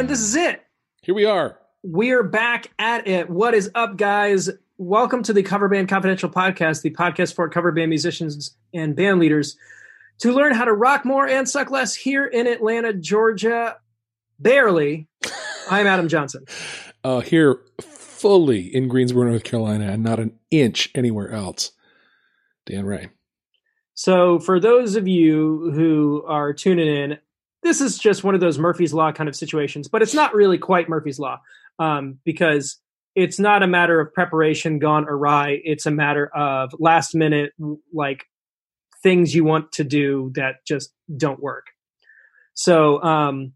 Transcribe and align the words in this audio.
And 0.00 0.08
this 0.08 0.22
is 0.22 0.34
it. 0.34 0.64
Here 1.02 1.14
we 1.14 1.26
are. 1.26 1.58
We're 1.82 2.22
back 2.22 2.70
at 2.78 3.06
it. 3.06 3.28
What 3.28 3.52
is 3.52 3.70
up, 3.74 3.98
guys? 3.98 4.48
Welcome 4.78 5.22
to 5.24 5.34
the 5.34 5.42
Cover 5.42 5.68
Band 5.68 5.90
Confidential 5.90 6.30
podcast, 6.30 6.80
the 6.80 6.90
podcast 6.90 7.34
for 7.34 7.46
cover 7.50 7.70
band 7.70 7.90
musicians 7.90 8.56
and 8.72 8.96
band 8.96 9.20
leaders 9.20 9.58
to 10.20 10.32
learn 10.32 10.54
how 10.54 10.64
to 10.64 10.72
rock 10.72 11.04
more 11.04 11.28
and 11.28 11.46
suck 11.46 11.70
less 11.70 11.94
here 11.94 12.24
in 12.24 12.46
Atlanta, 12.46 12.94
Georgia. 12.94 13.76
Barely. 14.38 15.06
I'm 15.70 15.86
Adam 15.86 16.08
Johnson. 16.08 16.46
Uh, 17.04 17.20
here, 17.20 17.60
fully 17.82 18.74
in 18.74 18.88
Greensboro, 18.88 19.28
North 19.28 19.44
Carolina, 19.44 19.92
and 19.92 20.02
not 20.02 20.18
an 20.18 20.32
inch 20.50 20.90
anywhere 20.94 21.30
else. 21.30 21.72
Dan 22.64 22.86
Ray. 22.86 23.10
So, 23.92 24.38
for 24.38 24.60
those 24.60 24.96
of 24.96 25.06
you 25.06 25.72
who 25.74 26.24
are 26.26 26.54
tuning 26.54 26.88
in, 26.88 27.18
this 27.62 27.80
is 27.80 27.98
just 27.98 28.24
one 28.24 28.34
of 28.34 28.40
those 28.40 28.58
Murphy's 28.58 28.94
Law 28.94 29.12
kind 29.12 29.28
of 29.28 29.36
situations, 29.36 29.88
but 29.88 30.02
it's 30.02 30.14
not 30.14 30.34
really 30.34 30.58
quite 30.58 30.88
Murphy's 30.88 31.18
Law 31.18 31.40
um, 31.78 32.18
because 32.24 32.78
it's 33.14 33.38
not 33.38 33.62
a 33.62 33.66
matter 33.66 34.00
of 34.00 34.12
preparation 34.14 34.78
gone 34.78 35.06
awry. 35.08 35.60
It's 35.64 35.86
a 35.86 35.90
matter 35.90 36.26
of 36.34 36.74
last 36.78 37.14
minute, 37.14 37.52
like 37.92 38.24
things 39.02 39.34
you 39.34 39.44
want 39.44 39.72
to 39.72 39.84
do 39.84 40.30
that 40.34 40.56
just 40.66 40.92
don't 41.16 41.40
work. 41.40 41.66
So, 42.54 43.02
um, 43.02 43.52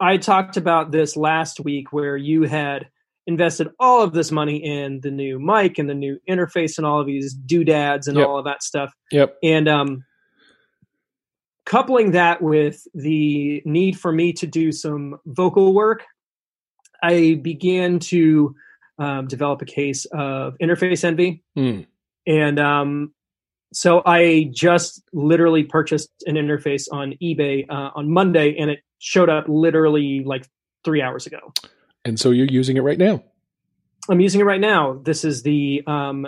I 0.00 0.16
talked 0.16 0.56
about 0.56 0.92
this 0.92 1.16
last 1.16 1.58
week 1.60 1.92
where 1.92 2.16
you 2.16 2.42
had 2.44 2.88
invested 3.26 3.68
all 3.80 4.02
of 4.02 4.12
this 4.12 4.30
money 4.30 4.56
in 4.56 5.00
the 5.02 5.10
new 5.10 5.38
mic 5.40 5.78
and 5.78 5.88
the 5.90 5.94
new 5.94 6.18
interface 6.28 6.78
and 6.78 6.86
all 6.86 7.00
of 7.00 7.06
these 7.06 7.34
doodads 7.34 8.06
and 8.06 8.16
Yep. 8.16 8.26
all 8.26 8.38
of 8.38 8.44
that 8.44 8.62
stuff. 8.62 8.92
Yep. 9.10 9.36
And 9.42 9.68
um, 9.68 10.04
coupling 11.68 12.12
that 12.12 12.40
with 12.40 12.88
the 12.94 13.62
need 13.66 14.00
for 14.00 14.10
me 14.10 14.32
to 14.32 14.46
do 14.46 14.72
some 14.72 15.18
vocal 15.26 15.74
work, 15.74 16.02
I 17.02 17.38
began 17.42 17.98
to 17.98 18.56
um, 18.98 19.28
develop 19.28 19.60
a 19.60 19.66
case 19.66 20.06
of 20.06 20.56
interface 20.62 21.04
envy. 21.04 21.44
Hmm. 21.54 21.82
And 22.26 22.58
um, 22.58 23.12
so 23.74 24.02
I 24.06 24.50
just 24.50 25.02
literally 25.12 25.62
purchased 25.62 26.10
an 26.24 26.36
interface 26.36 26.88
on 26.90 27.12
eBay 27.22 27.66
uh, 27.68 27.90
on 27.94 28.10
Monday, 28.10 28.56
and 28.58 28.70
it 28.70 28.80
showed 28.98 29.28
up 29.28 29.44
literally 29.46 30.24
like 30.24 30.48
three 30.84 31.02
hours 31.02 31.26
ago. 31.26 31.52
And 32.02 32.18
so 32.18 32.30
you're 32.30 32.46
using 32.46 32.78
it 32.78 32.82
right 32.82 32.98
now. 32.98 33.22
I'm 34.08 34.20
using 34.20 34.40
it 34.40 34.44
right 34.44 34.60
now. 34.60 35.00
This 35.04 35.22
is 35.22 35.42
the 35.42 35.82
um, 35.86 36.26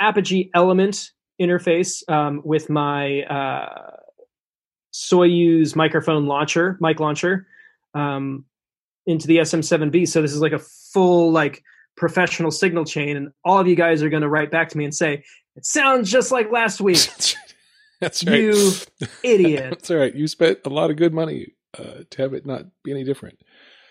Apogee 0.00 0.48
Element 0.54 1.10
interface 1.40 2.08
um, 2.08 2.40
with 2.44 2.70
my 2.70 3.22
uh, 3.22 3.95
Soyuz 4.96 5.76
microphone 5.76 6.26
launcher, 6.26 6.78
mic 6.80 7.00
launcher, 7.00 7.46
um, 7.94 8.44
into 9.06 9.26
the 9.26 9.38
SM7B. 9.38 10.08
So 10.08 10.22
this 10.22 10.32
is 10.32 10.40
like 10.40 10.52
a 10.52 10.58
full 10.58 11.30
like 11.30 11.62
professional 11.96 12.50
signal 12.50 12.84
chain, 12.84 13.16
and 13.16 13.28
all 13.44 13.58
of 13.58 13.68
you 13.68 13.76
guys 13.76 14.02
are 14.02 14.08
going 14.08 14.22
to 14.22 14.28
write 14.28 14.50
back 14.50 14.70
to 14.70 14.78
me 14.78 14.84
and 14.84 14.94
say 14.94 15.22
it 15.54 15.66
sounds 15.66 16.10
just 16.10 16.32
like 16.32 16.50
last 16.50 16.80
week. 16.80 16.98
That's 18.00 18.24
right. 18.24 18.40
You 18.40 18.72
idiot. 19.22 19.70
That's 19.70 19.90
all 19.90 19.98
right. 19.98 20.14
You 20.14 20.26
spent 20.28 20.60
a 20.64 20.70
lot 20.70 20.90
of 20.90 20.96
good 20.96 21.12
money 21.12 21.54
uh, 21.78 22.04
to 22.10 22.22
have 22.22 22.32
it 22.32 22.46
not 22.46 22.64
be 22.82 22.90
any 22.90 23.04
different. 23.04 23.38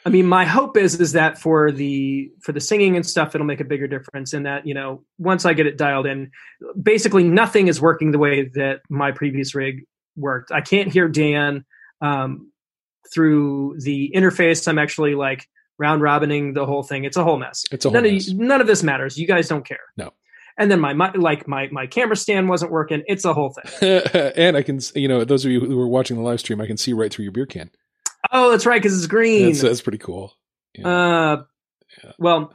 I 0.08 0.10
mean, 0.10 0.28
my 0.28 0.46
hope 0.46 0.78
is 0.78 1.00
is 1.00 1.14
that 1.14 1.40
for 1.40 1.72
the 1.72 2.32
for 2.42 2.52
the 2.52 2.60
singing 2.60 2.96
and 2.96 3.06
stuff, 3.06 3.36
it'll 3.36 3.48
make 3.48 3.60
a 3.60 3.66
bigger 3.66 3.88
difference. 3.88 4.34
In 4.34 4.44
that, 4.44 4.66
you 4.66 4.74
know, 4.74 5.04
once 5.20 5.46
I 5.46 5.54
get 5.54 5.68
it 5.68 5.78
dialed 5.78 6.06
in, 6.06 6.32
basically 6.80 7.24
nothing 7.24 7.68
is 7.68 7.82
working 7.82 8.12
the 8.12 8.20
way 8.20 8.50
that 8.56 8.82
my 8.90 9.12
previous 9.12 9.54
rig 9.56 9.86
worked. 10.16 10.52
I 10.52 10.62
can't 10.62 10.92
hear 10.92 11.08
Dan 11.08 11.66
um, 12.02 12.52
through 13.14 13.78
the 13.80 14.12
interface. 14.16 14.68
I'm 14.68 14.80
actually 14.80 15.16
like 15.16 15.48
round 15.78 16.02
robining 16.02 16.54
the 16.54 16.66
whole 16.66 16.84
thing. 16.84 17.04
It's 17.04 17.18
a 17.18 17.24
whole 17.24 17.38
mess. 17.38 17.64
It's 17.72 17.86
a 17.86 17.90
whole 17.90 17.94
none 18.02 18.12
mess. 18.12 18.30
of 18.30 18.38
none 18.38 18.62
of 18.62 18.68
this 18.68 18.84
matters. 18.84 19.18
You 19.18 19.28
guys 19.28 19.48
don't 19.48 19.66
care. 19.66 19.80
No. 19.98 20.14
And 20.58 20.72
then 20.72 20.80
my, 20.80 20.94
my 20.94 21.12
like 21.14 21.48
my 21.48 21.68
my 21.72 21.86
camera 21.86 22.16
stand 22.16 22.48
wasn't 22.48 22.72
working. 22.72 23.04
It's 23.08 23.26
a 23.26 23.34
whole 23.34 23.54
thing. 23.54 24.02
and 24.38 24.56
I 24.56 24.64
can, 24.64 24.80
you 24.96 25.08
know, 25.08 25.26
those 25.26 25.44
of 25.44 25.52
you 25.52 25.60
who 25.60 25.76
were 25.76 25.88
watching 25.88 26.16
the 26.16 26.24
live 26.24 26.40
stream, 26.40 26.62
I 26.62 26.66
can 26.68 26.78
see 26.78 26.94
right 26.94 27.12
through 27.14 27.24
your 27.24 27.34
beer 27.34 27.46
can. 27.46 27.70
Oh, 28.32 28.50
that's 28.52 28.66
right, 28.66 28.82
because 28.82 28.98
it's 28.98 29.08
green. 29.08 29.48
That's, 29.48 29.62
that's 29.62 29.82
pretty 29.82 29.98
cool. 30.00 30.34
Yeah. 30.74 30.88
Uh, 30.88 31.44
Yeah. 32.04 32.12
well, 32.18 32.54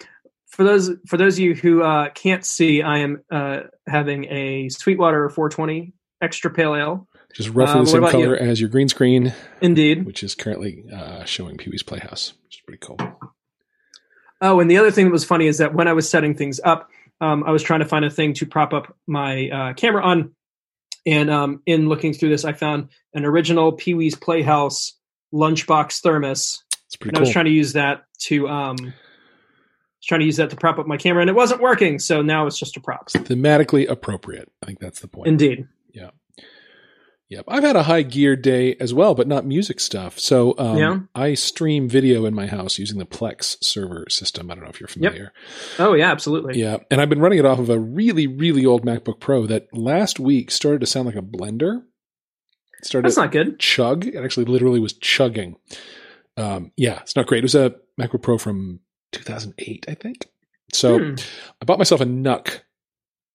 for 0.48 0.64
those 0.64 0.90
for 1.06 1.16
those 1.16 1.34
of 1.34 1.40
you 1.40 1.54
who 1.54 1.82
uh, 1.82 2.08
can't 2.10 2.44
see, 2.44 2.82
I 2.82 2.98
am 2.98 3.22
uh, 3.30 3.60
having 3.86 4.24
a 4.24 4.68
Sweetwater 4.70 5.28
420 5.28 5.92
extra 6.22 6.50
pale 6.50 6.74
ale. 6.74 7.06
Just 7.34 7.50
roughly 7.50 7.80
uh, 7.80 7.84
the 7.84 7.90
same 7.90 8.02
about 8.02 8.18
you? 8.18 8.24
color 8.24 8.36
as 8.36 8.60
your 8.60 8.68
green 8.68 8.88
screen, 8.88 9.34
Indeed. 9.60 10.04
which 10.04 10.22
is 10.22 10.34
currently 10.34 10.84
uh, 10.92 11.24
showing 11.24 11.56
Pee 11.56 11.70
Wee's 11.70 11.82
Playhouse, 11.82 12.32
which 12.44 12.56
is 12.56 12.60
pretty 12.62 12.78
cool. 12.80 12.98
Oh, 14.40 14.60
and 14.60 14.70
the 14.70 14.78
other 14.78 14.90
thing 14.90 15.06
that 15.06 15.12
was 15.12 15.24
funny 15.24 15.46
is 15.46 15.58
that 15.58 15.74
when 15.74 15.86
I 15.86 15.92
was 15.92 16.08
setting 16.08 16.34
things 16.34 16.60
up, 16.64 16.90
um, 17.20 17.44
I 17.44 17.50
was 17.50 17.62
trying 17.62 17.80
to 17.80 17.86
find 17.86 18.04
a 18.04 18.10
thing 18.10 18.32
to 18.34 18.46
prop 18.46 18.72
up 18.72 18.96
my 19.06 19.48
uh, 19.48 19.72
camera 19.74 20.02
on, 20.02 20.34
and 21.06 21.30
um, 21.30 21.62
in 21.66 21.88
looking 21.88 22.14
through 22.14 22.30
this, 22.30 22.44
I 22.44 22.52
found 22.52 22.88
an 23.14 23.24
original 23.24 23.72
Pee 23.72 23.94
Wee's 23.94 24.16
Playhouse 24.16 24.94
lunchbox 25.32 26.00
thermos, 26.00 26.62
It's 26.86 26.96
pretty 26.96 27.10
and 27.10 27.18
I 27.18 27.20
was 27.20 27.30
trying 27.30 27.44
to 27.44 27.50
use 27.50 27.74
that 27.74 28.04
to 28.22 28.48
um, 28.48 28.76
was 28.76 30.06
trying 30.06 30.20
to 30.20 30.26
use 30.26 30.36
that 30.36 30.50
to 30.50 30.56
prop 30.56 30.78
up 30.78 30.86
my 30.86 30.96
camera, 30.96 31.20
and 31.20 31.30
it 31.30 31.36
wasn't 31.36 31.60
working. 31.60 31.98
So 31.98 32.22
now 32.22 32.46
it's 32.46 32.58
just 32.58 32.76
a 32.76 32.80
prop. 32.80 33.08
Thematically 33.10 33.88
appropriate. 33.88 34.50
I 34.62 34.66
think 34.66 34.80
that's 34.80 35.00
the 35.00 35.08
point. 35.08 35.28
Indeed. 35.28 35.68
Yep. 37.30 37.44
I've 37.48 37.62
had 37.62 37.76
a 37.76 37.84
high 37.84 38.02
gear 38.02 38.34
day 38.36 38.74
as 38.80 38.92
well, 38.92 39.14
but 39.14 39.28
not 39.28 39.46
music 39.46 39.78
stuff. 39.80 40.18
So 40.18 40.54
um, 40.58 40.76
Yeah. 40.76 40.98
I 41.14 41.34
stream 41.34 41.88
video 41.88 42.24
in 42.26 42.34
my 42.34 42.46
house 42.48 42.76
using 42.78 42.98
the 42.98 43.06
Plex 43.06 43.56
server 43.62 44.04
system. 44.10 44.50
I 44.50 44.54
don't 44.56 44.64
know 44.64 44.70
if 44.70 44.80
you're 44.80 44.88
familiar. 44.88 45.32
Oh 45.78 45.94
yeah, 45.94 46.10
absolutely. 46.10 46.58
Yeah. 46.60 46.78
And 46.90 47.00
I've 47.00 47.08
been 47.08 47.20
running 47.20 47.38
it 47.38 47.44
off 47.46 47.60
of 47.60 47.70
a 47.70 47.78
really, 47.78 48.26
really 48.26 48.66
old 48.66 48.84
MacBook 48.84 49.20
Pro 49.20 49.46
that 49.46 49.68
last 49.72 50.18
week 50.18 50.50
started 50.50 50.80
to 50.80 50.86
sound 50.86 51.06
like 51.06 51.14
a 51.16 51.22
blender. 51.22 51.82
It 52.80 52.86
started 52.86 53.06
That's 53.06 53.16
not 53.16 53.30
good. 53.30 53.58
chug. 53.60 54.06
It 54.06 54.16
actually 54.16 54.46
literally 54.46 54.80
was 54.80 54.94
chugging. 54.94 55.56
Um, 56.36 56.72
yeah, 56.76 56.98
it's 57.00 57.14
not 57.14 57.26
great. 57.26 57.38
It 57.38 57.44
was 57.44 57.54
a 57.54 57.76
MacBook 58.00 58.22
Pro 58.22 58.38
from 58.38 58.80
2008, 59.12 59.84
I 59.88 59.94
think. 59.94 60.26
So 60.72 60.98
Hmm. 60.98 61.14
I 61.60 61.64
bought 61.64 61.78
myself 61.78 62.00
a 62.00 62.06
NUC, 62.06 62.62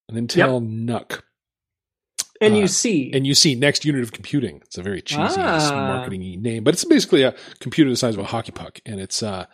an 0.09 0.15
Intel 0.27 0.61
NUC. 0.61 1.21
And 2.41 2.53
uh, 2.53 2.57
you 2.57 2.67
see, 2.67 3.11
And 3.13 3.25
you 3.25 3.33
see 3.33 3.55
Next 3.55 3.85
Unit 3.85 4.03
of 4.03 4.11
Computing. 4.11 4.61
It's 4.65 4.77
a 4.77 4.83
very 4.83 5.01
cheesy 5.01 5.39
Ah. 5.39 5.69
marketing 5.71 6.41
name, 6.41 6.63
but 6.63 6.73
it's 6.73 6.83
basically 6.85 7.23
a 7.23 7.33
computer 7.59 7.89
the 7.89 7.95
size 7.95 8.13
of 8.15 8.19
a 8.19 8.25
hockey 8.25 8.51
puck, 8.51 8.79
and 8.85 8.99
it's 8.99 9.23
uh, 9.23 9.45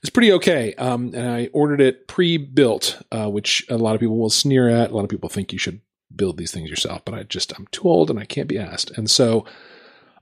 it's 0.00 0.10
pretty 0.10 0.32
okay. 0.32 0.74
Um, 0.74 1.12
and 1.14 1.28
I 1.28 1.48
ordered 1.52 1.80
it 1.80 2.06
pre-built, 2.06 3.00
uh, 3.10 3.28
which 3.30 3.64
a 3.70 3.76
lot 3.78 3.94
of 3.94 4.00
people 4.00 4.18
will 4.18 4.30
sneer 4.30 4.68
at. 4.68 4.90
A 4.90 4.94
lot 4.94 5.02
of 5.04 5.10
people 5.10 5.28
think 5.28 5.52
you 5.52 5.58
should 5.58 5.80
build 6.14 6.36
these 6.36 6.52
things 6.52 6.70
yourself, 6.70 7.02
but 7.04 7.14
I 7.14 7.22
just 7.24 7.52
I'm 7.58 7.66
too 7.72 7.88
old 7.88 8.10
and 8.10 8.18
I 8.20 8.24
can't 8.26 8.48
be 8.48 8.58
asked. 8.58 8.90
And 8.92 9.10
so 9.10 9.44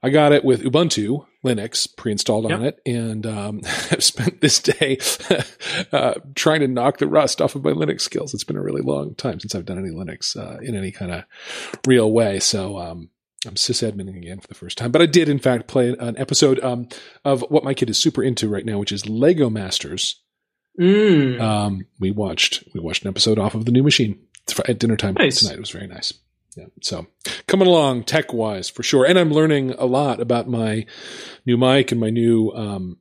I 0.03 0.09
got 0.11 0.33
it 0.33 0.45
with 0.45 0.63
Ubuntu 0.63 1.27
Linux 1.45 1.89
pre-installed 1.97 2.51
on 2.51 2.65
it, 2.65 2.81
and 2.87 3.27
um, 3.27 3.61
I've 3.91 4.05
spent 4.05 4.41
this 4.41 4.61
day 4.61 4.99
uh, 5.93 6.15
trying 6.35 6.61
to 6.61 6.69
knock 6.69 6.99
the 6.99 7.07
rust 7.07 7.41
off 7.41 7.55
of 7.55 7.65
my 7.65 7.73
Linux 7.73 8.03
skills. 8.03 8.33
It's 8.33 8.45
been 8.45 8.57
a 8.57 8.63
really 8.63 8.83
long 8.83 9.15
time 9.17 9.41
since 9.41 9.55
I've 9.55 9.65
done 9.65 9.79
any 9.79 9.91
Linux 9.91 10.37
uh, 10.37 10.59
in 10.61 10.77
any 10.77 10.93
kind 10.93 11.11
of 11.13 11.25
real 11.87 12.13
way. 12.13 12.39
So 12.39 12.79
um, 12.79 13.11
I'm 13.47 13.55
sysadmining 13.55 14.17
again 14.17 14.39
for 14.41 14.49
the 14.49 14.55
first 14.55 14.79
time. 14.79 14.93
But 14.93 15.03
I 15.03 15.07
did, 15.07 15.29
in 15.29 15.39
fact, 15.41 15.67
play 15.67 15.89
an 15.99 16.17
episode 16.17 16.61
um, 16.61 16.89
of 17.25 17.43
what 17.49 17.65
my 17.65 17.75
kid 17.75 17.91
is 17.91 17.99
super 17.99 18.23
into 18.23 18.49
right 18.49 18.65
now, 18.65 18.79
which 18.79 18.93
is 18.93 19.09
Lego 19.09 19.51
Masters. 19.51 20.21
Mm. 20.81 21.41
Um, 21.41 21.87
we 21.99 22.11
watched 22.11 22.65
we 22.73 22.81
watched 22.81 23.03
an 23.03 23.09
episode 23.09 23.39
off 23.39 23.55
of 23.55 23.67
the 23.67 23.73
new 23.73 23.83
machine 23.83 24.19
at 24.67 24.79
dinner 24.79 24.97
time 24.97 25.15
Nice. 25.15 25.41
tonight. 25.41 25.57
It 25.57 25.61
was 25.61 25.71
very 25.71 25.87
nice. 25.87 26.15
Yeah. 26.57 26.67
So 26.83 27.07
coming 27.47 27.67
along 27.69 28.05
tech 28.05 28.33
wise 28.33 28.69
for 28.69 28.83
sure. 28.83 29.05
And 29.07 29.19
I'm 29.19 29.31
learning 29.33 29.73
a 29.73 29.87
lot 29.87 30.21
about 30.21 30.49
my 30.49 30.87
new 31.47 31.57
mic 31.57 31.93
and 31.93 32.01
my 32.01 32.11
new 32.11 32.51
um 32.51 32.99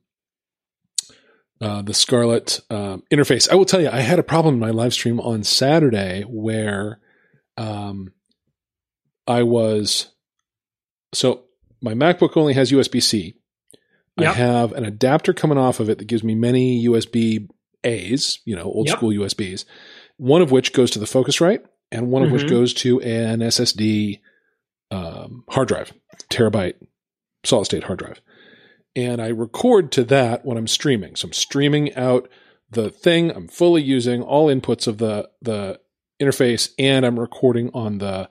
uh, 1.60 1.80
the 1.80 1.94
Scarlett 1.94 2.58
um, 2.70 3.04
interface. 3.12 3.48
I 3.48 3.54
will 3.54 3.64
tell 3.64 3.80
you, 3.80 3.88
I 3.88 4.00
had 4.00 4.18
a 4.18 4.24
problem 4.24 4.54
in 4.54 4.60
my 4.60 4.70
live 4.70 4.92
stream 4.92 5.20
on 5.20 5.44
Saturday 5.44 6.22
where 6.22 6.98
um, 7.56 8.12
I 9.28 9.44
was 9.44 10.08
so 11.14 11.44
my 11.80 11.94
MacBook 11.94 12.36
only 12.36 12.54
has 12.54 12.72
USB 12.72 13.00
C. 13.00 13.36
I 14.18 14.22
Yep. 14.24 14.34
have 14.34 14.72
an 14.72 14.84
adapter 14.84 15.32
coming 15.32 15.56
off 15.56 15.78
of 15.78 15.88
it 15.88 15.98
that 15.98 16.06
gives 16.06 16.24
me 16.24 16.34
many 16.34 16.84
USB 16.86 17.48
A's, 17.84 18.40
you 18.44 18.56
know, 18.56 18.64
old 18.64 18.88
Yep. 18.88 18.96
school 18.96 19.10
USBs. 19.10 19.64
One 20.16 20.42
of 20.42 20.50
which 20.50 20.72
goes 20.72 20.90
to 20.92 20.98
the 20.98 21.06
Focusrite, 21.06 21.62
and 21.92 22.10
one 22.10 22.22
of 22.24 22.32
which 22.32 22.42
Mhm. 22.44 22.48
goes 22.50 22.74
to 22.74 23.00
an 23.02 23.40
SSD 23.42 24.20
um, 24.90 25.44
hard 25.48 25.68
drive, 25.68 25.92
terabyte 26.30 26.74
solid 27.44 27.64
state 27.64 27.84
hard 27.84 27.98
drive. 28.00 28.20
And 28.94 29.22
I 29.22 29.28
record 29.28 29.90
to 29.92 30.04
that 30.04 30.44
when 30.44 30.58
I'm 30.58 30.66
streaming. 30.66 31.16
So 31.16 31.26
I'm 31.28 31.32
streaming 31.32 31.94
out 31.94 32.28
the 32.70 32.90
thing. 32.90 33.30
I'm 33.30 33.48
fully 33.48 33.82
using 33.82 34.22
all 34.22 34.48
inputs 34.48 34.86
of 34.86 34.98
the 34.98 35.30
the 35.40 35.80
interface, 36.20 36.70
and 36.78 37.06
I'm 37.06 37.18
recording 37.18 37.70
on 37.72 37.98
the 37.98 38.28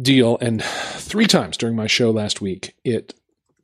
deal. 0.00 0.38
And 0.40 0.62
three 0.62 1.26
times 1.26 1.56
during 1.56 1.74
my 1.76 1.86
show 1.86 2.10
last 2.10 2.40
week, 2.40 2.74
it 2.84 3.14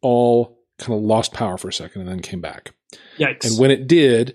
all 0.00 0.58
kind 0.78 0.98
of 0.98 1.04
lost 1.04 1.32
power 1.32 1.56
for 1.56 1.68
a 1.68 1.72
second 1.72 2.00
and 2.02 2.10
then 2.10 2.20
came 2.20 2.40
back. 2.40 2.74
Yikes! 3.18 3.44
And 3.48 3.58
when 3.58 3.70
it 3.70 3.86
did, 3.86 4.34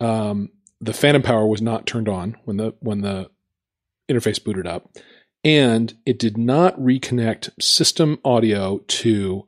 um, 0.00 0.50
the 0.80 0.92
phantom 0.92 1.22
power 1.22 1.46
was 1.46 1.60
not 1.60 1.86
turned 1.86 2.08
on 2.08 2.36
when 2.44 2.58
the 2.58 2.74
when 2.80 3.00
the 3.00 3.28
interface 4.08 4.42
booted 4.42 4.66
up, 4.66 4.96
and 5.44 5.94
it 6.04 6.18
did 6.18 6.36
not 6.36 6.78
reconnect 6.80 7.50
system 7.62 8.18
audio 8.24 8.78
to 8.78 9.46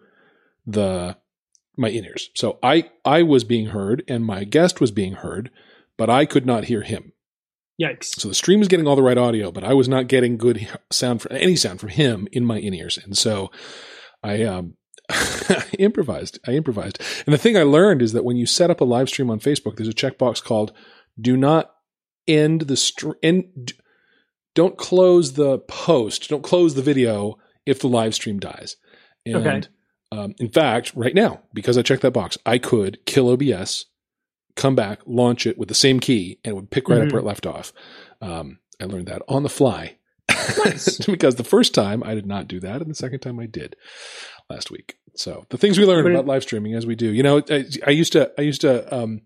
the 0.67 1.17
my 1.77 1.89
in 1.89 2.05
ears. 2.05 2.31
So 2.35 2.59
I 2.63 2.91
I 3.05 3.23
was 3.23 3.45
being 3.45 3.67
heard 3.67 4.05
and 4.07 4.25
my 4.25 4.45
guest 4.45 4.81
was 4.81 4.91
being 4.91 5.15
heard, 5.15 5.51
but 5.97 6.11
I 6.11 6.27
could 6.27 6.47
not 6.47 6.65
hear 6.65 6.83
him. 6.83 7.13
Yikes! 7.81 8.21
So 8.21 8.29
the 8.29 8.35
stream 8.35 8.59
was 8.59 8.69
getting 8.69 8.87
all 8.87 8.97
the 8.97 9.03
right 9.03 9.17
audio, 9.17 9.51
but 9.51 9.65
I 9.65 9.73
was 9.73 9.89
not 9.89 10.07
getting 10.07 10.37
good 10.37 10.69
sound 10.91 11.23
for 11.23 11.33
any 11.33 11.57
sound 11.57 11.81
from 11.81 11.89
him 11.89 12.29
in 12.33 12.45
my 12.45 12.59
in 12.59 12.75
ears, 12.75 12.99
and 12.99 13.17
so 13.17 13.51
I 14.23 14.43
um, 14.43 14.75
I 15.09 15.67
improvised. 15.79 16.39
I 16.47 16.53
improvised. 16.53 17.01
And 17.27 17.33
the 17.33 17.39
thing 17.39 17.57
I 17.57 17.63
learned 17.63 18.03
is 18.03 18.13
that 18.13 18.25
when 18.25 18.37
you 18.37 18.47
set 18.47 18.71
up 18.71 18.81
a 18.81 18.85
live 18.85 19.09
stream 19.09 19.31
on 19.31 19.41
Facebook, 19.41 19.77
there's 19.77 19.89
a 19.89 19.93
checkbox 19.93 20.43
called 20.45 20.73
"Do 21.19 21.37
not 21.37 21.75
end 22.29 22.63
the 22.63 22.77
stream." 22.77 23.15
End, 23.23 23.73
don't 24.61 24.77
close 24.77 25.33
the 25.33 25.59
post. 25.61 26.29
Don't 26.29 26.43
close 26.43 26.75
the 26.75 26.83
video 26.83 27.39
if 27.65 27.81
the 27.81 27.89
live 27.89 28.15
stream 28.15 28.39
dies. 28.39 28.77
And 29.25 29.37
Okay. 29.37 29.61
um, 30.13 30.35
in 30.39 30.51
fact, 30.51 30.93
right 30.95 31.15
now, 31.15 31.41
because 31.55 31.79
I 31.79 31.83
checked 31.83 32.03
that 32.03 32.11
box, 32.13 32.37
I 32.45 32.59
could 32.59 32.99
kill 33.07 33.31
OBS, 33.31 33.87
come 34.57 34.75
back, 34.75 35.01
launch 35.07 35.47
it 35.47 35.57
with 35.57 35.69
the 35.69 35.75
same 35.75 35.99
key, 35.99 36.39
and 36.45 36.53
it 36.53 36.55
would 36.57 36.71
pick 36.71 36.89
right 36.91 37.01
up 37.01 37.09
Mhm. 37.09 37.13
where 37.13 37.21
it 37.21 37.25
left 37.25 37.47
off. 37.47 37.73
Um, 38.21 38.59
I 38.79 38.85
learned 38.85 39.07
that 39.09 39.23
on 39.29 39.45
the 39.45 39.49
fly. 39.49 39.97
Nice. 40.65 40.99
because 41.07 41.37
the 41.37 41.45
first 41.45 41.73
time 41.75 42.03
I 42.05 42.15
did 42.15 42.27
not 42.27 42.47
do 42.49 42.61
that, 42.61 42.83
and 42.83 42.91
the 42.91 42.95
second 42.95 43.21
time 43.21 43.39
I 43.41 43.47
did 43.47 43.77
last 44.51 44.71
week. 44.71 44.97
So 45.17 45.47
the 45.49 45.57
things 45.59 45.79
we 45.79 45.87
learn 45.87 46.07
about 46.11 46.27
live 46.27 46.43
streaming 46.43 46.75
as 46.75 46.85
we 46.87 46.95
do, 46.97 47.11
you 47.11 47.23
know, 47.23 47.43
I, 47.51 47.65
I 47.87 47.91
used 47.91 48.13
to, 48.13 48.31
I 48.39 48.43
used 48.43 48.61
to 48.61 48.95
um, 48.95 49.23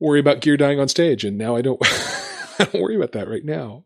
worry 0.00 0.18
about 0.20 0.40
gear 0.40 0.56
dying 0.56 0.80
on 0.80 0.88
stage, 0.88 1.24
and 1.24 1.38
now 1.38 1.54
I 1.56 1.62
don't, 1.62 1.78
I 2.58 2.64
don't 2.72 2.82
worry 2.82 2.96
about 2.96 3.12
that 3.12 3.28
right 3.28 3.44
now. 3.44 3.84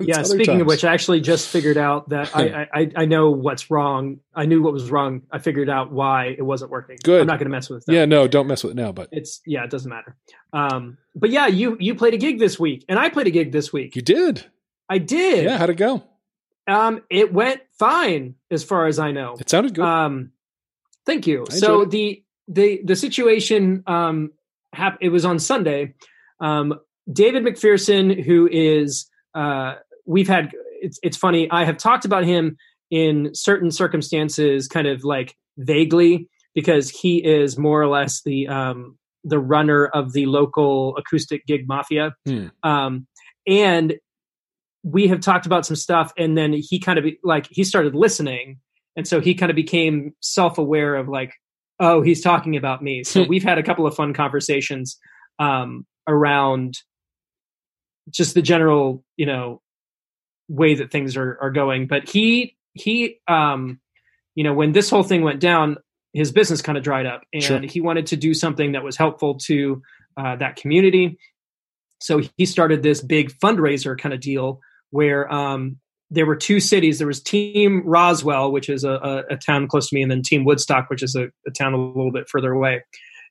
Yeah. 0.00 0.22
Speaking 0.22 0.60
of 0.60 0.66
which, 0.66 0.84
I 0.84 0.92
actually 0.92 1.20
just 1.20 1.48
figured 1.48 1.76
out 1.76 2.08
that 2.08 2.34
I, 2.36 2.66
I 2.74 2.90
I- 2.96 3.04
know 3.04 3.30
what's 3.30 3.70
wrong. 3.70 4.18
I 4.34 4.44
knew 4.46 4.60
what 4.62 4.72
was 4.72 4.90
wrong. 4.90 5.22
I 5.30 5.38
figured 5.38 5.70
out 5.70 5.92
why 5.92 6.34
it 6.36 6.42
wasn't 6.42 6.70
working. 6.72 6.96
Good. 7.02 7.20
I'm 7.20 7.26
not 7.26 7.38
going 7.38 7.46
to 7.46 7.50
mess 7.50 7.70
with 7.70 7.88
it. 7.88 7.92
yeah, 7.92 8.04
no, 8.04 8.26
don't 8.26 8.46
mess 8.48 8.64
with 8.64 8.72
it 8.72 8.76
now. 8.76 8.90
But 8.92 9.08
It's 9.12 9.40
yeah, 9.46 9.62
it 9.64 9.70
doesn't 9.70 9.88
matter. 9.88 10.16
Um, 10.52 10.98
but 11.14 11.30
yeah, 11.30 11.46
you 11.46 11.76
you 11.78 11.94
played 11.94 12.14
a 12.14 12.18
gig 12.18 12.38
this 12.38 12.58
week, 12.58 12.84
and 12.88 12.98
I 12.98 13.08
played 13.08 13.26
a 13.28 13.30
gig 13.30 13.52
this 13.52 13.72
week. 13.72 13.94
you 13.94 14.02
did, 14.02 14.44
I 14.88 14.98
did. 14.98 15.44
yeah. 15.44 15.58
How'd 15.58 15.70
it 15.70 15.74
go? 15.76 16.02
Um, 16.66 17.02
it 17.10 17.32
went 17.32 17.60
fine 17.78 18.34
as 18.50 18.64
far 18.64 18.86
as 18.86 18.98
I 18.98 19.12
know. 19.12 19.36
It 19.38 19.48
sounded 19.50 19.74
good. 19.74 19.84
Um, 19.84 20.32
thank 21.06 21.26
you. 21.26 21.44
So 21.50 21.84
the 21.84 22.24
the 22.48 22.80
the 22.84 22.96
situation 22.96 23.84
um 23.86 24.32
hap- 24.72 24.98
it 25.00 25.10
was 25.10 25.24
on 25.24 25.38
Sunday. 25.38 25.94
Um, 26.40 26.80
David 27.10 27.44
McPherson, 27.44 28.22
who 28.24 28.48
is 28.50 29.08
uh, 29.34 29.76
we've 30.06 30.28
had 30.28 30.52
it's 30.80 30.98
it's 31.02 31.16
funny. 31.16 31.50
I 31.50 31.64
have 31.64 31.76
talked 31.76 32.04
about 32.04 32.24
him 32.24 32.56
in 32.90 33.34
certain 33.34 33.70
circumstances, 33.70 34.68
kind 34.68 34.86
of 34.86 35.04
like 35.04 35.34
vaguely, 35.56 36.28
because 36.54 36.90
he 36.90 37.24
is 37.24 37.58
more 37.58 37.80
or 37.80 37.88
less 37.88 38.22
the 38.22 38.48
um 38.48 38.98
the 39.24 39.38
runner 39.38 39.86
of 39.86 40.12
the 40.12 40.26
local 40.26 40.96
acoustic 40.96 41.46
gig 41.46 41.66
mafia. 41.66 42.14
Hmm. 42.26 42.48
Um, 42.62 43.06
and 43.46 43.94
we 44.82 45.08
have 45.08 45.20
talked 45.20 45.46
about 45.46 45.64
some 45.64 45.76
stuff 45.76 46.12
and 46.18 46.36
then 46.36 46.52
he 46.52 46.78
kind 46.78 46.98
of 46.98 47.06
like 47.22 47.48
he 47.50 47.64
started 47.64 47.94
listening 47.94 48.58
and 48.96 49.08
so 49.08 49.20
he 49.20 49.34
kind 49.34 49.50
of 49.50 49.56
became 49.56 50.14
self-aware 50.20 50.94
of 50.94 51.08
like 51.08 51.32
oh 51.80 52.02
he's 52.02 52.20
talking 52.20 52.54
about 52.54 52.82
me 52.82 53.02
so 53.02 53.22
we've 53.22 53.42
had 53.42 53.56
a 53.56 53.62
couple 53.62 53.86
of 53.86 53.94
fun 53.94 54.12
conversations 54.12 54.98
um, 55.38 55.86
around 56.06 56.78
just 58.10 58.34
the 58.34 58.42
general 58.42 59.04
you 59.16 59.26
know 59.26 59.60
way 60.48 60.74
that 60.74 60.90
things 60.90 61.16
are 61.16 61.38
are 61.40 61.50
going 61.50 61.86
but 61.86 62.08
he 62.08 62.56
he 62.74 63.18
um 63.28 63.80
you 64.34 64.44
know 64.44 64.52
when 64.52 64.72
this 64.72 64.90
whole 64.90 65.02
thing 65.02 65.22
went 65.22 65.40
down 65.40 65.76
his 66.12 66.30
business 66.30 66.62
kind 66.62 66.78
of 66.78 66.84
dried 66.84 67.06
up 67.06 67.22
and 67.32 67.42
Sure. 67.42 67.60
he 67.60 67.80
wanted 67.80 68.06
to 68.06 68.16
do 68.16 68.34
something 68.34 68.72
that 68.72 68.84
was 68.84 68.96
helpful 68.96 69.36
to 69.38 69.82
uh, 70.16 70.36
that 70.36 70.56
community 70.56 71.18
so 72.00 72.20
he 72.36 72.44
started 72.44 72.82
this 72.82 73.00
big 73.00 73.32
fundraiser 73.38 73.98
kind 73.98 74.12
of 74.12 74.20
deal 74.20 74.60
where 74.90 75.32
um, 75.32 75.78
there 76.10 76.26
were 76.26 76.36
two 76.36 76.60
cities. 76.60 76.98
There 76.98 77.06
was 77.06 77.22
Team 77.22 77.82
Roswell, 77.84 78.52
which 78.52 78.68
is 78.68 78.84
a, 78.84 78.92
a, 78.92 79.34
a 79.34 79.36
town 79.36 79.66
close 79.68 79.88
to 79.88 79.94
me, 79.94 80.02
and 80.02 80.10
then 80.10 80.22
Team 80.22 80.44
Woodstock, 80.44 80.88
which 80.90 81.02
is 81.02 81.16
a, 81.16 81.28
a 81.46 81.50
town 81.50 81.72
a 81.72 81.76
little 81.76 82.12
bit 82.12 82.28
further 82.28 82.52
away. 82.52 82.84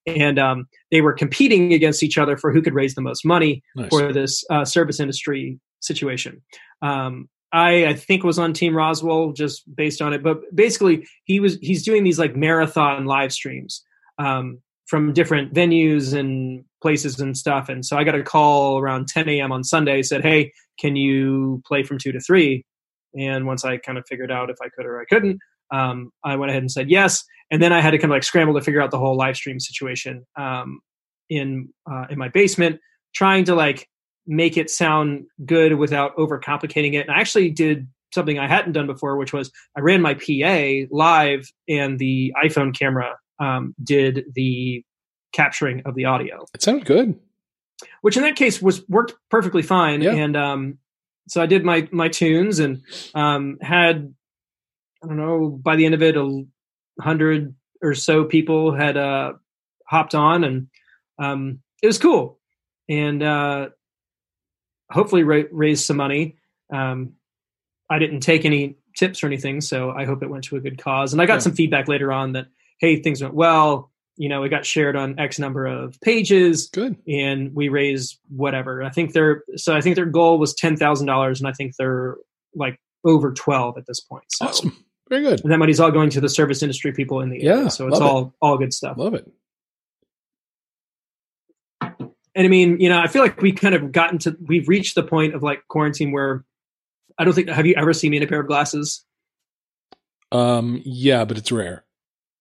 And 0.06 0.38
um, 0.38 0.68
they 0.92 1.02
were 1.02 1.14
competing 1.14 1.74
against 1.74 2.04
each 2.04 2.18
other 2.18 2.38
for 2.38 2.52
who 2.52 2.62
could 2.62 2.74
raise 2.74 2.96
the 2.96 3.02
most 3.02 3.26
money 3.26 3.64
nice. 3.76 3.90
for 3.90 4.12
this 4.12 4.44
uh, 4.50 4.66
service 4.66 5.00
industry 5.00 5.60
situation. 5.80 6.42
Um, 6.82 7.30
I, 7.54 7.86
I 7.86 7.94
think 7.94 8.24
was 8.24 8.40
on 8.40 8.54
Team 8.54 8.76
Roswell 8.76 9.32
just 9.32 9.64
based 9.76 10.02
on 10.02 10.12
it, 10.12 10.24
but 10.24 10.38
basically 10.56 11.08
he 11.26 11.40
was 11.40 11.58
he's 11.62 11.84
doing 11.84 12.04
these 12.04 12.18
like 12.18 12.36
marathon 12.36 13.06
live 13.06 13.32
streams 13.32 13.84
um, 14.18 14.60
from 14.88 15.14
different 15.14 15.54
venues 15.54 16.18
and 16.18 16.66
places 16.82 17.20
and 17.20 17.38
stuff. 17.38 17.70
And 17.70 17.86
so 17.86 17.96
I 17.96 18.04
got 18.04 18.16
a 18.16 18.24
call 18.24 18.80
around 18.80 19.08
10 19.08 19.30
a.m. 19.30 19.52
on 19.52 19.64
Sunday. 19.64 20.02
Said, 20.02 20.24
"Hey, 20.24 20.52
can 20.80 20.96
you 20.96 21.62
play 21.66 21.84
from 21.84 22.00
two 22.00 22.12
to 22.12 22.20
three? 22.20 22.66
And 23.18 23.46
once 23.46 23.64
I 23.64 23.78
kind 23.78 24.00
of 24.00 24.06
figured 24.08 24.32
out 24.32 24.50
if 24.50 24.58
I 24.62 24.70
could 24.70 24.86
or 24.86 25.00
I 25.00 25.06
couldn't, 25.06 25.40
um, 25.72 26.12
I 26.24 26.36
went 26.36 26.50
ahead 26.52 26.64
and 26.64 26.72
said 26.72 26.90
yes. 26.90 27.24
And 27.52 27.62
then 27.62 27.72
I 27.72 27.82
had 27.82 27.92
to 27.92 27.98
kind 27.98 28.12
of 28.12 28.16
like 28.16 28.24
scramble 28.24 28.56
to 28.56 28.62
figure 28.62 28.82
out 28.82 28.92
the 28.92 28.98
whole 28.98 29.16
live 29.16 29.36
stream 29.36 29.60
situation 29.60 30.26
um, 30.36 30.80
in 31.30 31.70
uh, 31.90 32.06
in 32.10 32.18
my 32.18 32.30
basement, 32.30 32.80
trying 33.14 33.44
to 33.46 33.56
like 33.56 33.88
make 34.26 34.58
it 34.58 34.70
sound 34.70 35.26
good 35.46 35.76
without 35.76 36.16
overcomplicating 36.18 36.94
it. 36.94 37.08
And 37.08 37.12
I 37.12 37.20
actually 37.20 37.50
did 37.50 37.88
something 38.14 38.40
I 38.40 38.48
hadn't 38.48 38.74
done 38.74 38.88
before, 38.88 39.18
which 39.18 39.34
was 39.34 39.52
I 39.78 39.82
ran 39.82 40.02
my 40.02 40.14
PA 40.14 40.88
live, 40.96 41.52
and 41.68 42.00
the 42.00 42.34
iPhone 42.44 42.78
camera 42.78 43.18
um, 43.40 43.76
did 43.84 44.26
the 44.34 44.84
capturing 45.34 45.82
of 45.86 45.96
the 45.96 46.06
audio 46.06 46.46
it 46.54 46.62
sounded 46.62 46.86
good. 46.86 47.20
which 48.02 48.16
in 48.16 48.24
that 48.24 48.36
case 48.36 48.62
was 48.62 48.88
worked 48.88 49.16
perfectly 49.32 49.64
fine. 49.64 50.02
Yeah. 50.02 50.12
And 50.12 50.38
um, 50.38 50.78
so 51.28 51.42
I 51.42 51.46
did 51.46 51.64
my 51.64 51.88
my 51.92 52.08
tunes 52.08 52.60
and 52.60 52.82
um, 53.16 53.58
had 53.62 54.14
I 55.04 55.08
don't 55.08 55.18
know 55.18 55.50
by 55.50 55.76
the 55.76 55.86
end 55.86 55.94
of 55.96 56.02
it 56.02 56.16
a 56.16 56.44
hundred 57.02 57.54
or 57.82 57.94
so 57.94 58.24
people 58.24 58.74
had 58.74 58.96
uh, 58.98 59.34
hopped 59.86 60.16
on 60.16 60.44
and 60.44 60.68
um, 61.20 61.60
it 61.82 61.88
was 61.88 61.98
cool 61.98 62.40
and 62.90 63.22
uh, 63.22 63.70
hopefully 64.92 65.24
ra- 65.24 65.44
raised 65.52 65.86
some 65.86 65.98
money. 65.98 66.38
Um, 66.72 67.14
I 67.90 68.00
didn't 68.00 68.22
take 68.22 68.46
any 68.46 68.78
tips 68.96 69.24
or 69.24 69.28
anything, 69.28 69.60
so 69.62 69.92
I 69.92 70.06
hope 70.06 70.24
it 70.24 70.30
went 70.30 70.44
to 70.46 70.56
a 70.56 70.60
good 70.60 70.78
cause. 70.82 71.14
And 71.14 71.22
I 71.22 71.26
got 71.26 71.36
Yeah. 71.36 71.40
some 71.40 71.54
feedback 71.54 71.88
later 71.88 72.12
on 72.12 72.34
that 72.34 72.48
hey 72.80 73.02
things 73.02 73.22
went 73.22 73.34
well. 73.34 73.92
You 74.16 74.30
know, 74.30 74.44
it 74.44 74.50
got 74.50 74.66
shared 74.66 74.96
on 74.96 75.18
X 75.20 75.40
number 75.40 75.66
of 75.66 76.00
pages 76.02 76.70
Good. 76.72 76.96
and 77.08 77.54
we 77.56 77.70
raised 77.70 78.20
whatever. 78.30 78.84
I 78.84 78.90
think 78.90 79.14
their 79.14 79.44
so 79.56 79.76
I 79.76 79.82
think 79.82 79.96
their 79.96 80.06
goal 80.06 80.38
was 80.40 80.54
ten 80.54 80.78
thousand 80.78 81.08
dollars, 81.08 81.40
and 81.42 81.48
I 81.48 81.52
think 81.52 81.76
they're 81.78 82.18
like 82.56 82.80
over 83.04 83.34
twelve 83.34 83.78
at 83.78 83.86
this 83.88 84.00
point. 84.00 84.26
So, 84.30 84.46
Awesome. 84.46 84.83
Very 85.10 85.22
good. 85.24 85.42
And 85.44 85.52
that 85.52 85.58
money's 85.58 85.80
all 85.80 85.92
going 85.92 86.10
to 86.12 86.22
the 86.22 86.30
service 86.30 86.62
industry 86.64 86.92
people 86.94 87.22
in 87.22 87.30
the 87.30 87.40
Yeah, 87.42 87.52
area. 87.58 87.70
So 87.70 87.88
it's 87.88 88.00
love 88.00 88.02
it. 88.02 88.06
all 88.06 88.36
all 88.42 88.58
good 88.58 88.74
stuff. 88.74 88.98
Love 88.98 89.14
it. 89.14 89.30
And 92.36 92.46
I 92.46 92.48
mean, 92.48 92.80
you 92.80 92.90
know, 92.90 93.00
I 93.00 93.08
feel 93.08 93.22
like 93.22 93.42
we 93.42 93.52
kind 93.52 93.76
of 93.76 93.92
gotten 93.92 94.18
to 94.20 94.36
we've 94.48 94.68
reached 94.68 94.96
the 94.96 95.04
point 95.04 95.36
of 95.36 95.44
like 95.44 95.68
quarantine 95.68 96.12
where 96.12 96.44
I 97.18 97.26
don't 97.26 97.34
think 97.34 97.50
have 97.50 97.66
you 97.66 97.76
ever 97.78 97.94
seen 97.94 98.12
me 98.12 98.18
in 98.18 98.24
a 98.24 98.28
pair 98.28 98.40
of 98.40 98.48
glasses? 98.48 99.06
Um, 100.32 100.82
yeah, 100.84 101.26
but 101.26 101.38
it's 101.38 101.52
rare. 101.52 101.86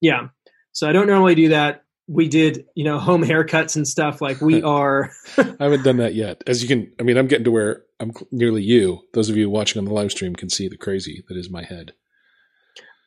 Yeah. 0.00 0.28
So 0.72 0.88
I 0.88 0.92
don't 0.92 1.06
normally 1.06 1.34
do 1.34 1.50
that. 1.50 1.84
We 2.08 2.26
did, 2.26 2.64
you 2.74 2.84
know, 2.84 2.98
home 2.98 3.22
haircuts 3.22 3.76
and 3.76 3.86
stuff. 3.86 4.22
Like 4.22 4.40
we 4.40 4.62
are 4.62 5.10
I 5.36 5.54
haven't 5.58 5.82
done 5.82 5.98
that 5.98 6.14
yet. 6.14 6.42
As 6.46 6.62
you 6.62 6.68
can, 6.68 6.90
I 6.98 7.02
mean, 7.02 7.18
I'm 7.18 7.26
getting 7.26 7.44
to 7.44 7.50
where 7.50 7.82
I'm 8.00 8.12
nearly 8.30 8.62
you. 8.62 9.02
Those 9.12 9.28
of 9.28 9.36
you 9.36 9.50
watching 9.50 9.78
on 9.78 9.84
the 9.84 9.92
live 9.92 10.10
stream 10.10 10.34
can 10.34 10.48
see 10.48 10.68
the 10.68 10.78
crazy 10.78 11.22
that 11.28 11.36
is 11.36 11.50
my 11.50 11.64
head. 11.64 11.92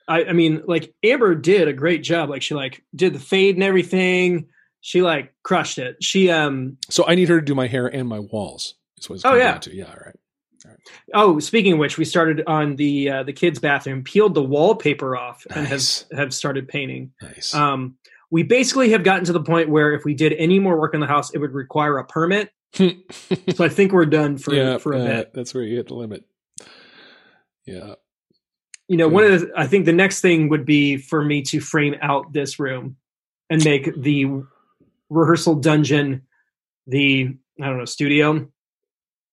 I, 0.07 0.25
I 0.25 0.33
mean, 0.33 0.61
like 0.67 0.93
Amber 1.03 1.35
did 1.35 1.67
a 1.67 1.73
great 1.73 2.03
job. 2.03 2.29
Like 2.29 2.41
she 2.41 2.53
like 2.53 2.83
did 2.95 3.13
the 3.13 3.19
fade 3.19 3.55
and 3.55 3.63
everything. 3.63 4.47
She 4.81 5.01
like 5.01 5.33
crushed 5.43 5.77
it. 5.79 5.97
She 6.03 6.29
um 6.29 6.77
So 6.89 7.05
I 7.07 7.15
need 7.15 7.29
her 7.29 7.39
to 7.39 7.45
do 7.45 7.55
my 7.55 7.67
hair 7.67 7.87
and 7.87 8.07
my 8.07 8.19
walls. 8.19 8.75
Is 8.99 9.09
what 9.09 9.15
it's 9.15 9.25
Oh, 9.25 9.33
yeah. 9.35 9.57
to. 9.57 9.75
Yeah, 9.75 9.85
all 9.85 9.97
right. 10.05 10.15
oh 11.13 11.39
speaking 11.39 11.73
of 11.73 11.79
which, 11.79 11.97
we 11.97 12.05
started 12.05 12.43
on 12.47 12.75
the 12.75 13.09
uh, 13.09 13.23
the 13.23 13.33
kids' 13.33 13.59
bathroom, 13.59 14.03
peeled 14.03 14.35
the 14.35 14.43
wallpaper 14.43 15.17
off, 15.17 15.45
and 15.49 15.67
have 15.67 15.81
have 16.15 16.33
started 16.33 16.67
painting. 16.67 17.11
Nice. 17.21 17.53
Um, 17.55 17.97
we 18.31 18.43
basically 18.43 18.89
have 18.91 19.03
gotten 19.03 19.25
to 19.25 19.33
the 19.33 19.41
point 19.43 19.69
where 19.69 19.93
if 19.93 20.03
we 20.05 20.13
did 20.13 20.33
any 20.33 20.59
more 20.59 20.79
work 20.79 20.93
in 20.93 20.99
the 20.99 21.07
house, 21.07 21.33
it 21.33 21.37
would 21.39 21.53
require 21.53 21.97
a 21.97 22.05
permit. 22.05 22.51
So 23.55 23.63
I 23.63 23.69
think 23.69 23.93
we're 23.93 24.05
done 24.05 24.37
for 24.37 24.53
yeah, 24.53 24.77
for 24.77 24.93
a 24.93 24.99
uh, 24.99 25.05
bit. 25.05 25.33
that's 25.33 25.53
where 25.53 25.63
you 25.63 25.77
hit 25.77 25.87
the 25.87 25.93
limit. 25.95 26.25
Yeah. 27.65 27.95
You 28.87 28.97
know, 28.97 29.07
one 29.07 29.23
of 29.23 29.41
the, 29.41 29.51
I 29.55 29.67
think 29.67 29.85
the 29.85 29.93
next 29.93 30.21
thing 30.21 30.49
would 30.49 30.65
be 30.65 30.97
for 30.97 31.23
me 31.23 31.41
to 31.43 31.59
frame 31.59 31.95
out 32.01 32.33
this 32.33 32.59
room 32.59 32.97
and 33.49 33.63
make 33.63 33.89
the 33.95 34.43
rehearsal 35.09 35.55
dungeon 35.55 36.23
the 36.87 37.35
I 37.61 37.65
don't 37.65 37.77
know 37.77 37.85
studio. 37.85 38.47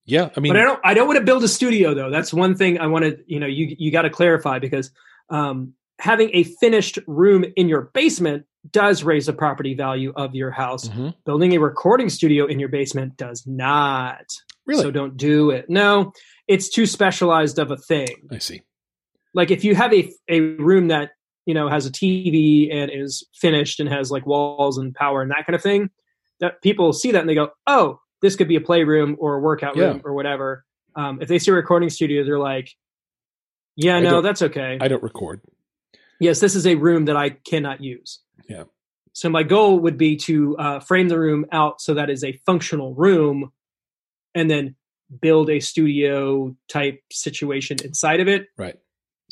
Yeah, 0.04 0.30
I 0.37 0.40
mean, 0.40 0.52
but 0.52 0.61
I 0.61 0.64
don't 0.64 0.80
I 0.85 0.94
don't 0.94 1.06
want 1.06 1.18
to 1.18 1.25
build 1.25 1.44
a 1.44 1.49
studio 1.49 1.94
though. 1.94 2.11
That's 2.11 2.32
one 2.32 2.56
thing 2.56 2.80
I 2.80 2.87
want 2.87 3.04
to 3.04 3.18
you 3.26 3.40
know 3.40 3.47
you 3.47 3.75
you 3.78 3.90
got 3.92 4.02
to 4.02 4.11
clarify 4.11 4.59
because 4.59 4.90
um, 5.28 5.75
having 5.99 6.30
a 6.32 6.44
finished 6.44 6.99
room 7.06 7.44
in 7.56 7.68
your 7.68 7.82
basement 7.94 8.47
does 8.71 9.02
raise 9.02 9.26
the 9.26 9.32
property 9.32 9.75
value 9.75 10.12
of 10.16 10.35
your 10.35 10.50
house. 10.50 10.88
Mm-hmm. 10.88 11.11
Building 11.25 11.54
a 11.54 11.59
recording 11.59 12.09
studio 12.09 12.47
in 12.47 12.59
your 12.59 12.68
basement 12.68 13.16
does 13.16 13.47
not. 13.47 14.25
Really? 14.66 14.82
So 14.82 14.90
don't 14.90 15.16
do 15.16 15.50
it. 15.50 15.68
No, 15.68 16.12
it's 16.49 16.68
too 16.68 16.87
specialized 16.87 17.59
of 17.59 17.71
a 17.71 17.76
thing. 17.76 18.28
I 18.30 18.38
see. 18.38 18.62
Like 19.34 19.50
if 19.50 19.64
you 19.64 19.74
have 19.74 19.92
a 19.92 20.12
a 20.28 20.40
room 20.40 20.88
that 20.88 21.10
you 21.46 21.54
know 21.54 21.68
has 21.68 21.86
a 21.86 21.90
TV 21.90 22.72
and 22.72 22.90
is 22.92 23.24
finished 23.34 23.80
and 23.80 23.88
has 23.88 24.10
like 24.10 24.26
walls 24.26 24.78
and 24.78 24.94
power 24.94 25.22
and 25.22 25.30
that 25.30 25.46
kind 25.46 25.56
of 25.56 25.62
thing, 25.62 25.90
that 26.40 26.62
people 26.62 26.92
see 26.92 27.12
that 27.12 27.20
and 27.20 27.28
they 27.28 27.34
go, 27.34 27.50
"Oh, 27.66 28.00
this 28.20 28.36
could 28.36 28.48
be 28.48 28.56
a 28.56 28.60
playroom 28.60 29.16
or 29.18 29.34
a 29.36 29.40
workout 29.40 29.76
room 29.76 30.02
or 30.04 30.12
whatever." 30.14 30.64
Um, 30.94 31.20
if 31.22 31.28
they 31.28 31.38
see 31.38 31.50
a 31.50 31.54
recording 31.54 31.88
studio, 31.90 32.24
they're 32.24 32.38
like, 32.38 32.70
"Yeah, 33.76 33.96
I 33.96 34.00
no, 34.00 34.20
that's 34.20 34.42
okay." 34.42 34.78
I 34.80 34.88
don't 34.88 35.02
record. 35.02 35.40
yes, 36.20 36.40
this 36.40 36.54
is 36.54 36.66
a 36.66 36.74
room 36.74 37.06
that 37.06 37.16
I 37.16 37.30
cannot 37.30 37.82
use. 37.82 38.20
Yeah. 38.48 38.64
So 39.14 39.28
my 39.28 39.42
goal 39.42 39.78
would 39.80 39.98
be 39.98 40.16
to 40.16 40.56
uh, 40.56 40.80
frame 40.80 41.08
the 41.08 41.18
room 41.18 41.44
out 41.52 41.80
so 41.82 41.94
that 41.94 42.08
is 42.08 42.24
a 42.24 42.32
functional 42.46 42.94
room, 42.94 43.52
and 44.34 44.50
then 44.50 44.76
build 45.20 45.50
a 45.50 45.60
studio 45.60 46.56
type 46.68 47.00
situation 47.10 47.76
inside 47.84 48.20
of 48.20 48.28
it. 48.28 48.46
Right. 48.56 48.76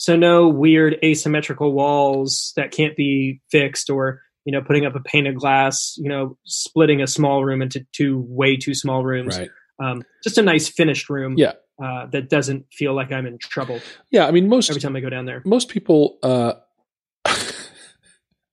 So 0.00 0.16
no 0.16 0.48
weird 0.48 0.96
asymmetrical 1.04 1.74
walls 1.74 2.54
that 2.56 2.70
can't 2.70 2.96
be 2.96 3.42
fixed, 3.50 3.90
or 3.90 4.22
you 4.46 4.52
know, 4.52 4.62
putting 4.62 4.86
up 4.86 4.94
a 4.96 5.00
pane 5.00 5.26
of 5.26 5.34
glass, 5.34 5.94
you 5.98 6.08
know, 6.08 6.38
splitting 6.46 7.02
a 7.02 7.06
small 7.06 7.44
room 7.44 7.60
into 7.60 7.84
two 7.92 8.24
way 8.26 8.56
too 8.56 8.72
small 8.72 9.04
rooms. 9.04 9.38
Right. 9.38 9.50
Um, 9.78 10.02
just 10.24 10.38
a 10.38 10.42
nice 10.42 10.70
finished 10.70 11.10
room. 11.10 11.34
Yeah. 11.36 11.52
Uh, 11.78 12.06
that 12.12 12.30
doesn't 12.30 12.64
feel 12.72 12.94
like 12.94 13.12
I'm 13.12 13.26
in 13.26 13.36
trouble 13.38 13.78
Yeah. 14.10 14.26
I 14.26 14.30
mean, 14.30 14.48
most 14.48 14.70
every 14.70 14.80
time 14.80 14.96
I 14.96 15.00
go 15.00 15.10
down 15.10 15.26
there. 15.26 15.42
most 15.44 15.68
people 15.68 16.18
uh 16.22 16.54
i 17.24 17.34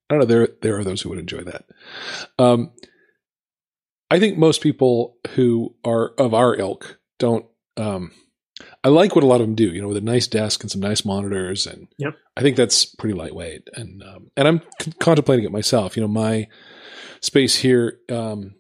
don't 0.10 0.20
know 0.20 0.26
there 0.26 0.50
there 0.62 0.78
are 0.78 0.84
those 0.84 1.02
who 1.02 1.10
would 1.10 1.20
enjoy 1.20 1.44
that 1.44 1.66
um 2.40 2.72
i 4.12 4.20
think 4.20 4.38
most 4.38 4.62
people 4.62 5.18
who 5.36 5.74
are 5.86 6.10
of 6.18 6.34
our 6.34 6.56
ilk 6.56 7.00
don't 7.20 7.46
um 7.78 8.12
i 8.88 8.90
like 8.90 9.16
what 9.16 9.24
a 9.24 9.28
lot 9.28 9.42
of 9.42 9.48
them 9.48 9.56
do 9.56 9.70
you 9.72 9.82
know 9.82 9.88
with 9.90 9.98
a 9.98 10.02
nice 10.02 10.28
desk 10.28 10.62
and 10.64 10.72
some 10.72 10.82
nice 10.82 11.04
monitors 11.06 11.68
and 11.68 11.88
Yep. 11.98 12.16
i 12.38 12.42
think 12.42 12.56
that's 12.58 12.86
pretty 12.86 13.14
lightweight 13.16 13.68
and 13.74 14.02
um 14.04 14.32
and 14.38 14.48
i'm 14.48 14.62
c- 14.82 14.92
contemplating 15.00 15.46
it 15.46 15.52
myself 15.52 15.96
you 15.98 16.02
know 16.02 16.08
my 16.08 16.48
space 17.22 17.56
here 17.58 18.00
um 18.10 18.56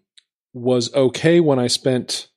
was 0.54 0.94
okay 0.94 1.40
when 1.40 1.60
i 1.60 1.68
spent 1.68 2.28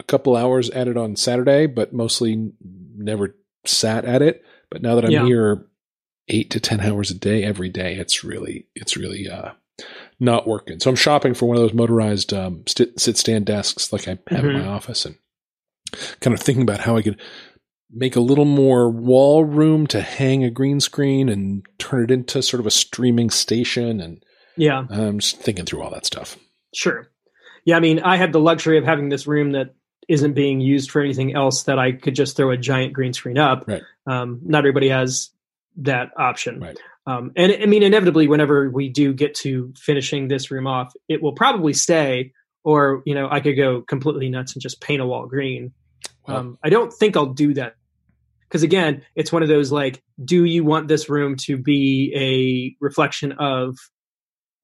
a 0.00 0.04
couple 0.04 0.36
hours 0.36 0.68
at 0.70 0.88
it 0.88 0.96
on 0.96 1.16
saturday 1.16 1.66
but 1.66 1.92
mostly 1.92 2.52
never 2.96 3.34
sat 3.64 4.04
at 4.04 4.20
it 4.22 4.42
but 4.70 4.82
now 4.82 4.94
that 4.96 5.04
i'm 5.04 5.10
Yeah. 5.12 5.24
here 5.24 5.66
eight 6.28 6.50
to 6.50 6.60
ten 6.60 6.80
hours 6.80 7.10
a 7.10 7.14
day 7.18 7.42
every 7.44 7.68
day 7.68 7.94
it's 7.96 8.22
really 8.24 8.66
it's 8.74 8.96
really 8.96 9.28
uh 9.28 9.52
not 10.20 10.46
working 10.46 10.78
so 10.80 10.88
i'm 10.90 10.96
shopping 10.96 11.34
for 11.34 11.46
one 11.46 11.56
of 11.56 11.62
those 11.62 11.72
motorized 11.74 12.32
um 12.32 12.62
sit, 12.66 12.98
sit 12.98 13.16
stand 13.16 13.46
desks 13.46 13.92
like 13.92 14.06
i 14.08 14.18
have 14.28 14.44
in 14.44 14.52
my 14.54 14.66
office 14.66 15.04
and 15.04 15.16
kind 16.20 16.34
of 16.34 16.40
thinking 16.40 16.62
about 16.62 16.80
how 16.80 16.96
i 16.96 17.02
could 17.02 17.20
make 17.94 18.16
a 18.16 18.20
little 18.20 18.44
more 18.46 18.88
wall 18.90 19.44
room 19.44 19.86
to 19.86 20.00
hang 20.00 20.42
a 20.44 20.50
green 20.50 20.80
screen 20.80 21.28
and 21.28 21.64
turn 21.78 22.04
it 22.04 22.10
into 22.10 22.42
sort 22.42 22.58
of 22.60 22.66
a 22.66 22.70
streaming 22.70 23.28
station 23.30 24.00
and 24.00 24.22
Yeah. 24.56 24.86
i'm 24.90 25.18
just 25.18 25.36
thinking 25.38 25.64
through 25.66 25.82
all 25.82 25.90
that 25.90 26.06
stuff 26.06 26.36
Sure. 26.74 27.10
Yeah, 27.66 27.76
I 27.76 27.80
mean, 27.80 27.98
I 28.00 28.16
have 28.16 28.32
the 28.32 28.40
luxury 28.40 28.78
of 28.78 28.84
having 28.84 29.10
this 29.10 29.26
room 29.26 29.52
that 29.52 29.74
isn't 30.08 30.32
being 30.32 30.60
used 30.62 30.90
for 30.90 31.02
anything 31.02 31.34
else 31.34 31.64
that 31.64 31.78
I 31.78 31.92
could 31.92 32.14
just 32.14 32.34
throw 32.34 32.50
a 32.50 32.56
giant 32.56 32.92
green 32.94 33.12
screen 33.12 33.36
up. 33.38 33.64
Right. 33.68 33.82
Um, 34.06 34.40
not 34.42 34.60
everybody 34.60 34.88
has 34.88 35.28
that 35.76 36.10
option. 36.16 36.60
Right. 36.60 36.78
Um, 37.06 37.30
and 37.36 37.52
I 37.62 37.66
mean, 37.66 37.82
inevitably, 37.82 38.26
whenever 38.26 38.68
we 38.70 38.88
do 38.88 39.12
get 39.12 39.34
to 39.36 39.72
finishing 39.76 40.26
this 40.28 40.50
room 40.50 40.66
off, 40.66 40.92
it 41.08 41.22
will 41.22 41.34
probably 41.34 41.72
stay, 41.74 42.32
or 42.64 43.02
you 43.04 43.14
know, 43.14 43.28
I 43.30 43.40
could 43.40 43.54
go 43.56 43.82
completely 43.82 44.28
nuts 44.30 44.54
and 44.54 44.62
just 44.62 44.80
paint 44.80 45.02
a 45.02 45.06
wall 45.06 45.26
green. 45.26 45.72
Um, 46.26 46.58
I 46.64 46.70
don't 46.70 46.92
think 46.92 47.16
I'll 47.16 47.26
do 47.32 47.54
that 47.54 47.74
because 48.48 48.62
again, 48.62 49.02
it's 49.16 49.32
one 49.32 49.42
of 49.42 49.48
those 49.48 49.72
like, 49.72 50.02
do 50.24 50.44
you 50.44 50.64
want 50.64 50.88
this 50.88 51.08
room 51.08 51.36
to 51.36 51.56
be 51.56 52.12
a 52.14 52.84
reflection 52.84 53.32
of 53.32 53.76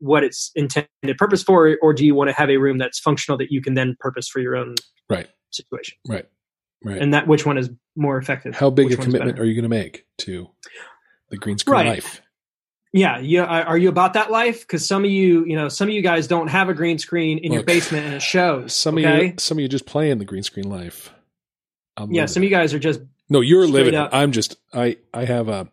what 0.00 0.22
its 0.22 0.52
intended 0.54 0.88
purpose 1.18 1.42
for, 1.42 1.76
or 1.82 1.92
do 1.92 2.06
you 2.06 2.14
want 2.14 2.28
to 2.28 2.34
have 2.34 2.50
a 2.50 2.56
room 2.58 2.78
that's 2.78 3.00
functional 3.00 3.36
that 3.38 3.50
you 3.50 3.60
can 3.60 3.74
then 3.74 3.96
purpose 3.98 4.28
for 4.28 4.38
your 4.40 4.56
own 4.56 4.74
Right. 5.10 5.26
situation? 5.50 5.96
right 6.06 6.26
right 6.84 7.02
And 7.02 7.12
that 7.14 7.26
which 7.26 7.44
one 7.44 7.58
is 7.58 7.70
more 7.96 8.16
effective? 8.18 8.54
how 8.54 8.70
big 8.70 8.92
a 8.92 8.96
commitment 8.96 9.32
better? 9.36 9.42
are 9.42 9.44
you 9.44 9.54
going 9.54 9.64
to 9.64 9.68
make 9.68 10.06
to 10.18 10.48
the 11.30 11.36
green 11.36 11.58
screen 11.58 11.74
Right. 11.78 11.86
life 11.86 12.22
Yeah, 12.92 13.18
yeah. 13.18 13.44
Are 13.44 13.76
you 13.76 13.88
about 13.90 14.14
that 14.14 14.30
life? 14.30 14.60
Because 14.60 14.86
some 14.86 15.04
of 15.04 15.10
you, 15.10 15.44
you 15.44 15.56
know, 15.56 15.68
some 15.68 15.88
of 15.88 15.94
you 15.94 16.00
guys 16.00 16.26
don't 16.26 16.48
have 16.48 16.68
a 16.70 16.74
green 16.74 16.98
screen 16.98 17.38
in 17.38 17.52
your 17.52 17.62
basement 17.64 18.06
and 18.06 18.14
it 18.14 18.22
shows. 18.22 18.72
some 18.74 18.96
of 18.96 19.02
you 19.04 19.34
some 19.38 19.58
of 19.58 19.62
you 19.62 19.68
just 19.68 19.84
play 19.86 20.10
in 20.10 20.18
the 20.18 20.24
green 20.24 20.42
screen 20.42 20.70
life 20.70 21.12
I'm 21.98 22.10
yeah, 22.10 22.22
living 22.22 22.28
some 22.28 22.40
of 22.42 22.44
you 22.44 22.50
guys 22.50 22.74
are 22.74 22.78
just 22.78 23.00
No, 23.28 23.40
you're 23.40 23.66
living 23.66 23.94
up. 23.94 24.10
I'm 24.12 24.32
just 24.32 24.56
I 24.72 24.98
I 25.12 25.24
have 25.24 25.48
a. 25.48 25.70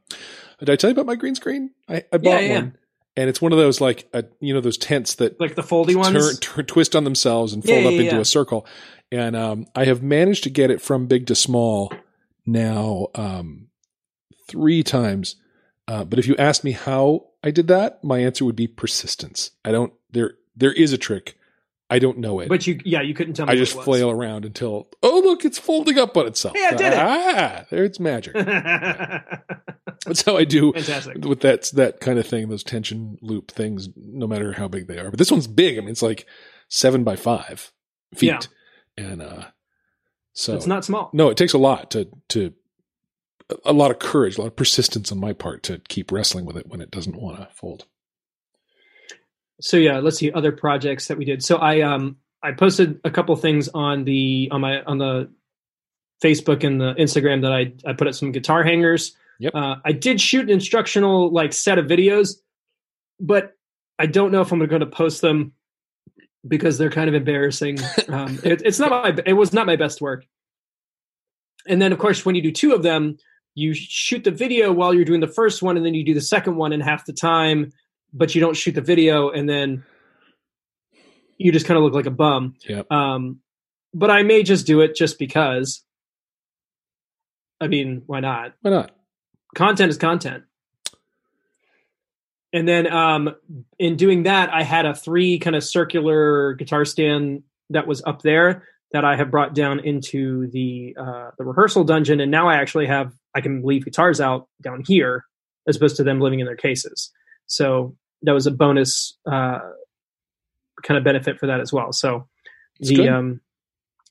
Did 0.60 0.70
I 0.70 0.76
tell 0.76 0.90
you 0.90 0.94
about 0.94 1.06
my 1.06 1.16
green 1.16 1.36
screen? 1.36 1.72
I, 1.88 2.04
I 2.12 2.18
bought 2.18 2.44
yeah. 2.44 2.56
one, 2.56 2.78
and 3.18 3.30
it's 3.30 3.42
one 3.42 3.52
of 3.52 3.58
those 3.58 3.82
like 3.82 4.08
uh 4.14 4.24
you 4.40 4.54
know 4.54 4.62
those 4.62 4.78
tents 4.78 5.16
that 5.16 5.40
like 5.40 5.56
the 5.56 5.62
foldy 5.62 5.96
ones. 5.96 6.14
turn, 6.14 6.38
turn 6.38 6.66
twist 6.66 6.96
on 6.96 7.04
themselves 7.04 7.54
and 7.54 7.64
fold 7.64 7.84
yeah, 7.84 7.88
up 7.88 7.94
into 7.94 8.16
yeah. 8.16 8.20
a 8.20 8.26
circle. 8.26 8.66
And 9.12 9.36
um, 9.36 9.68
I 9.76 9.86
have 9.86 10.02
managed 10.02 10.44
to 10.46 10.50
get 10.50 10.72
it 10.72 10.82
from 10.82 11.06
big 11.06 11.28
to 11.28 11.36
small 11.36 11.94
now 12.46 13.08
um, 13.16 13.68
three 14.48 14.84
times. 14.84 15.36
Uh, 15.88 16.04
but 16.04 16.18
if 16.18 16.28
you 16.28 16.36
asked 16.38 16.64
me 16.64 16.72
how 16.72 17.28
I 17.44 17.52
did 17.52 17.68
that, 17.68 18.04
my 18.04 18.20
answer 18.20 18.44
would 18.46 18.56
be 18.56 18.68
persistence. 18.68 19.52
I 19.64 19.72
don't 19.72 19.94
there 20.12 20.34
there 20.56 20.74
is 20.74 20.94
a 20.94 20.98
trick. 20.98 21.38
I 21.90 22.00
don't 22.00 22.18
know 22.18 22.40
it. 22.40 22.50
But 22.50 22.66
you, 22.66 22.80
yeah, 22.84 23.02
you 23.02 23.14
couldn't 23.14 23.36
tell 23.36 23.46
me. 23.46 23.54
I 23.54 23.56
just 23.56 23.80
flail 23.80 24.10
around 24.10 24.44
until 24.46 24.88
oh 25.04 25.22
look, 25.24 25.46
it's 25.46 25.60
folding 25.60 26.00
up 26.00 26.18
on 26.18 26.26
itself. 26.28 26.56
Hey, 26.58 26.66
I 26.66 26.72
did 26.72 26.94
it. 26.94 26.98
Ah, 26.98 27.66
there's 27.70 28.00
magic. 28.00 28.34
That's 30.06 30.22
how 30.24 30.38
I 30.38 30.44
do 30.44 30.74
Fantastic. 30.74 31.24
with 31.26 31.42
that 31.42 31.70
that 31.74 32.00
kind 32.00 32.20
of 32.20 32.28
thing. 32.28 32.50
Those 32.50 32.64
tension 32.64 33.18
loop 33.22 33.52
things, 33.52 33.90
no 33.96 34.28
matter 34.28 34.54
how 34.54 34.68
big 34.68 34.88
they 34.88 34.98
are. 35.00 35.10
But 35.10 35.20
this 35.20 35.32
one's 35.32 35.48
big. 35.48 35.78
I 35.78 35.82
mean, 35.82 35.90
it's 35.90 36.02
like 36.02 36.26
seven 36.70 37.04
by 37.04 37.16
five 37.16 37.72
feet, 38.16 38.28
Yeah. 38.98 39.04
and 39.06 39.22
uh, 39.22 39.44
so 40.34 40.56
it's 40.56 40.68
not 40.68 40.86
small. 40.86 41.10
no, 41.14 41.30
it 41.30 41.38
takes 41.38 41.54
a 41.54 41.58
lot 41.58 41.92
to 41.92 42.08
to 42.30 42.54
a 43.64 43.74
lot 43.74 43.92
of 43.92 44.00
courage, 44.00 44.38
a 44.38 44.42
lot 44.42 44.48
of 44.48 44.56
persistence 44.56 45.12
on 45.12 45.20
my 45.20 45.34
part 45.34 45.64
to 45.64 45.80
keep 45.88 46.12
wrestling 46.12 46.46
with 46.46 46.58
it 46.58 46.68
when 46.68 46.82
it 46.82 46.92
doesn't 46.92 47.16
want 47.20 47.38
to 47.38 47.48
fold. 47.54 47.86
So 49.62 49.78
yeah 49.78 50.00
let's 50.00 50.18
see 50.18 50.32
other 50.32 50.52
projects 50.52 51.08
that 51.08 51.18
we 51.18 51.26
did. 51.26 51.44
So 51.44 51.58
i 51.58 51.82
um 51.82 52.18
i 52.44 52.52
posted 52.52 53.00
a 53.04 53.12
couple 53.12 53.36
things 53.36 53.70
on 53.70 54.04
the 54.04 54.50
on 54.52 54.62
my 54.62 54.82
on 54.84 54.98
the 54.98 55.30
facebook 56.24 56.64
and 56.64 56.80
the 56.80 56.94
instagram 56.96 57.42
that 57.42 57.52
i 57.52 57.74
i 57.90 57.94
put 57.94 58.08
up 58.08 58.14
some 58.14 58.32
guitar 58.32 58.64
hangers. 58.64 59.16
Yep. 59.40 59.54
uh, 59.54 59.76
i 59.84 59.92
did 59.92 60.22
shoot 60.22 60.44
an 60.44 60.50
instructional 60.50 61.30
like 61.30 61.52
set 61.52 61.78
of 61.78 61.88
videos 61.88 62.36
but 63.20 63.54
i 64.00 64.06
don't 64.06 64.32
know 64.32 64.40
if 64.42 64.52
i'm 64.52 64.66
going 64.66 64.80
to 64.80 64.86
post 64.86 65.22
them 65.22 65.52
because 66.48 66.78
they're 66.78 66.92
kind 66.92 67.10
of 67.10 67.16
embarrassing. 67.16 67.78
Um 68.08 68.40
it, 68.44 68.62
it's 68.64 68.80
not 68.80 68.92
my 68.92 69.16
it 69.26 69.34
was 69.34 69.52
not 69.52 69.66
my 69.66 69.76
best 69.76 70.00
work. 70.00 70.26
And 71.68 71.82
then 71.82 71.92
of 71.92 71.98
course 71.98 72.26
when 72.26 72.36
you 72.36 72.42
do 72.42 72.52
two 72.52 72.74
of 72.74 72.84
them 72.84 73.18
you 73.56 73.74
shoot 73.74 74.24
the 74.24 74.32
video 74.32 74.72
while 74.72 74.94
you're 74.94 75.06
doing 75.06 75.22
the 75.22 75.28
first 75.28 75.64
one 75.64 75.78
and 75.78 75.86
then 75.86 75.94
you 75.94 76.04
do 76.04 76.14
the 76.14 76.22
second 76.22 76.56
one 76.58 76.74
in 76.74 76.82
half 76.82 77.06
the 77.06 77.14
time 77.14 77.72
but 78.16 78.34
you 78.34 78.42
don't 78.42 78.56
shoot 78.56 78.74
the 78.74 78.82
video 78.82 79.30
and 79.30 79.48
then 79.48 79.84
you 81.38 81.52
just 81.52 81.66
kind 81.66 81.78
of 81.78 81.84
look 81.84 81.94
like 81.94 82.06
a 82.06 82.12
bum. 82.12 82.56
Yep. 82.68 82.90
Um, 82.92 83.42
but 83.94 84.10
I 84.10 84.24
may 84.24 84.42
just 84.42 84.66
do 84.66 84.82
it 84.82 84.96
just 84.96 85.20
because. 85.20 85.84
I 87.60 87.68
mean, 87.68 88.04
why 88.06 88.22
not? 88.22 88.54
Why 88.62 88.72
not? 88.72 88.92
Content 89.54 89.90
is 89.90 89.98
content. 89.98 90.44
And 92.52 92.68
then 92.68 92.92
um, 92.92 93.36
in 93.80 93.98
doing 93.98 94.24
that, 94.24 94.54
I 94.54 94.64
had 94.64 94.86
a 94.86 94.96
three 94.96 95.40
kind 95.40 95.56
of 95.56 95.64
circular 95.64 96.54
guitar 96.54 96.86
stand 96.86 97.44
that 97.70 97.86
was 97.86 98.02
up 98.06 98.22
there 98.22 98.64
that 98.92 99.04
I 99.04 99.18
have 99.18 99.30
brought 99.30 99.54
down 99.54 99.80
into 99.80 100.48
the 100.52 100.96
uh, 100.98 101.32
the 101.38 101.44
rehearsal 101.44 101.84
dungeon, 101.84 102.22
and 102.22 102.32
now 102.32 102.48
I 102.48 102.56
actually 102.56 102.88
have 102.88 103.14
I 103.34 103.42
can 103.42 103.62
leave 103.64 103.84
guitars 103.84 104.22
out 104.22 104.48
down 104.62 104.84
here 104.86 105.26
as 105.68 105.76
opposed 105.76 105.98
to 105.98 106.04
them 106.04 106.22
living 106.22 106.40
in 106.40 106.46
their 106.46 106.56
cases. 106.56 107.12
So 107.48 107.98
that 108.24 108.34
was 108.34 108.48
a 108.48 108.52
bonus 108.52 109.18
uh, 109.30 109.60
kind 110.84 110.98
of 110.98 111.04
benefit 111.04 111.40
for 111.40 111.48
that 111.48 111.60
as 111.60 111.72
well. 111.74 111.92
So 111.94 112.28
That's 112.80 112.90
the 112.90 113.10
um, 113.10 113.42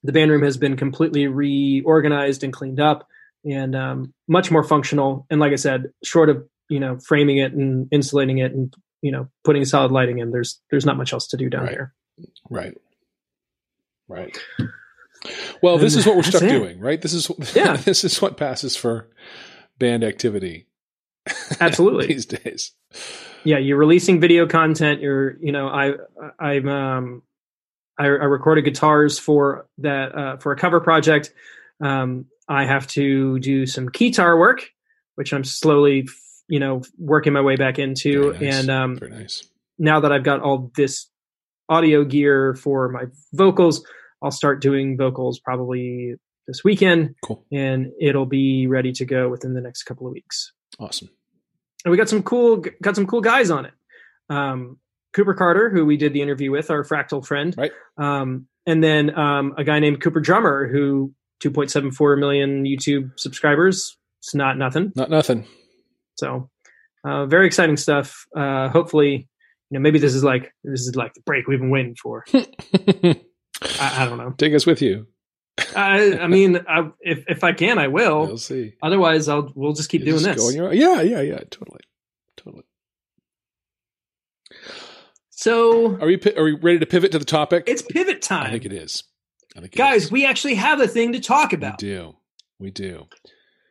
the 0.02 0.12
band 0.12 0.30
room 0.30 0.42
has 0.42 0.56
been 0.56 0.76
completely 0.76 1.26
reorganized 1.26 2.44
and 2.44 2.52
cleaned 2.52 2.80
up. 2.80 3.08
and 3.44 3.74
um, 3.76 4.14
much 4.28 4.50
more 4.50 4.62
functional. 4.64 5.26
And 5.30 5.40
like 5.40 5.52
I 5.52 5.56
said, 5.56 5.92
short 6.02 6.28
of 6.30 6.46
you 6.68 6.80
know 6.80 6.98
framing 6.98 7.38
it 7.38 7.52
and 7.52 7.88
insulating 7.92 8.38
it 8.38 8.52
and 8.52 8.72
you 9.02 9.12
know 9.12 9.28
putting 9.44 9.64
solid 9.64 9.92
lighting 9.92 10.18
in, 10.18 10.30
there's 10.30 10.60
there's 10.70 10.86
not 10.86 10.96
much 10.96 11.12
else 11.12 11.26
to 11.28 11.36
do 11.36 11.48
down 11.50 11.62
Right. 11.64 11.70
here. 11.72 11.94
Right. 12.50 12.78
Right. 14.08 14.38
Well, 15.62 15.78
this 15.78 15.96
is 15.96 16.06
what 16.06 16.16
we're 16.16 16.22
that's 16.22 16.36
stuck 16.36 16.42
it. 16.50 16.58
doing, 16.58 16.78
right? 16.80 17.00
This 17.00 17.14
is 17.14 17.30
Yeah. 17.54 17.76
this 17.76 18.04
is 18.04 18.20
what 18.20 18.36
passes 18.36 18.76
for 18.76 19.08
band 19.78 20.04
activity 20.04 20.66
Absolutely. 21.60 22.06
these 22.14 22.26
days. 22.26 22.72
Yeah 23.44 23.58
you're 23.58 23.76
releasing 23.78 24.20
video 24.20 24.46
content 24.46 25.00
you're 25.00 25.36
you 25.40 25.52
know 25.52 25.68
i 25.68 25.92
i'm 26.40 26.68
um 26.68 27.22
i, 27.98 28.04
I 28.04 28.06
recorded 28.06 28.62
guitars 28.64 29.18
for 29.18 29.66
that 29.78 30.14
uh, 30.14 30.36
for 30.38 30.52
a 30.52 30.56
cover 30.56 30.80
project 30.80 31.32
um 31.80 32.26
i 32.48 32.64
have 32.64 32.86
to 32.88 33.38
do 33.38 33.66
some 33.66 33.86
guitar 33.88 34.38
work 34.38 34.70
which 35.16 35.32
i'm 35.32 35.44
slowly 35.44 36.08
you 36.48 36.58
know 36.60 36.82
working 36.98 37.32
my 37.32 37.40
way 37.40 37.56
back 37.56 37.78
into 37.78 38.32
nice. 38.32 38.42
and 38.60 38.70
um 38.70 38.96
Very 38.96 39.12
nice. 39.12 39.44
now 39.78 40.00
that 40.00 40.12
i've 40.12 40.24
got 40.24 40.40
all 40.40 40.70
this 40.76 41.08
audio 41.68 42.04
gear 42.04 42.54
for 42.54 42.88
my 42.88 43.04
vocals 43.32 43.84
i'll 44.22 44.30
start 44.30 44.60
doing 44.60 44.96
vocals 44.96 45.38
probably 45.40 46.14
this 46.46 46.62
weekend 46.62 47.14
Cool. 47.24 47.44
and 47.50 47.92
it'll 48.00 48.26
be 48.26 48.66
ready 48.66 48.92
to 48.92 49.04
go 49.06 49.28
within 49.30 49.54
the 49.54 49.60
next 49.62 49.84
couple 49.84 50.06
of 50.06 50.12
weeks 50.12 50.52
Awesome. 50.80 51.08
And 51.84 51.90
we 51.90 51.96
got 51.96 52.08
some 52.08 52.22
cool 52.22 52.64
got 52.82 52.94
some 52.94 53.06
cool 53.06 53.20
guys 53.20 53.50
on 53.50 53.66
it. 53.66 53.72
Um, 54.30 54.78
Cooper 55.12 55.34
Carter, 55.34 55.70
who 55.70 55.84
we 55.84 55.96
did 55.96 56.12
the 56.12 56.22
interview 56.22 56.50
with, 56.50 56.70
our 56.70 56.82
fractal 56.82 57.24
friend, 57.24 57.54
Right. 57.56 57.72
Um, 57.96 58.48
and 58.66 58.82
then 58.82 59.16
um, 59.16 59.54
a 59.56 59.64
guy 59.64 59.78
named 59.78 60.00
Cooper 60.00 60.20
Drummer, 60.20 60.66
who 60.68 61.12
2.74 61.42 62.18
million 62.18 62.64
YouTube 62.64 63.18
subscribers. 63.18 63.96
It's 64.20 64.34
not 64.34 64.56
nothing. 64.56 64.92
Not 64.96 65.10
nothing. 65.10 65.46
So 66.16 66.48
uh, 67.04 67.26
very 67.26 67.46
exciting 67.46 67.76
stuff. 67.76 68.26
Uh, 68.34 68.68
hopefully, 68.70 69.28
you 69.70 69.78
know, 69.78 69.80
maybe 69.80 69.98
this 69.98 70.14
is 70.14 70.24
like 70.24 70.54
this 70.64 70.80
is 70.80 70.96
like 70.96 71.12
the 71.14 71.20
break 71.26 71.46
we've 71.46 71.60
been 71.60 71.70
waiting 71.70 71.96
for. 72.02 72.24
I, 72.34 73.16
I 73.80 74.06
don't 74.06 74.18
know. 74.18 74.30
Take 74.36 74.54
us 74.54 74.66
with 74.66 74.80
you. 74.80 75.06
I, 75.76 76.18
I 76.18 76.26
mean, 76.26 76.58
I, 76.68 76.90
if 77.00 77.24
if 77.28 77.44
I 77.44 77.52
can, 77.52 77.78
I 77.78 77.88
will. 77.88 78.26
We'll 78.26 78.38
see. 78.38 78.74
Otherwise, 78.82 79.28
I'll 79.28 79.52
we'll 79.54 79.72
just 79.72 79.88
keep 79.88 80.00
You 80.00 80.12
doing 80.12 80.24
just 80.24 80.38
this. 80.46 80.54
your. 80.54 80.72
Yeah, 80.72 81.00
yeah, 81.02 81.20
yeah. 81.20 81.38
Totally. 81.50 81.80
Totally. 82.36 82.64
So 85.30 85.96
Are 86.00 86.06
we 86.06 86.20
are 86.36 86.44
we 86.44 86.52
ready 86.52 86.78
to 86.78 86.86
pivot 86.86 87.12
to 87.12 87.18
the 87.18 87.24
topic? 87.24 87.64
it's 87.66 87.82
pivot 87.82 88.22
time. 88.22 88.46
I 88.46 88.50
think 88.50 88.64
it 88.64 88.72
is. 88.72 89.04
I 89.56 89.60
think 89.60 89.74
guys 89.74 90.04
is. 90.04 90.12
we 90.12 90.26
actually 90.26 90.54
have 90.54 90.80
a 90.80 90.88
thing 90.88 91.12
to 91.12 91.20
talk 91.20 91.52
about. 91.52 91.80
we 91.82 91.88
do. 91.88 92.16
We 92.58 92.70
do. 92.70 93.06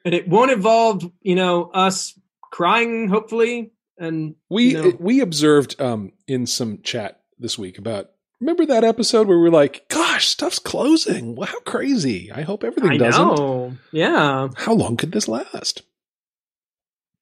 and 0.06 0.13
it 0.13 0.28
won't 0.28 0.52
involve 0.52 1.10
you 1.22 1.36
know 1.36 1.66
us 1.74 2.18
crying 2.52 3.08
hopefully 3.10 3.72
and 3.98 4.36
We 4.50 4.72
you 4.75 4.82
know, 4.82 4.98
we 5.00 5.22
observed 5.22 5.80
um 5.82 6.12
in 6.28 6.46
some 6.46 6.82
chat 6.84 7.22
this 7.40 7.58
week 7.58 7.78
about 7.78 8.12
remember 8.44 8.66
that 8.68 8.84
episode 8.84 9.28
where 9.28 9.38
we 9.38 9.44
were 9.44 9.50
like, 9.52 9.86
"Gosh, 9.90 10.28
stuff's 10.28 10.60
closing. 10.60 11.36
Wow, 11.36 11.46
how 11.48 11.60
crazy! 11.62 12.32
I 12.32 12.42
hope 12.42 12.64
everything 12.64 12.92
i 12.92 12.98
doesn't." 12.98 13.22
know 13.36 13.74
yeah 13.92 14.50
How 14.56 14.74
long 14.74 14.98
could 14.98 15.12
this 15.12 15.28
last? 15.28 15.82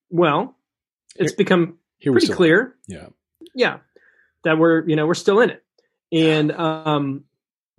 well 0.10 0.56
it's 1.16 1.34
become 1.34 1.78
Here 2.00 2.12
pretty 2.12 2.32
are. 2.32 2.36
clear 2.36 2.76
Yeah. 2.88 3.08
yeah 3.56 3.78
that 4.44 4.58
we're 4.58 4.86
you 4.88 4.96
know 4.96 5.06
we're 5.08 5.14
still 5.14 5.40
in 5.40 5.50
it 5.50 5.64
and 6.12 6.52
um 6.52 7.24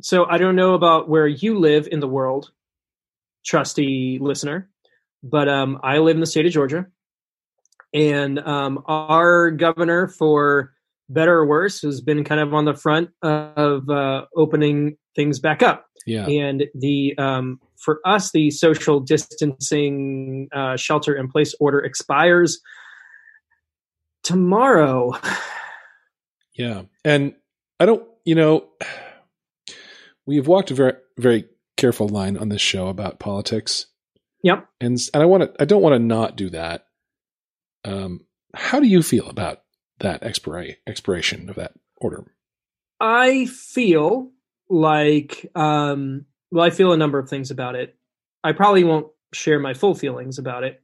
so 0.01 0.25
i 0.27 0.39
don't 0.39 0.57
know 0.57 0.75
about 0.75 1.09
where 1.09 1.27
you 1.27 1.59
live 1.59 1.89
in 1.91 2.01
the 2.01 2.09
world 2.09 2.51
trusty 3.45 4.19
listener 4.19 4.69
but 5.23 5.49
um 5.49 5.79
i 5.83 5.99
live 5.99 6.17
in 6.17 6.21
the 6.21 6.27
state 6.27 6.47
of 6.47 6.53
georgia 6.53 6.87
and 7.93 8.39
um 8.39 8.83
our 8.87 9.51
governor 9.51 10.09
for 10.09 10.73
better 11.13 11.35
or 11.39 11.47
worse 11.47 11.83
has 11.83 12.01
been 12.01 12.25
kind 12.25 12.41
of 12.41 12.53
on 12.55 12.65
the 12.65 12.75
front 12.75 13.11
of 13.23 13.89
uh 13.89 14.25
opening 14.37 14.97
things 15.15 15.39
back 15.39 15.63
up 15.63 15.87
Yeah. 16.07 16.27
and 16.27 16.65
the 16.75 17.15
um, 17.19 17.61
for 17.79 18.01
us 18.05 18.31
the 18.33 18.51
social 18.51 19.01
distancing 19.01 20.49
uh, 20.55 20.77
shelter 20.77 21.15
in 21.15 21.29
place 21.29 21.55
order 21.61 21.81
expires 21.81 22.61
tomorrow 24.23 25.13
Yeah. 26.55 26.83
And 27.03 27.35
I 27.81 27.87
don't, 27.87 28.07
you 28.27 28.35
know, 28.35 28.67
we've 30.27 30.47
walked 30.47 30.71
a 30.71 30.75
very, 30.75 30.93
very 31.19 31.47
careful 31.79 32.09
line 32.09 32.37
on 32.37 32.51
this 32.51 32.61
show 32.61 32.89
about 32.89 33.19
politics. 33.19 33.87
Yep. 34.43 34.69
And, 34.81 34.99
and 35.15 35.23
I 35.23 35.27
want 35.27 35.43
to, 35.45 35.63
I 35.63 35.65
don't 35.65 35.83
want 35.83 35.95
to 35.95 35.99
not 35.99 36.37
do 36.37 36.51
that. 36.51 36.87
Um, 37.85 38.27
how 38.55 38.81
do 38.81 38.87
you 38.87 39.03
feel 39.03 39.29
about 39.29 39.62
that 40.03 40.23
expira- 40.23 40.77
expiration 40.87 41.49
of 41.49 41.57
that 41.57 41.73
order? 41.97 42.25
i 43.01 43.47
feel 43.47 44.31
like 44.69 45.51
um, 45.55 46.25
well 46.51 46.65
i 46.65 46.71
feel 46.71 46.93
a 46.93 46.97
number 46.97 47.19
of 47.19 47.29
things 47.29 47.51
about 47.51 47.75
it 47.75 47.97
i 48.45 48.53
probably 48.53 48.85
won't 48.85 49.07
share 49.33 49.59
my 49.59 49.75
full 49.75 49.95
feelings 49.95 50.39
about 50.39 50.63
it 50.65 50.81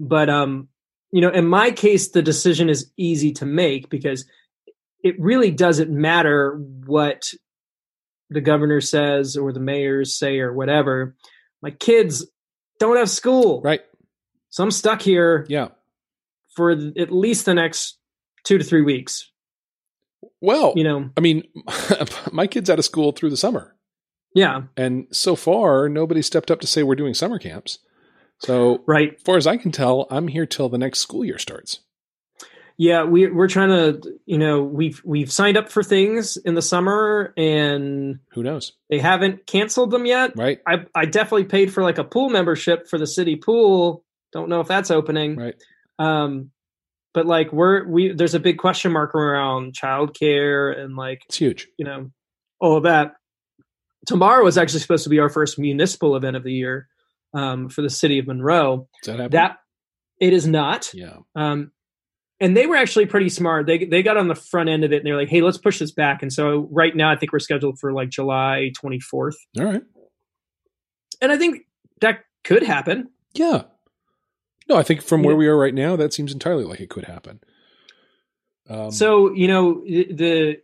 but 0.00 0.28
um 0.28 0.68
you 1.12 1.20
know 1.20 1.30
in 1.30 1.46
my 1.46 1.70
case 1.70 2.08
the 2.10 2.20
decision 2.22 2.68
is 2.68 2.90
easy 2.96 3.32
to 3.32 3.46
make 3.46 3.88
because 3.88 4.26
it 5.02 5.14
really 5.20 5.50
doesn't 5.50 5.90
matter 5.90 6.56
what 6.86 7.32
the 8.30 8.40
governor 8.40 8.80
says 8.80 9.36
or 9.36 9.52
the 9.52 9.60
mayors 9.60 10.14
say 10.18 10.38
or 10.40 10.52
whatever 10.52 11.14
my 11.62 11.70
kids 11.70 12.26
don't 12.80 12.96
have 12.96 13.08
school 13.10 13.62
Right. 13.62 13.80
so 14.50 14.62
i'm 14.64 14.70
stuck 14.70 15.00
here 15.00 15.46
Yeah. 15.48 15.68
for 16.56 16.70
at 16.72 17.12
least 17.12 17.46
the 17.46 17.54
next 17.54 17.98
two 18.44 18.58
to 18.58 18.64
three 18.64 18.82
weeks 18.82 19.30
Well, 20.40 20.72
you 20.76 20.84
know 20.84 21.10
I 21.16 21.20
mean, 21.20 21.42
my 22.32 22.46
kid's 22.46 22.70
out 22.70 22.78
of 22.78 22.84
school 22.84 23.12
through 23.12 23.30
the 23.30 23.36
summer. 23.36 23.74
yeah 24.34 24.62
And 24.76 25.06
so 25.12 25.36
far, 25.36 25.88
nobody 25.88 26.22
stepped 26.22 26.50
up 26.50 26.60
to 26.60 26.66
say 26.66 26.82
we're 26.82 26.94
doing 26.96 27.14
summer 27.14 27.38
camps. 27.38 27.78
So, 28.40 28.82
right 28.86 29.14
as 29.14 29.22
far 29.22 29.36
as 29.36 29.46
I 29.46 29.56
can 29.56 29.70
tell, 29.72 30.06
I'm 30.10 30.28
here 30.28 30.44
till 30.46 30.68
the 30.68 30.76
next 30.78 30.98
school 30.98 31.24
year 31.24 31.38
starts. 31.38 31.80
Yeah, 32.76 33.04
we 33.04 33.30
we're 33.30 33.46
trying 33.48 33.68
to, 33.68 34.18
you 34.26 34.36
know, 34.36 34.62
we've 34.64 35.00
we've 35.04 35.30
signed 35.30 35.56
up 35.56 35.70
for 35.70 35.84
things 35.84 36.36
in 36.36 36.54
the 36.54 36.60
summer 36.62 37.32
and 37.36 38.18
Who 38.32 38.42
knows? 38.42 38.72
they 38.90 38.98
haven't 38.98 39.46
canceled 39.46 39.92
them 39.92 40.04
yet. 40.06 40.32
Right. 40.36 40.58
I 40.66 40.84
I 40.94 41.04
definitely 41.06 41.44
paid 41.44 41.72
for 41.72 41.84
like 41.84 41.98
a 41.98 42.04
pool 42.04 42.30
membership 42.30 42.88
for 42.88 42.98
the 42.98 43.06
city 43.06 43.36
pool. 43.36 44.04
Don't 44.32 44.48
know 44.48 44.58
if 44.60 44.66
that's 44.66 44.90
opening. 44.90 45.36
Right. 45.36 45.54
Um 46.00 46.50
but 47.14 47.24
like 47.26 47.52
we're 47.52 47.86
we 47.88 48.12
there's 48.12 48.34
a 48.34 48.40
big 48.40 48.58
question 48.58 48.92
mark 48.92 49.14
around 49.14 49.72
childcare 49.74 50.76
and 50.78 50.96
like, 50.96 51.22
It's 51.28 51.38
huge. 51.38 51.68
you 51.78 51.84
know, 51.86 52.10
all 52.60 52.76
of 52.76 52.82
that. 52.82 53.14
Tomorrow 54.06 54.46
is 54.46 54.58
actually 54.58 54.80
supposed 54.80 55.04
to 55.04 55.10
be 55.10 55.18
our 55.20 55.30
first 55.30 55.58
municipal 55.58 56.14
event 56.16 56.36
of 56.36 56.44
the 56.44 56.52
year 56.52 56.88
um, 57.32 57.70
for 57.70 57.80
the 57.80 57.88
city 57.88 58.18
of 58.18 58.26
Monroe. 58.26 58.86
That? 59.06 59.30
That 59.30 59.56
it 60.20 60.32
is 60.34 60.46
not. 60.46 60.92
yeah. 60.92 61.16
Um, 61.34 61.70
and 62.40 62.54
they 62.56 62.66
were 62.66 62.76
actually 62.76 63.06
pretty 63.06 63.28
smart. 63.30 63.66
They 63.66 63.84
they 63.84 64.02
got 64.02 64.16
on 64.18 64.28
the 64.28 64.34
front 64.34 64.68
end 64.68 64.84
of 64.84 64.92
it 64.92 64.96
and 64.96 65.06
they're 65.06 65.16
like, 65.16 65.28
"Hey, 65.30 65.40
let's 65.40 65.56
push 65.56 65.78
this 65.78 65.92
back." 65.92 66.20
And 66.22 66.32
so 66.32 66.68
right 66.70 66.94
now, 66.94 67.10
I 67.10 67.16
think 67.16 67.32
we're 67.32 67.38
scheduled 67.38 67.78
for 67.78 67.92
like 67.92 68.10
July 68.10 68.72
24th, 68.84 69.34
All 69.58 69.64
right. 69.64 69.82
and 71.22 71.32
I 71.32 71.38
think 71.38 71.62
that 72.00 72.20
could 72.42 72.62
happen. 72.64 73.08
Yeah. 73.34 73.62
No, 74.68 74.76
I 74.76 74.82
think 74.82 75.02
from 75.02 75.22
where 75.22 75.36
we 75.36 75.46
are 75.46 75.56
right 75.56 75.74
now, 75.74 75.96
that 75.96 76.12
seems 76.12 76.32
entirely 76.32 76.64
like 76.64 76.80
it 76.80 76.90
could 76.90 77.04
happen. 77.04 77.40
Um, 78.68 78.90
so 78.90 79.32
you 79.32 79.46
know 79.46 79.82
the 79.84 80.58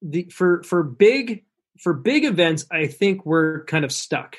the 0.00 0.30
for 0.30 0.62
for 0.62 0.82
big 0.82 1.44
for 1.80 1.92
big 1.92 2.24
events, 2.24 2.66
I 2.70 2.86
think 2.86 3.26
we're 3.26 3.64
kind 3.64 3.84
of 3.84 3.90
stuck, 3.92 4.36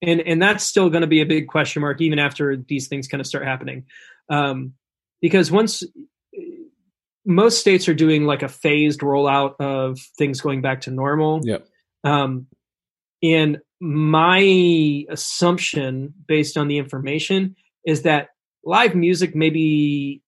and 0.00 0.20
and 0.20 0.40
that's 0.40 0.64
still 0.64 0.88
going 0.88 1.02
to 1.02 1.08
be 1.08 1.20
a 1.20 1.26
big 1.26 1.48
question 1.48 1.82
mark 1.82 2.00
even 2.00 2.18
after 2.18 2.56
these 2.56 2.88
things 2.88 3.06
kind 3.06 3.20
of 3.20 3.26
start 3.26 3.44
happening, 3.44 3.84
um, 4.30 4.72
because 5.20 5.50
once 5.50 5.82
most 7.28 7.60
states 7.60 7.88
are 7.88 7.94
doing 7.94 8.24
like 8.24 8.42
a 8.42 8.48
phased 8.48 9.00
rollout 9.00 9.56
of 9.60 10.00
things 10.16 10.40
going 10.40 10.62
back 10.62 10.80
to 10.82 10.90
normal. 10.90 11.40
Yep. 11.44 11.66
Um, 12.02 12.46
and 13.22 13.58
my 13.80 15.04
assumption, 15.08 16.14
based 16.26 16.56
on 16.56 16.68
the 16.68 16.78
information, 16.78 17.56
is 17.84 18.02
that 18.02 18.28
live 18.64 18.94
music 18.94 19.34
maybe 19.34 20.22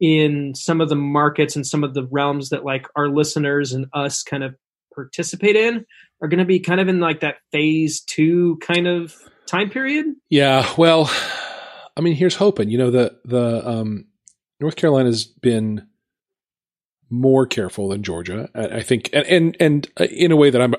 in 0.00 0.54
some 0.54 0.80
of 0.80 0.88
the 0.88 0.96
markets 0.96 1.56
and 1.56 1.66
some 1.66 1.82
of 1.82 1.94
the 1.94 2.06
realms 2.10 2.50
that 2.50 2.64
like 2.64 2.86
our 2.96 3.08
listeners 3.08 3.72
and 3.72 3.86
us 3.92 4.22
kind 4.22 4.44
of 4.44 4.54
participate 4.94 5.56
in 5.56 5.84
are 6.20 6.28
going 6.28 6.38
to 6.38 6.44
be 6.44 6.60
kind 6.60 6.80
of 6.80 6.88
in 6.88 7.00
like 7.00 7.20
that 7.20 7.36
phase 7.52 8.00
two 8.00 8.58
kind 8.60 8.86
of 8.86 9.14
time 9.46 9.70
period. 9.70 10.06
yeah. 10.28 10.72
Well, 10.76 11.10
I 11.96 12.00
mean, 12.00 12.14
here's 12.14 12.36
hoping. 12.36 12.70
You 12.70 12.78
know, 12.78 12.90
the 12.90 13.18
the 13.24 13.68
um, 13.68 14.06
North 14.60 14.76
Carolina's 14.76 15.24
been 15.24 15.86
more 17.10 17.46
careful 17.46 17.88
than 17.88 18.02
Georgia. 18.02 18.48
I, 18.54 18.78
I 18.78 18.82
think, 18.82 19.10
and 19.12 19.26
and 19.26 19.56
and 19.58 19.88
uh, 20.00 20.04
in 20.04 20.30
a 20.30 20.36
way 20.36 20.50
that 20.50 20.60
I'm 20.60 20.74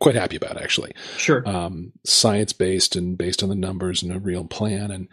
quite 0.00 0.14
happy 0.14 0.36
about 0.36 0.60
actually. 0.60 0.92
Sure. 1.16 1.46
Um, 1.48 1.92
science 2.04 2.52
based 2.52 2.96
and 2.96 3.16
based 3.18 3.42
on 3.42 3.48
the 3.48 3.54
numbers 3.54 4.02
and 4.02 4.12
a 4.12 4.18
real 4.18 4.44
plan, 4.44 4.90
and 4.90 5.08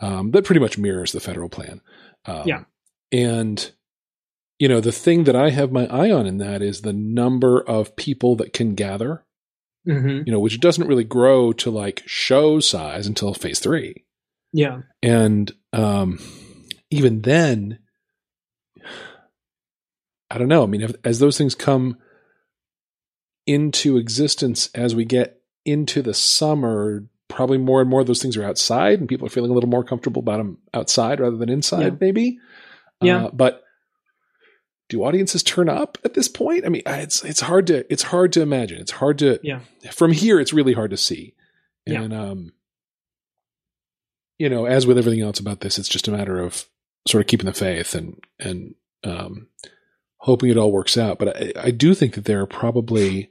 um, 0.00 0.30
that 0.32 0.44
pretty 0.44 0.60
much 0.60 0.78
mirrors 0.78 1.12
the 1.12 1.20
federal 1.20 1.48
plan. 1.48 1.80
Um, 2.24 2.42
Yeah. 2.46 2.64
And 3.10 3.72
you 4.58 4.68
know, 4.68 4.80
the 4.80 4.92
thing 4.92 5.24
that 5.24 5.34
I 5.34 5.50
have 5.50 5.72
my 5.72 5.86
eye 5.86 6.10
on 6.10 6.26
in 6.26 6.38
that 6.38 6.62
is 6.62 6.82
the 6.82 6.92
number 6.92 7.60
of 7.60 7.96
people 7.96 8.36
that 8.36 8.52
can 8.52 8.74
gather. 8.74 9.24
hmm 9.84 10.20
You 10.24 10.32
know, 10.32 10.40
which 10.40 10.60
doesn't 10.60 10.86
really 10.86 11.04
grow 11.04 11.52
to 11.54 11.70
like 11.70 12.02
show 12.06 12.60
size 12.60 13.06
until 13.06 13.34
phase 13.34 13.58
three. 13.58 14.04
Yeah. 14.52 14.82
And 15.02 15.52
um, 15.72 16.18
even 16.90 17.22
then, 17.22 17.78
I 20.30 20.38
don't 20.38 20.48
know. 20.48 20.62
I 20.62 20.66
mean, 20.66 20.82
if, 20.82 20.94
as 21.04 21.18
those 21.18 21.36
things 21.36 21.54
come 21.54 21.96
into 23.46 23.96
existence 23.96 24.70
as 24.74 24.94
we 24.94 25.04
get 25.04 25.40
into 25.64 26.02
the 26.02 26.14
summer, 26.14 27.06
probably 27.28 27.58
more 27.58 27.80
and 27.80 27.88
more 27.90 28.00
of 28.00 28.06
those 28.06 28.20
things 28.22 28.36
are 28.36 28.44
outside, 28.44 29.00
and 29.00 29.08
people 29.08 29.26
are 29.26 29.30
feeling 29.30 29.50
a 29.50 29.54
little 29.54 29.70
more 29.70 29.84
comfortable 29.84 30.20
about 30.20 30.38
them 30.38 30.58
outside 30.74 31.20
rather 31.20 31.36
than 31.36 31.48
inside, 31.48 31.82
Yeah. 31.84 31.96
maybe. 32.00 32.38
Yeah. 33.00 33.24
Uh, 33.26 33.30
but 33.32 33.62
do 34.88 35.02
audiences 35.04 35.42
turn 35.42 35.68
up 35.68 35.98
at 36.04 36.14
this 36.14 36.28
point? 36.28 36.64
I 36.66 36.68
mean, 36.68 36.82
it's 36.86 37.24
it's 37.24 37.40
hard 37.40 37.66
to 37.68 37.90
it's 37.92 38.02
hard 38.04 38.32
to 38.34 38.42
imagine. 38.42 38.80
It's 38.80 38.90
hard 38.92 39.18
to 39.20 39.40
Yeah. 39.42 39.60
from 39.90 40.12
here. 40.12 40.38
It's 40.38 40.52
really 40.52 40.74
hard 40.74 40.90
to 40.90 40.96
see. 40.96 41.34
Yeah. 41.86 42.02
And 42.02 42.12
um, 42.12 42.52
you 44.38 44.48
know, 44.48 44.66
as 44.66 44.86
with 44.86 44.98
everything 44.98 45.20
else 45.22 45.40
about 45.40 45.60
this, 45.60 45.78
it's 45.78 45.88
just 45.88 46.08
a 46.08 46.12
matter 46.12 46.38
of 46.38 46.66
sort 47.08 47.22
of 47.22 47.26
keeping 47.26 47.46
the 47.46 47.52
faith 47.52 47.94
and 47.94 48.22
and 48.38 48.74
um, 49.04 49.48
hoping 50.18 50.50
it 50.50 50.56
all 50.56 50.70
works 50.70 50.96
out. 50.98 51.18
But 51.18 51.36
I, 51.36 51.52
I 51.68 51.70
do 51.72 51.94
think 51.94 52.14
that 52.14 52.24
there 52.26 52.40
are 52.40 52.46
probably 52.46 53.30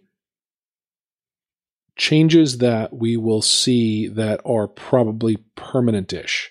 changes 1.98 2.60
that 2.60 2.94
we 2.94 3.18
will 3.18 3.42
see 3.42 4.08
that 4.08 4.42
are 4.46 4.68
probably 4.68 5.38
permanent-ish. 5.56 6.50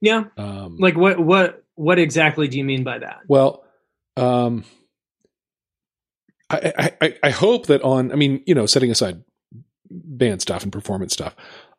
Yeah. 0.00 0.24
Um, 0.36 0.76
Like 0.78 0.96
what 0.96 1.18
what 1.20 1.64
what 1.74 1.98
exactly 1.98 2.48
do 2.48 2.56
you 2.58 2.64
mean 2.64 2.84
by 2.84 2.98
that? 2.98 3.20
well, 3.28 3.64
um, 4.16 4.64
I, 6.48 6.90
I, 7.00 7.14
I- 7.22 7.30
hope 7.30 7.66
that 7.66 7.82
on, 7.82 8.10
I 8.12 8.16
mean, 8.16 8.42
you 8.46 8.54
know, 8.54 8.66
setting 8.66 8.90
aside 8.90 9.22
band 9.90 10.42
stuff 10.42 10.62
and 10.62 10.72
performance 10.72 11.12
stuff, 11.12 11.34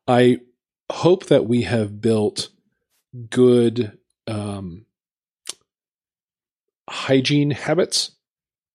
I 0.08 0.40
hope 0.92 1.26
that 1.26 1.46
we 1.46 1.64
have 1.64 2.00
built 2.02 2.50
good 3.30 3.98
um, 4.28 4.86
hygiene 6.90 7.52
habits 7.52 8.12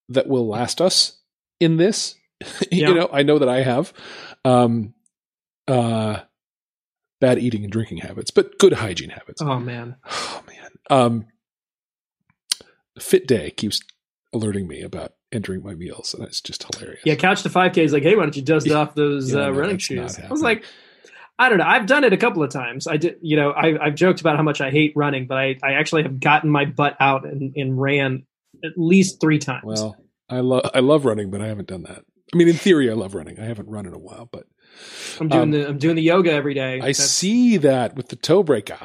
that 0.09 0.27
will 0.29 0.47
last 0.47 0.81
us 0.81 1.19
in 1.61 1.77
this. 1.77 2.15
Yeah. 2.71 2.89
you 2.89 2.95
know, 2.95 3.09
I 3.13 3.23
know 3.23 3.39
that 3.39 3.49
I 3.49 3.63
have 3.63 3.93
um, 4.45 4.95
uh, 5.69 6.19
bad 7.21 7.39
eating 7.39 7.65
and 7.65 7.73
drinking 7.73 7.99
habits, 7.99 8.31
but 8.31 8.59
good 8.59 8.75
hygiene 8.75 9.11
habits. 9.11 9.41
Oh 9.43 9.59
man. 9.59 9.97
Oh 10.09 10.43
man. 10.47 10.71
Um 10.91 11.27
Fit 12.99 13.27
Day 13.27 13.51
keeps 13.51 13.81
alerting 14.33 14.67
me 14.69 14.83
about 14.83 15.13
entering 15.33 15.63
my 15.63 15.75
meals, 15.75 16.15
and 16.15 16.25
it's 16.27 16.41
just 16.41 16.65
hilarious. 16.65 17.03
Yeah, 17.05 17.15
couch 17.15 17.43
to 17.43 17.49
5K 17.49 17.79
is 17.79 17.93
like, 17.93 18.03
hey, 18.03 18.17
why 18.17 18.23
don't 18.23 18.37
you 18.37 18.43
dust 18.43 18.67
Yeah. 18.67 18.77
off 18.77 18.95
those 18.95 19.33
Yeah, 19.33 19.41
uh, 19.47 19.47
no, 19.47 19.51
running 19.53 19.79
shoes? 19.79 20.19
I 20.19 20.29
was 20.31 20.41
like, 20.43 20.65
I 21.39 21.49
don't 21.51 21.59
know. 21.59 21.65
I've 21.67 21.87
done 21.87 22.05
it 22.05 22.13
a 22.15 22.17
couple 22.17 22.43
of 22.43 22.51
times. 22.51 22.87
I 22.87 22.97
did, 22.97 23.17
you 23.21 23.37
know, 23.37 23.51
I, 23.51 23.87
I've 23.87 23.95
joked 23.95 24.21
about 24.21 24.37
how 24.37 24.43
much 24.43 24.61
I 24.63 24.71
hate 24.71 24.93
running, 24.97 25.27
but 25.27 25.37
I, 25.37 25.57
I 25.63 25.73
actually 25.73 26.05
have 26.05 26.19
gotten 26.21 26.49
my 26.49 26.65
butt 26.65 26.97
out 26.99 27.27
and, 27.27 27.53
and 27.57 27.79
ran 27.79 28.25
at 28.65 28.73
least 28.77 29.21
three 29.21 29.39
times. 29.39 29.65
Well, 29.65 29.97
I 30.31 30.41
love 30.41 30.71
I 30.73 30.81
love 30.81 31.05
running, 31.05 31.31
but 31.31 31.41
I 31.43 31.47
haven't 31.49 31.69
done 31.69 31.83
that. 31.83 32.05
I 32.33 32.37
mean, 32.37 32.49
in 32.49 32.57
theory, 32.57 32.91
I 32.91 32.95
love 32.95 33.15
running. 33.15 33.39
I 33.39 33.45
haven't 33.45 33.69
run 33.69 33.87
in 33.87 33.95
a 33.95 33.99
while, 33.99 34.29
but 34.31 34.45
I'm 35.21 35.29
doing 35.29 35.43
um, 35.43 35.51
the 35.53 35.69
I'm 35.69 35.79
doing 35.79 35.97
the 35.97 36.03
yoga 36.03 36.33
every 36.33 36.55
day. 36.55 36.75
I 36.77 36.81
That's- 36.93 37.11
see 37.11 37.57
that 37.59 37.95
with 37.97 38.09
the 38.09 38.17
toe 38.17 38.43
breaker. 38.43 38.79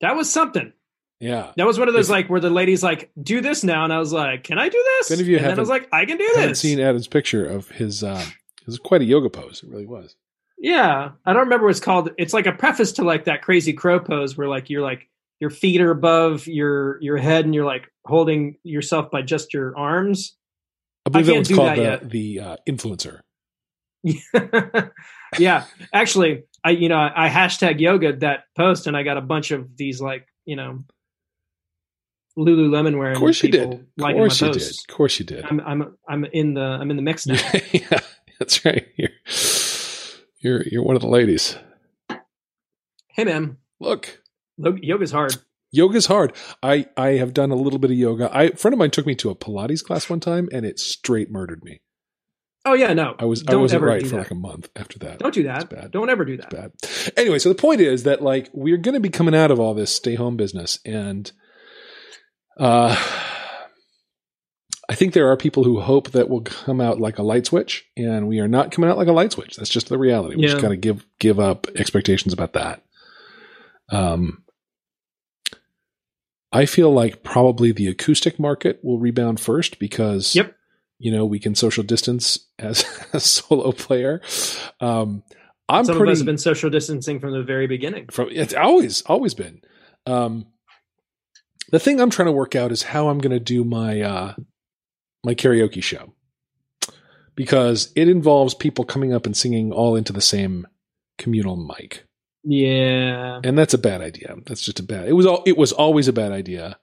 that 0.00 0.16
was 0.16 0.30
something. 0.32 0.72
Yeah, 1.18 1.52
That 1.56 1.66
was 1.66 1.78
one 1.78 1.88
of 1.88 1.94
those 1.94 2.06
If- 2.08 2.12
like 2.12 2.28
where 2.28 2.40
the 2.40 2.50
lady's 2.50 2.82
like, 2.82 3.10
"Do 3.20 3.40
this 3.40 3.64
now," 3.64 3.84
and 3.84 3.92
I 3.92 3.98
was 3.98 4.12
like, 4.12 4.44
"Can 4.44 4.58
I 4.58 4.68
do 4.68 4.82
this?" 4.98 5.10
Any 5.10 5.22
of 5.22 5.28
you 5.28 5.38
and 5.38 5.46
then 5.46 5.56
I 5.58 5.60
was 5.60 5.70
like, 5.70 5.88
"I 5.90 6.04
can 6.04 6.18
do 6.18 6.30
this. 6.36 6.60
Seen 6.60 6.78
Adam's 6.78 7.08
picture 7.08 7.44
of 7.46 7.70
his. 7.70 8.04
Um, 8.04 8.18
it 8.18 8.66
was 8.66 8.78
quite 8.78 9.00
a 9.00 9.04
yoga 9.06 9.30
pose. 9.30 9.62
It 9.62 9.70
really 9.70 9.86
was. 9.86 10.14
Yeah, 10.58 11.12
I 11.24 11.32
don't 11.32 11.44
remember 11.44 11.64
what 11.66 11.70
it's 11.70 11.80
called. 11.80 12.10
It's 12.18 12.34
like 12.34 12.46
a 12.46 12.52
preface 12.52 12.92
to 12.92 13.02
like 13.04 13.24
that 13.24 13.40
crazy 13.42 13.72
crow 13.72 13.98
pose 13.98 14.36
where 14.36 14.46
like 14.48 14.68
you're 14.68 14.82
like 14.82 15.08
your 15.40 15.48
feet 15.50 15.80
are 15.80 15.90
above 15.90 16.46
your 16.46 17.00
your 17.02 17.16
head 17.16 17.46
and 17.46 17.54
you're 17.54 17.64
like 17.64 17.90
holding 18.04 18.58
yourself 18.62 19.10
by 19.10 19.22
just 19.22 19.54
your 19.54 19.76
arms. 19.76 20.36
I 21.06 21.08
believe 21.08 21.30
I 21.30 21.36
that 21.36 21.44
do 21.44 21.54
called 21.54 21.78
that 21.78 22.10
the, 22.10 22.36
the 22.36 22.40
uh, 22.40 22.56
influencer. 22.68 23.20
yeah, 25.38 25.64
actually, 25.92 26.44
I 26.64 26.70
you 26.70 26.88
know 26.88 26.98
I 26.98 27.28
hashtag 27.28 27.80
yoga 27.80 28.16
that 28.18 28.44
post 28.56 28.86
and 28.86 28.96
I 28.96 29.02
got 29.02 29.16
a 29.16 29.20
bunch 29.20 29.50
of 29.52 29.76
these 29.76 30.00
like 30.00 30.26
you 30.44 30.56
know 30.56 30.84
Lululemon 32.36 32.98
wearing. 32.98 33.16
Of 33.16 33.20
course 33.20 33.42
you 33.42 33.50
did. 33.50 33.70
people 33.70 33.82
Of 34.04 34.14
course 34.14 34.40
you 34.40 34.52
did. 34.52 34.62
Of 34.62 34.86
course 34.88 35.18
you 35.18 35.24
did. 35.24 35.44
I'm 35.44 35.60
I'm 35.60 35.96
I'm 36.08 36.24
in 36.24 36.54
the 36.54 36.62
I'm 36.62 36.90
in 36.90 36.96
the 36.96 37.02
mix 37.02 37.26
now. 37.26 37.38
yeah, 37.72 38.00
that's 38.38 38.64
right. 38.64 38.86
You're, 38.96 39.10
you're 40.40 40.62
you're 40.62 40.84
one 40.84 40.96
of 40.96 41.02
the 41.02 41.08
ladies. 41.08 41.56
hey 43.08 43.24
man, 43.24 43.56
Look, 43.80 44.22
lo- 44.58 44.76
yoga's 44.80 45.12
hard. 45.12 45.36
Yoga's 45.70 46.06
hard. 46.06 46.32
I 46.62 46.86
I 46.96 47.10
have 47.12 47.34
done 47.34 47.50
a 47.50 47.56
little 47.56 47.78
bit 47.78 47.90
of 47.90 47.96
yoga. 47.96 48.30
I 48.32 48.44
a 48.44 48.56
friend 48.56 48.72
of 48.72 48.78
mine 48.78 48.90
took 48.90 49.06
me 49.06 49.14
to 49.16 49.30
a 49.30 49.34
Pilates 49.34 49.82
class 49.84 50.08
one 50.10 50.20
time, 50.20 50.48
and 50.52 50.64
it 50.66 50.78
straight 50.78 51.30
murdered 51.30 51.62
me. 51.64 51.80
Oh 52.64 52.72
yeah, 52.74 52.92
no, 52.94 53.14
I 53.18 53.24
was 53.26 53.42
I 53.46 53.52
Don't 53.52 53.62
wasn't 53.62 53.82
ever 53.82 53.86
right 53.86 54.02
for 54.02 54.08
that. 54.16 54.18
like 54.18 54.30
a 54.32 54.34
month 54.34 54.68
after 54.74 54.98
that. 55.00 55.20
don't 55.20 55.32
do 55.32 55.40
It's 55.48 55.48
that. 55.64 55.70
bad. 55.70 55.90
Don't 55.92 56.10
ever 56.10 56.24
do 56.24 56.34
It's 56.34 56.46
that. 56.46 56.72
bad. 56.82 57.12
Anyway, 57.16 57.38
so 57.38 57.48
the 57.48 57.54
point 57.54 57.80
is 57.80 58.02
that 58.02 58.22
like 58.22 58.50
we're 58.52 58.76
going 58.76 58.94
to 58.94 59.00
be 59.00 59.08
coming 59.08 59.34
out 59.36 59.50
of 59.52 59.60
all 59.60 59.72
this 59.74 59.94
stay 59.94 60.16
home 60.16 60.36
business, 60.36 60.80
and 60.84 61.30
uh, 62.58 62.96
I 64.88 64.94
think 64.94 65.12
there 65.14 65.28
are 65.30 65.36
people 65.36 65.62
who 65.64 65.80
hope 65.80 66.10
that 66.12 66.28
we'll 66.28 66.40
come 66.42 66.80
out 66.80 67.00
like 67.00 67.18
a 67.18 67.22
light 67.22 67.46
switch, 67.46 67.84
and 67.96 68.26
we 68.28 68.40
are 68.40 68.48
not 68.48 68.70
coming 68.72 68.90
out 68.90 68.96
like 68.96 69.08
a 69.08 69.12
light 69.12 69.32
switch. 69.32 69.56
That's 69.56 69.70
just 69.70 69.88
the 69.88 69.98
reality. 69.98 70.36
We 70.36 70.42
just 70.42 70.56
Yeah. 70.56 70.62
got 70.62 70.68
to 70.68 70.76
give 70.76 71.04
give 71.18 71.38
up 71.38 71.66
expectations 71.76 72.32
about 72.32 72.52
that. 72.54 72.82
Um, 73.90 74.42
I 76.56 76.64
feel 76.64 76.90
like 76.90 77.22
probably 77.22 77.70
the 77.70 77.86
acoustic 77.88 78.38
market 78.38 78.80
will 78.82 78.98
rebound 78.98 79.40
first 79.40 79.78
because 79.78 80.34
Yep. 80.34 80.56
you 80.98 81.12
know 81.12 81.26
we 81.26 81.38
can 81.38 81.54
social 81.54 81.84
distance 81.84 82.38
as 82.58 82.84
a 83.12 83.20
solo 83.20 83.72
player. 83.72 84.22
Um, 84.80 85.22
I'm 85.68 85.84
Some 85.84 85.96
pretty 85.98 86.12
of 86.12 86.14
us 86.14 86.18
have 86.20 86.26
been 86.26 86.38
social 86.38 86.70
distancing 86.70 87.20
from 87.20 87.32
the 87.32 87.42
very 87.42 87.66
beginning. 87.66 88.06
from 88.08 88.28
it's 88.30 88.54
always 88.54 89.02
always 89.02 89.34
been. 89.34 89.60
Um, 90.06 90.46
the 91.72 91.78
thing 91.80 92.00
I'm 92.00 92.10
trying 92.10 92.26
to 92.26 92.32
work 92.32 92.54
out 92.54 92.72
is 92.72 92.84
how 92.84 93.08
I'm 93.08 93.18
going 93.18 93.32
to 93.36 93.40
do 93.40 93.62
my 93.62 94.00
uh, 94.00 94.34
my 95.24 95.34
karaoke 95.34 95.82
show 95.82 96.14
because 97.34 97.92
it 97.94 98.08
involves 98.08 98.54
people 98.54 98.84
coming 98.86 99.12
up 99.12 99.26
and 99.26 99.36
singing 99.36 99.72
all 99.72 99.94
into 99.94 100.12
the 100.12 100.20
same 100.22 100.66
communal 101.18 101.56
mic, 101.56 102.06
Yeah, 102.48 103.40
and 103.42 103.58
that's 103.58 103.74
a 103.74 103.78
bad 103.78 104.00
idea. 104.02 104.36
That's 104.46 104.62
just 104.64 104.78
a 104.78 104.82
bad. 104.84 105.08
It 105.08 105.14
was 105.14 105.26
all. 105.26 105.42
It 105.46 105.56
was 105.58 105.72
always 105.72 106.06
a 106.06 106.12
bad 106.12 106.30
idea, 106.32 106.78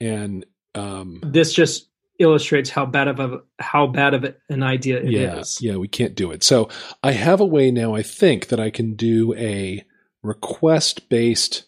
and 0.00 0.46
um, 0.74 1.20
this 1.22 1.52
just 1.52 1.88
illustrates 2.18 2.70
how 2.70 2.86
bad 2.86 3.08
of 3.08 3.20
a 3.20 3.40
how 3.58 3.86
bad 3.86 4.14
of 4.14 4.24
an 4.48 4.62
idea 4.62 4.98
it 4.98 5.12
is. 5.12 5.60
yeah, 5.60 5.72
yeah, 5.72 5.76
we 5.76 5.88
can't 5.88 6.14
do 6.14 6.30
it. 6.30 6.42
So 6.42 6.68
I 7.02 7.12
have 7.12 7.40
a 7.40 7.46
way 7.46 7.70
now. 7.70 7.94
I 7.94 8.02
think 8.02 8.48
that 8.48 8.60
I 8.60 8.70
can 8.70 8.94
do 8.94 9.34
a 9.34 9.84
request 10.22 11.08
based 11.08 11.64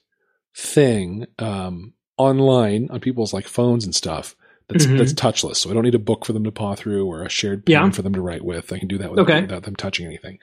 thing 0.55 1.27
um, 1.39 1.93
online 2.17 2.89
on 2.91 3.01
people's 3.01 3.33
like 3.35 3.47
phones 3.47 3.85
and 3.85 3.95
stuff. 3.95 4.35
That's 4.69 4.87
Mhm. 4.87 4.99
that's 4.99 5.13
touchless. 5.13 5.57
So 5.57 5.71
I 5.71 5.75
don't 5.75 5.85
need 5.85 5.95
a 5.95 5.99
book 5.99 6.25
for 6.25 6.33
them 6.33 6.45
to 6.45 6.51
paw 6.51 6.75
through 6.75 7.07
or 7.07 7.23
a 7.23 7.29
shared 7.29 7.67
pen 7.67 7.73
Yeah. 7.73 7.91
for 7.91 8.03
them 8.03 8.15
to 8.15 8.21
write 8.23 8.43
with. 8.45 8.73
I 8.73 8.79
can 8.79 8.89
do 8.89 8.99
that 8.99 9.11
without, 9.11 9.29
Okay. 9.29 9.43
without 9.43 9.63
them 9.65 9.77
touching 9.77 10.07
anything, 10.07 10.39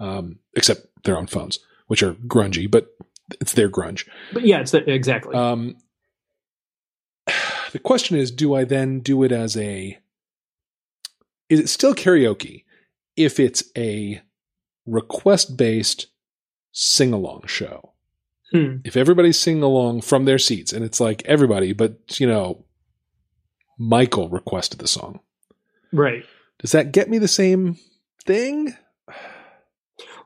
um, 0.00 0.40
except 0.54 0.86
their 1.04 1.16
own 1.16 1.26
phones, 1.26 1.58
which 1.92 2.02
are 2.02 2.14
grungy, 2.14 2.70
but 2.70 2.86
it's 3.38 3.52
their 3.52 3.68
grunge. 3.68 4.08
But 4.32 4.46
yeah, 4.46 4.60
it's 4.60 4.70
the, 4.70 4.90
exactly. 4.90 5.34
Um, 5.34 5.76
the 7.72 7.78
question 7.78 8.16
is, 8.16 8.30
do 8.30 8.54
I 8.54 8.64
then 8.64 9.00
do 9.00 9.22
it 9.24 9.30
as 9.30 9.58
a? 9.58 9.98
Is 11.50 11.60
it 11.60 11.68
still 11.68 11.94
karaoke 11.94 12.64
if 13.14 13.38
it's 13.38 13.64
a 13.76 14.22
request 14.86 15.58
based 15.58 16.06
sing 16.70 17.12
along 17.12 17.42
show? 17.46 17.92
Hmm. 18.52 18.76
If 18.86 18.96
everybody's 18.96 19.38
singing 19.38 19.62
along 19.62 20.00
from 20.00 20.24
their 20.24 20.38
seats, 20.38 20.72
and 20.72 20.82
it's 20.82 20.98
like 20.98 21.22
everybody, 21.26 21.74
but 21.74 22.18
you 22.18 22.26
know, 22.26 22.64
Michael 23.76 24.30
requested 24.30 24.78
the 24.78 24.88
song. 24.88 25.20
Right. 25.92 26.24
Does 26.58 26.72
that 26.72 26.92
get 26.92 27.10
me 27.10 27.18
the 27.18 27.28
same 27.28 27.76
thing? 28.24 28.78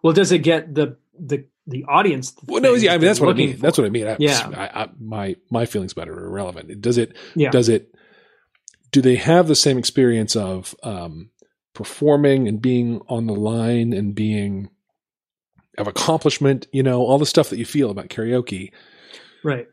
Well, 0.00 0.12
does 0.12 0.30
it 0.30 0.44
get 0.44 0.72
the 0.72 0.96
the 1.18 1.46
the 1.66 1.84
audience? 1.88 2.34
Well, 2.46 2.60
no, 2.62 2.74
yeah, 2.74 2.92
I 2.94 2.98
mean 2.98 3.06
that's 3.06 3.20
what 3.20 3.30
I 3.30 3.32
mean. 3.34 3.58
That's 3.58 3.76
what 3.78 3.86
I 3.86 3.90
mean. 3.90 4.06
I, 4.06 4.16
Yeah. 4.18 4.50
I, 4.54 4.82
I, 4.82 4.88
my 5.00 5.36
my 5.50 5.66
feelings 5.66 5.92
about 5.92 6.08
it 6.08 6.12
are 6.12 6.26
irrelevant. 6.26 6.80
Does 6.80 6.98
it 6.98 7.16
Yeah. 7.34 7.50
does 7.50 7.68
it 7.68 7.92
do 8.92 9.00
they 9.02 9.16
have 9.16 9.48
the 9.48 9.54
same 9.56 9.76
experience 9.78 10.36
of 10.36 10.74
um, 10.82 11.30
performing 11.74 12.48
and 12.48 12.62
being 12.62 13.00
on 13.08 13.26
the 13.26 13.34
line 13.34 13.92
and 13.92 14.14
being 14.14 14.70
of 15.76 15.86
accomplishment, 15.86 16.66
you 16.72 16.82
know, 16.82 17.00
all 17.02 17.18
the 17.18 17.26
stuff 17.26 17.50
that 17.50 17.58
you 17.58 17.66
feel 17.66 17.90
about 17.90 18.08
karaoke. 18.08 18.70
Right. 19.44 19.68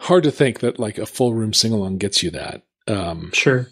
Hard 0.00 0.24
to 0.24 0.32
think 0.32 0.60
that 0.60 0.78
like 0.80 0.98
a 0.98 1.06
full 1.06 1.32
room 1.34 1.52
sing 1.52 1.72
along 1.72 1.98
gets 1.98 2.22
you 2.22 2.30
that. 2.32 2.62
Um, 2.88 3.30
Sure. 3.32 3.68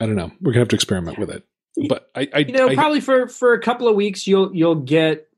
I 0.00 0.06
don't 0.06 0.16
know. 0.16 0.30
We're 0.40 0.52
gonna 0.52 0.60
have 0.60 0.68
to 0.68 0.76
experiment 0.76 1.18
with 1.18 1.30
it. 1.30 1.42
But 1.88 2.10
I, 2.14 2.28
I 2.32 2.38
You 2.38 2.52
know, 2.52 2.68
I- 2.68 2.74
probably 2.74 3.00
for 3.02 3.28
for 3.28 3.52
a 3.52 3.60
couple 3.60 3.88
of 3.88 3.94
weeks 3.96 4.26
you'll 4.26 4.54
you'll 4.54 4.76
get 4.76 5.28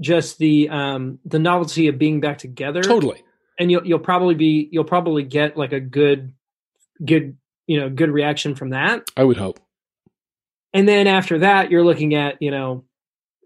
just 0.00 0.38
the 0.38 0.68
um 0.68 1.18
the 1.24 1.38
novelty 1.38 1.88
of 1.88 1.98
being 1.98 2.20
back 2.20 2.38
together. 2.38 2.82
totally. 2.82 3.22
And 3.58 3.70
you'll 3.70 3.86
you'll 3.86 3.98
probably 3.98 4.34
be 4.34 4.68
you'll 4.70 4.84
probably 4.84 5.22
get 5.22 5.56
like 5.56 5.72
a 5.72 5.80
good 5.80 6.32
good 7.04 7.36
you 7.66 7.78
know, 7.78 7.90
good 7.90 8.10
reaction 8.10 8.54
from 8.54 8.70
that. 8.70 9.10
I 9.16 9.24
would 9.24 9.36
hope. 9.36 9.60
And 10.72 10.88
then 10.88 11.06
after 11.06 11.40
that 11.40 11.70
you're 11.70 11.84
looking 11.84 12.14
at, 12.14 12.40
you 12.40 12.50
know, 12.50 12.84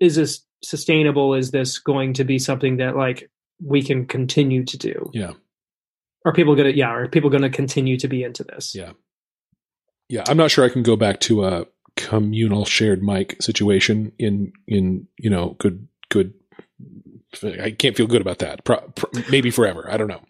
is 0.01 0.17
this 0.17 0.45
sustainable? 0.63 1.35
Is 1.35 1.51
this 1.51 1.79
going 1.79 2.15
to 2.15 2.25
be 2.25 2.39
something 2.39 2.77
that 2.77 2.97
like 2.97 3.31
we 3.63 3.83
can 3.83 4.07
continue 4.07 4.65
to 4.65 4.79
do? 4.79 5.11
Yeah. 5.13 5.33
Are 6.25 6.33
people 6.33 6.55
gonna 6.55 6.71
yeah, 6.71 6.89
are 6.89 7.09
people 7.09 7.31
gonna 7.31 7.51
continue 7.51 7.99
to 7.99 8.09
be 8.09 8.23
into 8.23 8.45
this? 8.45 8.75
Yeah. 8.75 8.93
Yeah. 10.09 10.25
I'm 10.29 10.37
not 10.37 10.51
sure 10.51 10.65
I 10.65 10.69
can 10.69 10.83
go 10.83 10.97
back 10.97 11.21
to 11.21 11.45
a 11.45 11.67
communal 11.97 12.65
shared 12.65 13.03
mic 13.03 13.41
situation 13.43 14.13
in 14.19 14.53
in 14.67 15.09
you 15.17 15.31
know 15.31 15.57
good 15.59 15.89
good. 16.09 16.35
I 17.43 17.71
can't 17.71 17.97
feel 17.97 18.07
good 18.07 18.21
about 18.21 18.39
that. 18.41 18.65
Pro, 18.65 18.79
pro, 18.95 19.11
maybe 19.31 19.51
forever. 19.51 19.89
I 19.91 19.97
don't 19.97 20.09
know. 20.09 20.23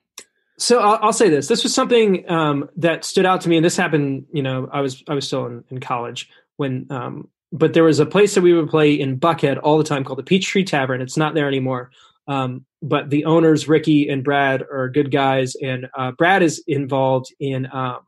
So 0.59 0.81
I'll, 0.81 0.99
I'll 1.03 1.13
say 1.13 1.29
this: 1.29 1.49
this 1.49 1.63
was 1.63 1.75
something 1.75 2.29
um, 2.31 2.69
that 2.77 3.05
stood 3.05 3.27
out 3.27 3.41
to 3.43 3.49
me, 3.49 3.57
and 3.57 3.65
this 3.65 3.77
happened. 3.77 4.27
You 4.33 4.43
know, 4.43 4.69
I 4.73 4.81
was 4.81 5.03
I 5.09 5.15
was 5.15 5.27
still 5.27 5.47
in, 5.47 5.65
in 5.71 5.81
college 5.81 6.29
when, 6.57 6.87
um, 6.91 7.29
but 7.51 7.75
there 7.75 7.85
was 7.85 7.99
a 7.99 8.07
place 8.07 8.35
that 8.35 8.43
we 8.43 8.53
would 8.53 8.69
play 8.69 8.95
in 8.95 9.19
Buckhead 9.19 9.59
all 9.63 9.79
the 9.79 9.85
time 9.85 10.05
called 10.05 10.19
the 10.19 10.25
Peachtree 10.25 10.65
Tavern. 10.65 11.01
It's 11.01 11.17
not 11.17 11.35
there 11.35 11.49
anymore, 11.49 11.91
um, 12.29 12.65
but 12.83 13.11
the 13.11 13.25
owners 13.25 13.67
Ricky 13.67 14.09
and 14.09 14.23
Brad 14.23 14.63
are 14.63 14.89
good 14.89 15.11
guys, 15.11 15.57
and 15.61 15.89
uh, 15.97 16.13
Brad 16.13 16.43
is 16.43 16.63
involved 16.67 17.35
in 17.41 17.67
um, 17.73 18.01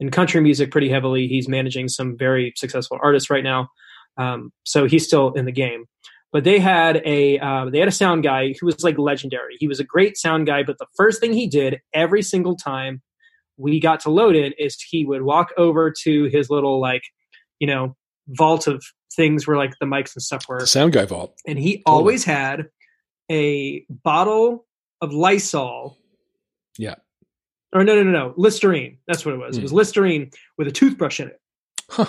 in 0.00 0.10
country 0.10 0.40
music 0.40 0.70
pretty 0.70 0.90
heavily. 0.90 1.26
He's 1.26 1.48
managing 1.48 1.88
some 1.88 2.18
very 2.18 2.52
successful 2.56 2.98
artists 3.02 3.30
right 3.30 3.44
now, 3.44 3.70
um, 4.18 4.52
so 4.64 4.86
he's 4.86 5.06
still 5.06 5.32
in 5.32 5.46
the 5.46 5.52
game 5.52 5.86
but 6.32 6.44
they 6.44 6.58
had 6.58 7.02
a 7.04 7.38
uh, 7.38 7.70
they 7.70 7.78
had 7.78 7.88
a 7.88 7.92
sound 7.92 8.22
guy 8.22 8.54
who 8.60 8.66
was 8.66 8.82
like 8.82 8.98
legendary. 8.98 9.56
He 9.58 9.68
was 9.68 9.80
a 9.80 9.84
great 9.84 10.16
sound 10.16 10.46
guy, 10.46 10.62
but 10.62 10.78
the 10.78 10.86
first 10.96 11.20
thing 11.20 11.32
he 11.32 11.46
did 11.46 11.80
every 11.92 12.22
single 12.22 12.56
time 12.56 13.02
we 13.56 13.80
got 13.80 14.00
to 14.00 14.10
load 14.10 14.36
in 14.36 14.52
is 14.58 14.80
he 14.80 15.04
would 15.04 15.22
walk 15.22 15.52
over 15.56 15.92
to 16.02 16.24
his 16.24 16.50
little 16.50 16.80
like 16.80 17.02
you 17.58 17.66
know 17.66 17.96
vault 18.28 18.66
of 18.66 18.84
things 19.14 19.46
where 19.46 19.56
like 19.56 19.72
the 19.80 19.86
mics 19.86 20.14
and 20.14 20.22
stuff 20.22 20.44
were, 20.48 20.64
sound 20.66 20.92
guy 20.92 21.04
vault. 21.04 21.34
and 21.46 21.58
he 21.58 21.82
always 21.86 22.24
had 22.24 22.68
a 23.30 23.84
bottle 23.88 24.66
of 25.00 25.12
Lysol. 25.12 25.96
Yeah. 26.76 26.96
Or 27.72 27.84
no, 27.84 27.94
no, 27.94 28.02
no, 28.02 28.10
no, 28.10 28.34
Listerine. 28.36 28.98
That's 29.06 29.26
what 29.26 29.34
it 29.34 29.38
was. 29.38 29.58
It 29.58 29.62
was 29.62 29.72
Listerine 29.72 30.30
with 30.56 30.68
a 30.68 30.72
toothbrush 30.72 31.20
in 31.20 31.28
it. 31.28 31.40
Huh. 31.90 32.06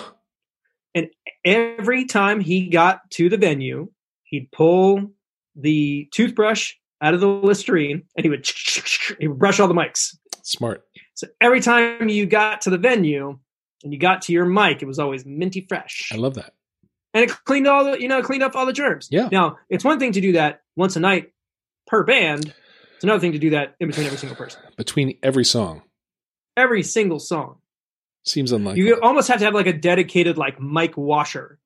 And 0.94 1.08
every 1.44 2.06
time 2.06 2.40
he 2.40 2.68
got 2.68 3.10
to 3.12 3.28
the 3.28 3.36
venue, 3.36 3.90
he'd 4.30 4.50
pull 4.52 5.10
the 5.56 6.08
toothbrush 6.12 6.72
out 7.02 7.14
of 7.14 7.20
the 7.20 7.28
Listerine 7.28 8.02
and 8.16 8.24
he 8.24 8.30
would 8.30 8.46
he 9.20 9.28
would 9.28 9.38
brush 9.38 9.60
all 9.60 9.68
the 9.68 9.74
mics. 9.74 10.16
Smart. 10.42 10.82
So 11.14 11.26
every 11.40 11.60
time 11.60 12.08
you 12.08 12.26
got 12.26 12.62
to 12.62 12.70
the 12.70 12.78
venue 12.78 13.38
and 13.84 13.92
you 13.92 13.98
got 13.98 14.22
to 14.22 14.32
your 14.32 14.46
mic, 14.46 14.82
it 14.82 14.86
was 14.86 14.98
always 14.98 15.24
minty 15.26 15.66
fresh. 15.68 16.10
I 16.12 16.16
love 16.16 16.34
that. 16.34 16.54
and 17.14 17.24
it 17.24 17.30
cleaned 17.44 17.66
all 17.66 17.84
the 17.84 18.00
you 18.00 18.08
know 18.08 18.22
cleaned 18.22 18.42
up 18.42 18.54
all 18.56 18.66
the 18.66 18.72
germs. 18.72 19.08
Yeah. 19.10 19.28
Now 19.30 19.58
it's 19.68 19.84
one 19.84 19.98
thing 19.98 20.12
to 20.12 20.20
do 20.20 20.32
that 20.32 20.62
once 20.76 20.96
a 20.96 21.00
night 21.00 21.32
per 21.86 22.02
band. 22.04 22.54
It's 22.94 23.04
another 23.04 23.20
thing 23.20 23.32
to 23.32 23.38
do 23.38 23.50
that 23.50 23.74
in 23.80 23.88
between 23.88 24.06
every 24.06 24.18
single 24.18 24.36
person, 24.36 24.60
Between 24.76 25.16
every 25.22 25.44
song. 25.44 25.82
every 26.56 26.82
single 26.82 27.18
song. 27.18 27.56
Seems 28.26 28.52
unlikely. 28.52 28.82
You 28.82 29.00
almost 29.00 29.28
have 29.28 29.38
to 29.38 29.44
have 29.46 29.54
like 29.54 29.66
a 29.66 29.72
dedicated 29.72 30.36
like 30.36 30.60
mic 30.60 30.98
washer. 30.98 31.58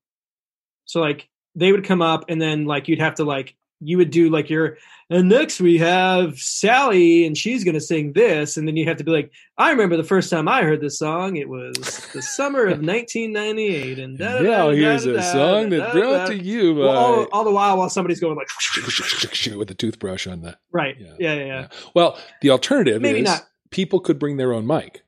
So 0.84 1.00
like 1.00 1.28
they 1.54 1.72
would 1.72 1.84
come 1.84 2.02
up 2.02 2.24
and 2.28 2.40
then 2.40 2.64
like 2.64 2.88
you'd 2.88 3.00
have 3.00 3.14
to 3.14 3.24
like 3.24 3.54
you 3.80 3.98
would 3.98 4.10
do 4.10 4.30
like 4.30 4.48
your 4.48 4.78
and 5.10 5.28
next 5.28 5.60
we 5.60 5.76
have 5.76 6.38
Sally 6.38 7.26
and 7.26 7.36
she's 7.36 7.64
gonna 7.64 7.80
sing 7.80 8.12
this 8.14 8.56
and 8.56 8.66
then 8.66 8.76
you 8.76 8.86
have 8.86 8.96
to 8.96 9.04
be 9.04 9.10
like 9.10 9.30
I 9.58 9.70
remember 9.70 9.96
the 9.96 10.04
first 10.04 10.30
time 10.30 10.48
I 10.48 10.62
heard 10.62 10.80
this 10.80 10.98
song 10.98 11.36
it 11.36 11.48
was 11.48 11.74
the 12.14 12.22
summer 12.22 12.62
of 12.62 12.78
1998 12.80 13.98
and 13.98 14.18
da- 14.18 14.40
now 14.40 14.70
here's 14.70 15.04
a 15.04 15.22
song 15.22 15.70
that 15.70 15.92
brought 15.92 16.28
to 16.28 16.36
you 16.36 16.74
by 16.74 16.80
well, 16.80 16.96
all, 16.96 17.26
all 17.32 17.44
the 17.44 17.50
while 17.50 17.76
while 17.76 17.90
somebody's 17.90 18.20
going 18.20 18.36
like 18.36 18.48
with 19.56 19.70
a 19.70 19.74
toothbrush 19.74 20.26
on 20.26 20.42
that. 20.42 20.58
right 20.72 20.96
Yeah. 20.98 21.14
yeah 21.18 21.34
yeah, 21.34 21.44
yeah. 21.44 21.68
Well, 21.94 22.18
the 22.40 22.50
alternative 22.50 23.02
Maybe 23.02 23.20
is 23.20 23.24
not. 23.24 23.46
people 23.70 24.00
could 24.00 24.18
bring 24.18 24.36
their 24.36 24.52
own 24.52 24.66
mic. 24.66 25.02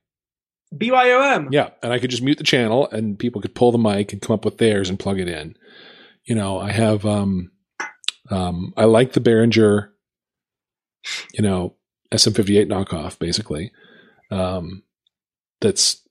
BYOM 0.75 1.49
Yeah, 1.53 1.71
and 1.83 1.93
I 1.93 1.99
could 1.99 2.11
just 2.11 2.23
mute 2.23 2.39
the 2.39 2.45
channel, 2.45 2.89
and 2.91 3.19
people 3.19 3.41
could 3.41 3.55
pull 3.55 3.73
the 3.73 3.79
mic 3.79 4.13
and 4.13 4.21
come 4.21 4.35
up 4.35 4.45
with 4.45 4.59
theirs 4.59 4.89
and 4.89 4.99
plug 4.99 5.21
it 5.21 5.29
in. 5.29 5.57
You 6.27 6.35
know, 6.35 6.59
I 6.59 6.73
have, 6.73 7.07
um, 7.07 7.51
um, 8.31 8.75
I 8.77 8.85
like 8.85 9.13
the 9.13 9.21
Behringer, 9.21 9.91
you 11.33 11.43
know, 11.43 11.75
SM58 12.13 12.67
knockoff, 12.67 13.19
basically. 13.19 13.73
Um, 14.31 14.83
that's 15.61 16.03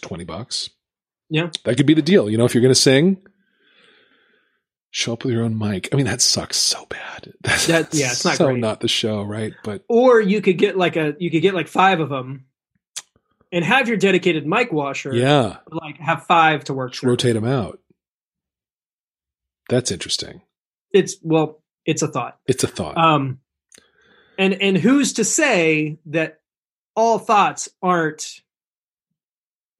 twenty 0.00 0.24
bucks. 0.24 0.70
Yeah. 1.28 1.50
that 1.64 1.76
could 1.76 1.86
be 1.86 1.94
the 1.94 2.02
deal. 2.02 2.28
You 2.28 2.38
know, 2.38 2.44
if 2.44 2.54
you're 2.54 2.62
going 2.62 2.74
to 2.74 2.80
sing, 2.80 3.18
show 4.90 5.12
up 5.12 5.24
with 5.24 5.32
your 5.34 5.44
own 5.44 5.56
mic. 5.56 5.88
I 5.92 5.96
mean, 5.96 6.06
that 6.06 6.20
sucks 6.20 6.56
so 6.56 6.86
bad. 6.86 7.32
That's 7.42 7.66
That- 7.68 7.94
yeah, 7.94 8.06
it's 8.10 8.24
not 8.24 8.34
so 8.36 8.46
great. 8.46 8.58
not 8.58 8.80
the 8.80 8.88
show, 8.88 9.22
right? 9.22 9.52
But 9.62 9.84
or 9.88 10.20
you 10.20 10.40
could 10.40 10.58
get 10.58 10.76
like 10.76 10.96
a 10.96 11.14
you 11.20 11.30
could 11.30 11.42
get 11.42 11.54
like 11.54 11.68
five 11.68 12.00
of 12.00 12.08
them 12.08 12.46
and 13.52 13.64
have 13.64 13.86
your 13.86 13.96
dedicated 13.96 14.46
mic 14.46 14.72
washer 14.72 15.14
yeah, 15.14 15.58
like 15.70 15.98
have 15.98 16.24
five 16.26 16.64
to 16.64 16.74
work 16.74 16.94
through. 16.94 17.10
rotate 17.10 17.34
them 17.34 17.44
out. 17.46 17.78
That's 19.70 19.90
interesting. 19.90 20.42
it's 20.92 21.16
well 21.22 21.62
it's 21.86 22.02
a 22.02 22.08
thought 22.08 22.38
It's 22.46 22.62
a 22.64 22.68
thought. 22.68 22.98
um 22.98 23.38
and 24.38 24.54
and 24.60 24.76
who's 24.76 25.14
to 25.14 25.24
say 25.24 25.98
that 26.06 26.40
all 26.94 27.18
thoughts 27.18 27.68
aren't 27.82 28.42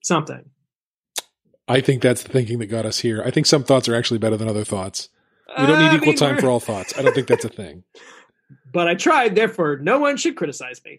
something 0.02 0.44
I 1.68 1.80
think 1.80 2.02
that's 2.02 2.22
the 2.24 2.28
thinking 2.32 2.58
that 2.58 2.66
got 2.66 2.84
us 2.84 2.98
here. 2.98 3.22
I 3.24 3.30
think 3.30 3.46
some 3.46 3.62
thoughts 3.62 3.88
are 3.88 3.94
actually 3.94 4.18
better 4.18 4.36
than 4.36 4.48
other 4.48 4.64
thoughts. 4.64 5.08
We 5.56 5.66
don't 5.66 5.78
need 5.78 5.90
I 5.90 5.94
equal 5.96 6.08
mean, 6.08 6.16
time 6.16 6.38
for 6.38 6.48
all 6.48 6.58
thoughts. 6.58 6.98
I 6.98 7.02
don't 7.02 7.14
think 7.14 7.28
that's 7.28 7.44
a 7.44 7.48
thing. 7.48 7.84
but 8.72 8.88
i 8.88 8.94
tried 8.96 9.34
therefore 9.36 9.78
no 9.78 9.98
one 10.00 10.16
should 10.16 10.34
criticize 10.36 10.80
me 10.84 10.96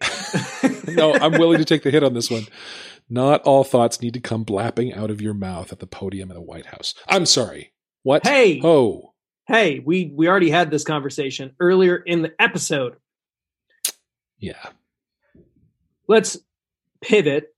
No, 0.94 1.12
I'm 1.14 1.32
willing 1.32 1.58
to 1.58 1.64
take 1.66 1.82
the 1.82 1.90
hit 1.90 2.02
on 2.04 2.14
this 2.14 2.30
one. 2.30 2.46
Not 3.10 3.42
all 3.42 3.64
thoughts 3.64 4.00
need 4.00 4.14
to 4.14 4.20
come 4.20 4.44
blapping 4.44 4.94
out 4.94 5.10
of 5.10 5.20
your 5.20 5.34
mouth 5.34 5.72
at 5.72 5.78
the 5.80 5.86
podium 5.86 6.30
in 6.30 6.34
the 6.34 6.40
White 6.42 6.66
House. 6.66 6.94
I'm 7.08 7.26
sorry. 7.26 7.71
What? 8.02 8.26
hey 8.26 8.60
Oh, 8.62 9.12
hey 9.46 9.78
we 9.80 10.12
we 10.14 10.28
already 10.28 10.50
had 10.50 10.70
this 10.70 10.84
conversation 10.84 11.54
earlier 11.60 11.96
in 11.96 12.22
the 12.22 12.32
episode 12.40 12.96
yeah. 14.38 14.70
let's 16.08 16.36
pivot 17.00 17.54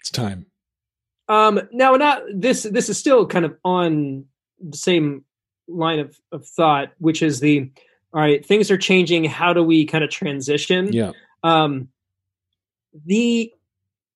It's 0.00 0.10
time. 0.10 0.46
Um, 1.28 1.60
now, 1.72 1.96
not 1.96 2.22
this. 2.32 2.62
This 2.62 2.88
is 2.88 2.98
still 2.98 3.26
kind 3.26 3.44
of 3.44 3.56
on 3.64 4.26
the 4.60 4.76
same 4.76 5.24
line 5.66 5.98
of, 5.98 6.16
of 6.30 6.46
thought, 6.46 6.92
which 6.98 7.20
is 7.22 7.40
the 7.40 7.70
all 8.12 8.20
right. 8.20 8.44
Things 8.46 8.70
are 8.70 8.78
changing. 8.78 9.24
How 9.24 9.52
do 9.52 9.64
we 9.64 9.86
kind 9.86 10.04
of 10.04 10.10
transition? 10.10 10.92
Yeah. 10.92 11.12
Um, 11.42 11.88
the 13.04 13.52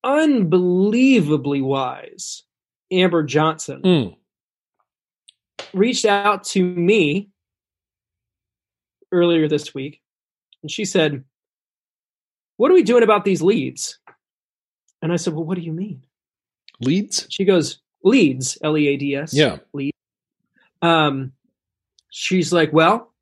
unbelievably 0.05 1.63
wise 1.63 2.45
Amber 2.93 3.23
Johnson 3.23 3.83
Mm. 3.83 4.17
Reached 5.73 6.05
out 6.05 6.45
to 6.45 6.63
me 6.65 7.31
earlier 9.13 9.49
this 9.49 9.75
week, 9.75 10.01
and 10.63 10.71
she 10.71 10.85
said, 10.85 11.25
"What 12.57 12.71
are 12.71 12.75
we 12.75 12.83
doing 12.83 13.03
about 13.03 13.25
these 13.25 13.43
leads?" 13.43 13.99
And 15.03 15.13
I 15.13 15.17
said, 15.17 15.35
"Well, 15.35 15.45
what 15.45 15.57
do 15.57 15.63
you 15.63 15.73
mean?" 15.73 16.05
Leads? 16.81 17.27
She 17.31 17.45
goes, 17.45 17.81
"Leads, 18.05 18.59
L 18.63 18.77
E 18.77 18.89
A 18.89 18.97
D 18.97 19.15
S." 19.17 19.35
Yeah. 19.35 19.59
Leads. 19.73 19.97
Um, 20.83 21.33
she's 22.11 22.53
like, 22.53 22.73
well, 22.73 23.13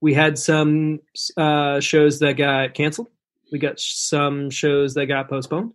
we 0.00 0.14
had 0.14 0.38
some 0.38 1.00
uh, 1.36 1.80
shows 1.80 2.20
that 2.20 2.36
got 2.36 2.74
canceled. 2.74 3.08
We 3.52 3.58
got 3.58 3.78
some 3.78 4.50
shows 4.50 4.94
that 4.94 5.06
got 5.06 5.28
postponed. 5.28 5.72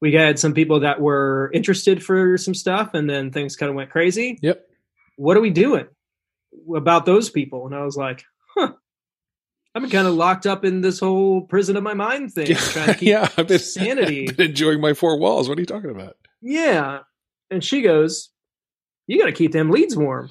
We 0.00 0.12
had 0.12 0.38
some 0.38 0.54
people 0.54 0.80
that 0.80 1.00
were 1.00 1.50
interested 1.52 2.04
for 2.04 2.38
some 2.38 2.54
stuff, 2.54 2.94
and 2.94 3.10
then 3.10 3.32
things 3.32 3.56
kind 3.56 3.68
of 3.68 3.76
went 3.76 3.90
crazy. 3.90 4.38
Yep. 4.42 4.67
What 5.18 5.36
are 5.36 5.40
we 5.40 5.50
doing 5.50 5.86
about 6.74 7.06
those 7.06 7.28
people? 7.28 7.66
And 7.66 7.74
I 7.74 7.84
was 7.84 7.96
like, 7.96 8.22
huh. 8.56 8.72
I've 9.74 9.82
been 9.82 9.90
kind 9.90 10.06
of 10.06 10.14
locked 10.14 10.46
up 10.46 10.64
in 10.64 10.80
this 10.80 11.00
whole 11.00 11.42
prison 11.42 11.76
of 11.76 11.82
my 11.82 11.94
mind 11.94 12.32
thing, 12.32 12.54
trying 12.54 12.86
to 12.86 12.94
keep 12.94 13.08
yeah. 13.08 13.28
I've 13.36 13.48
been, 13.48 13.58
sanity. 13.58 14.28
I've 14.30 14.36
been 14.36 14.50
enjoying 14.50 14.80
my 14.80 14.94
four 14.94 15.18
walls. 15.18 15.48
What 15.48 15.58
are 15.58 15.60
you 15.60 15.66
talking 15.66 15.90
about? 15.90 16.16
Yeah. 16.40 17.00
And 17.50 17.64
she 17.64 17.82
goes, 17.82 18.30
You 19.08 19.18
got 19.18 19.26
to 19.26 19.32
keep 19.32 19.50
them 19.52 19.70
leads 19.70 19.96
warm. 19.96 20.30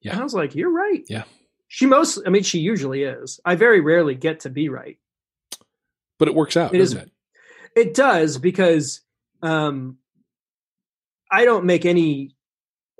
Yeah. 0.00 0.12
And 0.12 0.20
I 0.20 0.24
was 0.24 0.34
like, 0.34 0.54
You're 0.54 0.72
right. 0.72 1.04
Yeah. 1.08 1.24
She 1.68 1.84
most, 1.86 2.20
I 2.26 2.30
mean, 2.30 2.42
she 2.42 2.58
usually 2.58 3.02
is. 3.02 3.38
I 3.44 3.54
very 3.54 3.80
rarely 3.80 4.14
get 4.14 4.40
to 4.40 4.50
be 4.50 4.68
right. 4.70 4.98
But 6.18 6.28
it 6.28 6.34
works 6.34 6.56
out, 6.56 6.74
It 6.74 6.78
doesn't 6.78 6.98
is- 6.98 7.04
it? 7.04 7.10
It 7.74 7.94
does 7.94 8.36
because 8.38 9.00
um, 9.42 9.98
I 11.30 11.44
don't 11.44 11.64
make 11.64 11.86
any 11.86 12.34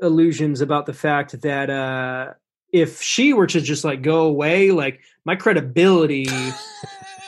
illusions 0.03 0.61
about 0.61 0.87
the 0.87 0.93
fact 0.93 1.41
that 1.43 1.71
uh, 1.71 2.33
if 2.73 3.01
she 3.03 3.33
were 3.33 3.47
to 3.47 3.61
just 3.61 3.85
like 3.85 4.03
go 4.03 4.23
away, 4.27 4.71
like 4.71 5.01
my 5.25 5.37
credibility 5.37 6.27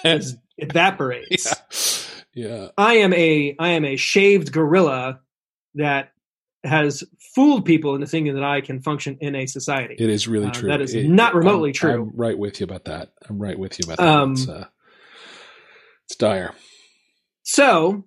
just 0.05 0.37
evaporates. 0.59 1.47
yeah. 1.47 2.49
Yeah. 2.49 2.69
I 2.77 2.95
am 2.95 3.13
a 3.13 3.55
I 3.61 3.69
am 3.71 3.85
a 3.85 3.95
shaved 3.97 4.51
gorilla 4.53 5.21
that 5.77 6.11
has 6.65 7.05
fooled 7.35 7.65
people 7.65 7.95
into 7.95 8.07
thinking 8.09 8.35
that 8.35 8.43
I 8.43 8.61
can 8.61 8.81
function 8.81 9.19
in 9.21 9.35
a 9.37 9.47
society. 9.47 9.95
It 9.99 10.09
is 10.11 10.27
really 10.27 10.47
Uh, 10.49 10.53
true. 10.53 10.69
that 10.71 10.81
is 10.81 10.95
It- 10.95 11.09
not 11.09 11.35
remotely 11.35 11.69
I'm- 11.69 11.75
true. 11.75 11.93
I'm 11.93 12.11
right 12.17 12.37
with 12.37 12.59
you 12.61 12.65
about 12.65 12.87
that. 12.87 13.11
I'm 13.29 13.39
right 13.39 13.59
with 13.59 13.79
you 13.79 13.85
about 13.85 13.99
that. 13.99 14.09
Um, 14.09 14.33
it's, 14.33 14.49
uh, 14.49 14.67
it's 16.07 16.17
dire. 16.17 16.55
So 17.45 18.05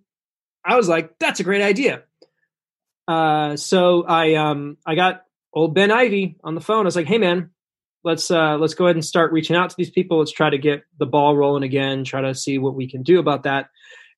I 0.65 0.75
was 0.75 0.89
like, 0.89 1.17
that's 1.19 1.39
a 1.39 1.43
great 1.43 1.62
idea. 1.62 2.03
Uh, 3.08 3.56
so 3.56 4.04
I 4.04 4.36
um 4.36 4.78
I 4.86 4.96
got 4.96 5.24
old 5.54 5.74
Ben 5.74 5.91
Ivy 5.91 6.38
on 6.43 6.56
the 6.56 6.62
phone. 6.62 6.82
I 6.82 6.84
was 6.84 6.96
like, 6.96 7.08
hey 7.08 7.17
man, 7.17 7.52
let's 8.04 8.30
uh 8.30 8.58
let's 8.58 8.74
go 8.74 8.86
ahead 8.86 8.96
and 8.96 9.06
start 9.06 9.32
reaching 9.32 9.56
out 9.56 9.70
to 9.70 9.76
these 9.78 9.89
people. 9.89 10.20
Let's 10.20 10.32
try 10.32 10.50
to 10.50 10.58
get 10.58 10.84
the 11.00 11.06
ball 11.06 11.36
rolling 11.36 11.63
again, 11.63 12.04
try 12.04 12.22
to 12.22 12.36
see 12.36 12.58
what 12.58 12.76
we 12.76 12.89
can 12.89 13.04
do 13.04 13.20
about 13.20 13.43
that. 13.43 13.70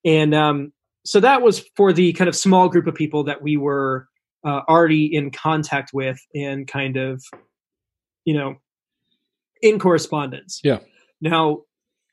And 0.04 0.34
um 0.34 0.73
so 1.06 1.19
that 1.19 1.41
was 1.41 1.65
for 1.75 1.93
the 1.93 2.13
kind 2.13 2.28
of 2.28 2.36
small 2.36 2.69
group 2.69 2.88
of 2.88 2.95
people 2.95 3.23
that 3.25 3.41
we 3.41 3.58
were 3.58 4.08
uh, 4.45 4.62
already 4.69 5.13
in 5.13 5.32
contact 5.32 5.91
with 5.93 6.19
and 6.34 6.67
kind 6.67 6.97
of 6.97 7.23
you 8.25 8.34
know 8.34 8.56
in 9.62 9.80
correspondence. 9.80 10.62
Yeah. 10.63 10.80
Now 11.21 11.62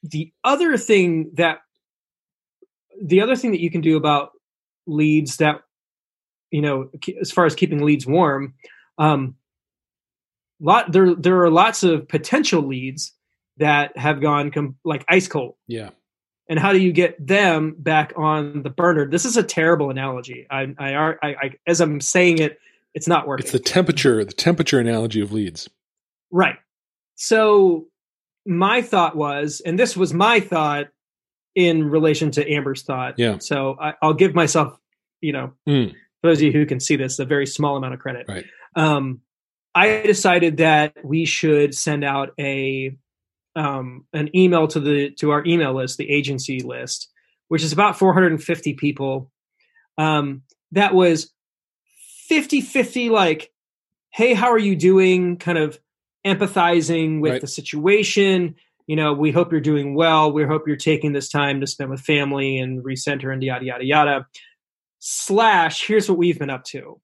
the 0.03 0.33
other 0.45 0.77
thing 0.77 1.33
that 1.35 1.59
the 3.03 3.21
other 3.21 3.37
thing 3.37 3.53
that 3.53 3.61
you 3.61 3.71
can 3.71 3.81
do 3.81 3.97
about 3.97 4.31
leads 4.87 5.39
that 5.39 5.61
you 6.57 6.62
know 6.62 6.88
as 7.21 7.31
far 7.31 7.45
as 7.47 7.55
keeping 7.55 7.85
leads 7.85 8.07
warm 8.07 8.55
um 8.99 9.35
lot 10.61 10.90
there 10.92 11.14
there 11.14 11.42
are 11.42 11.51
lots 11.51 11.83
of 11.83 12.09
potential 12.09 12.62
leads 12.62 13.12
that 13.59 13.97
have 13.97 14.21
gone 14.21 14.51
com- 14.51 14.77
like 14.85 15.05
ice 15.09 15.29
cold 15.29 15.55
Yeah. 15.66 15.90
and 16.49 16.59
how 16.59 16.73
do 16.73 16.79
you 16.79 16.92
get 16.92 17.25
them 17.35 17.75
back 17.79 18.12
on 18.16 18.62
the 18.62 18.71
burner 18.71 19.07
this 19.07 19.25
is 19.25 19.37
a 19.37 19.42
terrible 19.42 19.90
analogy 19.90 20.47
i 20.51 20.66
i, 20.79 20.95
are- 20.95 21.19
I, 21.23 21.29
I 21.29 21.51
as 21.66 21.81
i'm 21.81 22.01
saying 22.01 22.38
it 22.38 22.59
it's 22.95 23.07
not 23.09 23.27
working 23.29 23.45
It's 23.45 23.53
the 23.53 23.59
temperature, 23.59 24.25
the 24.25 24.33
temperature 24.33 24.79
analogy 24.81 25.21
of 25.21 25.31
leads. 25.31 25.69
Right. 26.31 26.57
So 27.16 27.88
my 28.47 28.81
thought 28.81 29.14
was, 29.14 29.61
and 29.66 29.79
this 29.79 29.99
was 29.99 30.14
my 30.14 30.40
thought 30.40 30.87
in 31.55 31.85
relation 31.90 32.31
to 32.31 32.51
Amber's 32.51 32.85
thought. 32.85 33.19
Yeah. 33.19 33.37
So 33.37 33.77
I, 33.79 33.92
I'll 34.01 34.14
give 34.14 34.35
myself, 34.35 34.79
you 35.21 35.35
know, 35.35 35.53
Mm. 35.69 35.92
For 36.27 36.31
those 36.33 36.39
of 36.39 36.43
you 36.45 36.53
who 36.53 36.67
can 36.67 36.81
see 36.81 36.97
this, 36.97 37.19
a 37.19 37.25
very 37.25 37.47
small 37.47 37.77
amount 37.77 37.95
of 37.95 38.01
credit. 38.01 38.27
Right. 38.29 38.45
Um, 38.75 39.21
I 39.75 40.03
decided 40.03 40.57
that 40.57 40.95
we 41.05 41.25
should 41.25 41.75
send 41.75 42.05
out 42.05 42.31
a 42.39 42.97
um, 43.55 44.05
an 44.12 44.35
email 44.37 44.67
to 44.69 44.81
the 44.81 45.11
to 45.12 45.31
our 45.31 45.45
email 45.47 45.75
list, 45.75 45.99
the 45.99 46.11
agency 46.11 46.61
list, 46.61 47.11
which 47.49 47.62
is 47.62 47.73
about 47.73 47.99
450 47.99 48.75
people. 48.75 49.31
Um, 49.99 50.43
that 50.73 50.95
was 50.95 51.33
50 52.29 52.61
50 52.61 53.09
like 53.09 53.53
hey 54.11 54.35
how 54.35 54.51
are 54.51 54.59
you 54.59 54.75
doing 54.75 55.37
kind 55.37 55.57
of 55.59 55.79
empathizing 56.27 57.21
with 57.21 57.33
Right. 57.33 57.41
the 57.41 57.47
situation 57.47 58.57
you 58.89 58.97
know 58.97 59.12
we 59.12 59.31
hope 59.31 59.53
you're 59.53 59.61
doing 59.61 59.95
well 59.95 60.33
we 60.33 60.45
hope 60.45 60.67
you're 60.67 60.77
taking 60.77 61.12
this 61.12 61.29
time 61.29 61.61
to 61.61 61.69
spend 61.69 61.89
with 61.89 62.01
family 62.01 62.59
and 62.59 62.85
recenter 62.85 63.33
and 63.33 63.45
yada 63.45 63.65
yada 63.65 63.85
yada 63.85 64.27
slash 65.09 65.87
here's 65.87 66.09
what 66.09 66.19
we've 66.19 66.38
been 66.38 66.51
up 66.51 66.64
to. 66.64 67.01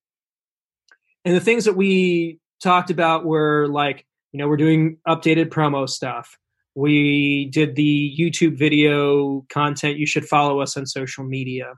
And 1.25 1.37
the 1.37 1.41
things 1.41 1.67
that 1.67 1.77
we 1.77 2.41
talked 2.61 2.91
about 2.91 3.25
were 3.25 3.69
like 3.69 4.05
you 4.33 4.38
know 4.38 4.49
we're 4.49 4.57
doing 4.57 4.99
updated 5.07 5.51
promo 5.51 5.88
stuff. 5.88 6.37
We 6.75 7.49
did 7.53 7.77
the 7.77 8.17
youtube 8.19 8.59
video 8.59 9.45
content. 9.53 9.99
You 9.99 10.07
should 10.07 10.25
follow 10.25 10.61
us 10.61 10.77
on 10.77 10.87
social 10.87 11.23
media. 11.23 11.75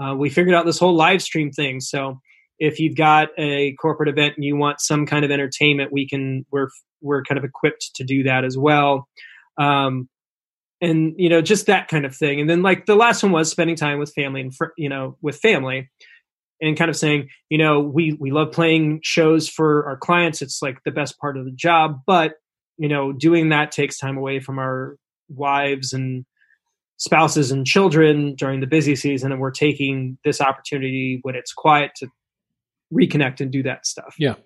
Uh, 0.00 0.14
we 0.14 0.30
figured 0.30 0.54
out 0.54 0.64
this 0.64 0.78
whole 0.78 0.94
live 0.94 1.22
stream 1.22 1.50
thing. 1.50 1.80
So 1.80 2.20
if 2.60 2.78
you've 2.78 2.96
got 2.96 3.30
a 3.36 3.72
corporate 3.74 4.08
event 4.08 4.34
and 4.36 4.44
you 4.44 4.56
want 4.56 4.80
some 4.80 5.06
kind 5.06 5.24
of 5.24 5.32
entertainment 5.32 5.92
we 5.92 6.08
can 6.08 6.46
we're 6.52 6.68
we're 7.00 7.24
kind 7.24 7.38
of 7.38 7.44
equipped 7.44 7.96
to 7.96 8.04
do 8.04 8.22
that 8.22 8.44
as 8.44 8.56
well. 8.56 9.08
Um 9.58 10.08
and 10.80 11.14
you 11.16 11.28
know 11.28 11.40
just 11.40 11.66
that 11.66 11.88
kind 11.88 12.04
of 12.04 12.14
thing. 12.14 12.40
And 12.40 12.48
then 12.48 12.62
like 12.62 12.86
the 12.86 12.96
last 12.96 13.22
one 13.22 13.32
was 13.32 13.50
spending 13.50 13.76
time 13.76 13.98
with 13.98 14.12
family 14.12 14.40
and 14.40 14.54
fr- 14.54 14.74
you 14.76 14.88
know 14.88 15.16
with 15.22 15.36
family 15.36 15.90
and 16.60 16.76
kind 16.76 16.90
of 16.90 16.96
saying 16.96 17.28
you 17.48 17.58
know 17.58 17.80
we 17.80 18.16
we 18.20 18.30
love 18.30 18.52
playing 18.52 19.00
shows 19.02 19.48
for 19.48 19.86
our 19.86 19.96
clients. 19.96 20.42
It's 20.42 20.60
like 20.62 20.78
the 20.84 20.90
best 20.90 21.18
part 21.18 21.36
of 21.36 21.44
the 21.44 21.52
job. 21.52 22.00
But 22.06 22.34
you 22.78 22.88
know 22.88 23.12
doing 23.12 23.50
that 23.50 23.72
takes 23.72 23.98
time 23.98 24.16
away 24.16 24.40
from 24.40 24.58
our 24.58 24.96
wives 25.28 25.92
and 25.92 26.24
spouses 26.96 27.50
and 27.50 27.66
children 27.66 28.34
during 28.36 28.60
the 28.60 28.66
busy 28.66 28.94
season 28.94 29.32
and 29.32 29.40
we're 29.40 29.50
taking 29.50 30.16
this 30.24 30.40
opportunity 30.40 31.18
when 31.22 31.34
it's 31.34 31.52
quiet 31.52 31.90
to 31.96 32.06
reconnect 32.92 33.40
and 33.40 33.50
do 33.50 33.62
that 33.64 33.84
stuff. 33.84 34.14
Yeah. 34.18 34.36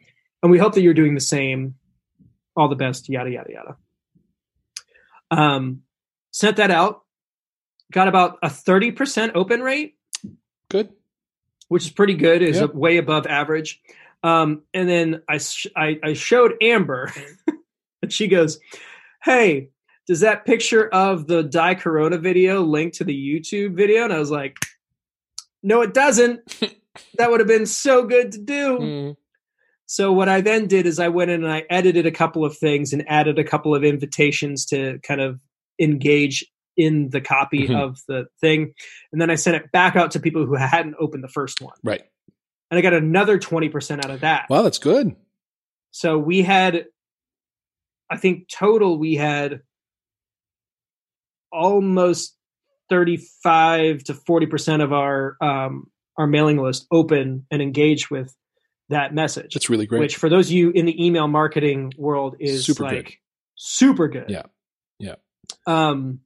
and 0.43 0.51
we 0.51 0.59
hope 0.59 0.75
that 0.75 0.81
you're 0.81 0.95
doing 0.95 1.15
the 1.15 1.21
same. 1.21 1.75
All 2.57 2.69
the 2.69 2.75
best. 2.75 3.09
Yada 3.09 3.31
yada 3.31 3.51
yada. 3.53 3.77
Um 5.31 5.83
sent 6.39 6.57
that 6.57 6.71
out 6.71 7.03
got 7.93 8.07
about 8.07 8.39
a 8.43 8.49
30% 8.49 9.33
open 9.35 9.61
rate 9.63 9.95
Good. 10.71 10.91
which 11.69 11.85
is 11.87 11.91
pretty 11.91 12.15
good 12.15 12.43
is 12.43 12.59
Yeah. 12.59 12.67
way 12.67 12.99
above 12.99 13.27
average 13.27 13.81
um 14.23 14.63
and 14.75 14.89
then 14.89 15.23
i 15.29 15.39
sh- 15.39 15.67
i, 15.77 15.99
I 16.05 16.13
showed 16.13 16.55
amber 16.63 17.13
and 18.03 18.13
she 18.13 18.29
goes 18.29 18.59
hey 19.23 19.71
does 20.07 20.21
that 20.21 20.45
picture 20.45 20.89
of 20.89 21.27
the 21.27 21.43
die 21.43 21.75
corona 21.75 22.19
video 22.19 22.63
link 22.63 22.93
to 22.95 23.05
the 23.05 23.15
youtube 23.15 23.75
video 23.77 24.05
and 24.05 24.13
i 24.13 24.19
was 24.19 24.31
like 24.31 24.57
no 25.63 25.81
it 25.83 25.95
doesn't 25.95 26.41
that 27.19 27.31
would 27.31 27.41
have 27.41 27.49
been 27.49 27.67
so 27.67 28.05
good 28.07 28.33
to 28.33 28.39
do 28.39 28.79
Mm. 28.79 29.17
so 29.87 30.13
what 30.13 30.29
I 30.29 30.41
then 30.43 30.67
did 30.67 30.85
is 30.87 30.99
I 31.01 31.09
went 31.09 31.31
in 31.31 31.43
and 31.45 31.53
I 31.53 31.65
edited 31.71 32.05
a 32.07 32.11
couple 32.11 32.45
of 32.45 32.57
things 32.59 32.93
and 32.93 33.09
added 33.09 33.39
a 33.39 33.45
couple 33.45 33.75
of 33.75 33.83
invitations 33.85 34.67
to 34.67 34.99
kind 35.03 35.21
of 35.21 35.39
engage 35.81 36.45
in 36.77 37.11
the 37.11 37.21
copy 37.21 37.67
Mhm. 37.69 37.77
of 37.83 37.99
the 38.07 38.27
thing. 38.41 38.73
And 39.13 39.21
then 39.21 39.31
I 39.31 39.35
sent 39.35 39.57
it 39.57 39.73
back 39.73 39.97
out 39.97 40.13
to 40.13 40.21
people 40.21 40.47
who 40.47 40.55
hadn't 40.55 40.95
opened 41.01 41.25
the 41.25 41.29
first 41.29 41.61
one. 41.61 41.75
Right. 41.83 42.03
And 42.71 42.79
I 42.79 42.83
got 42.83 42.93
another 42.95 43.39
20% 43.39 44.05
out 44.05 44.11
of 44.11 44.21
that. 44.21 44.47
Wow, 44.51 44.63
that's 44.63 44.79
good. 44.79 45.17
So 45.91 46.19
we 46.19 46.43
had 46.43 46.87
I 48.11 48.17
think 48.17 48.49
total 48.49 48.99
we 48.99 49.17
had 49.17 49.61
almost 51.53 52.37
35 52.91 54.05
to 54.05 54.15
40% 54.15 54.83
of 54.83 54.93
our 54.93 55.37
um 55.41 55.91
our 56.17 56.27
mailing 56.27 56.57
list 56.59 56.87
open 56.91 57.47
and 57.51 57.63
engage 57.63 58.11
with 58.11 58.35
that 58.89 59.15
message 59.15 59.55
That's 59.55 59.69
really 59.71 59.87
great. 59.87 60.01
which 60.01 60.17
for 60.17 60.29
those 60.29 60.47
of 60.49 60.53
you 60.53 60.71
in 60.71 60.87
the 60.87 61.05
email 61.05 61.29
marketing 61.29 61.93
world 61.97 62.37
is 62.41 62.65
Super 62.67 62.83
like 62.85 63.05
good. 63.07 63.15
super 63.57 64.09
good. 64.09 64.31
Yeah. 64.31 64.43
Um 65.67 66.21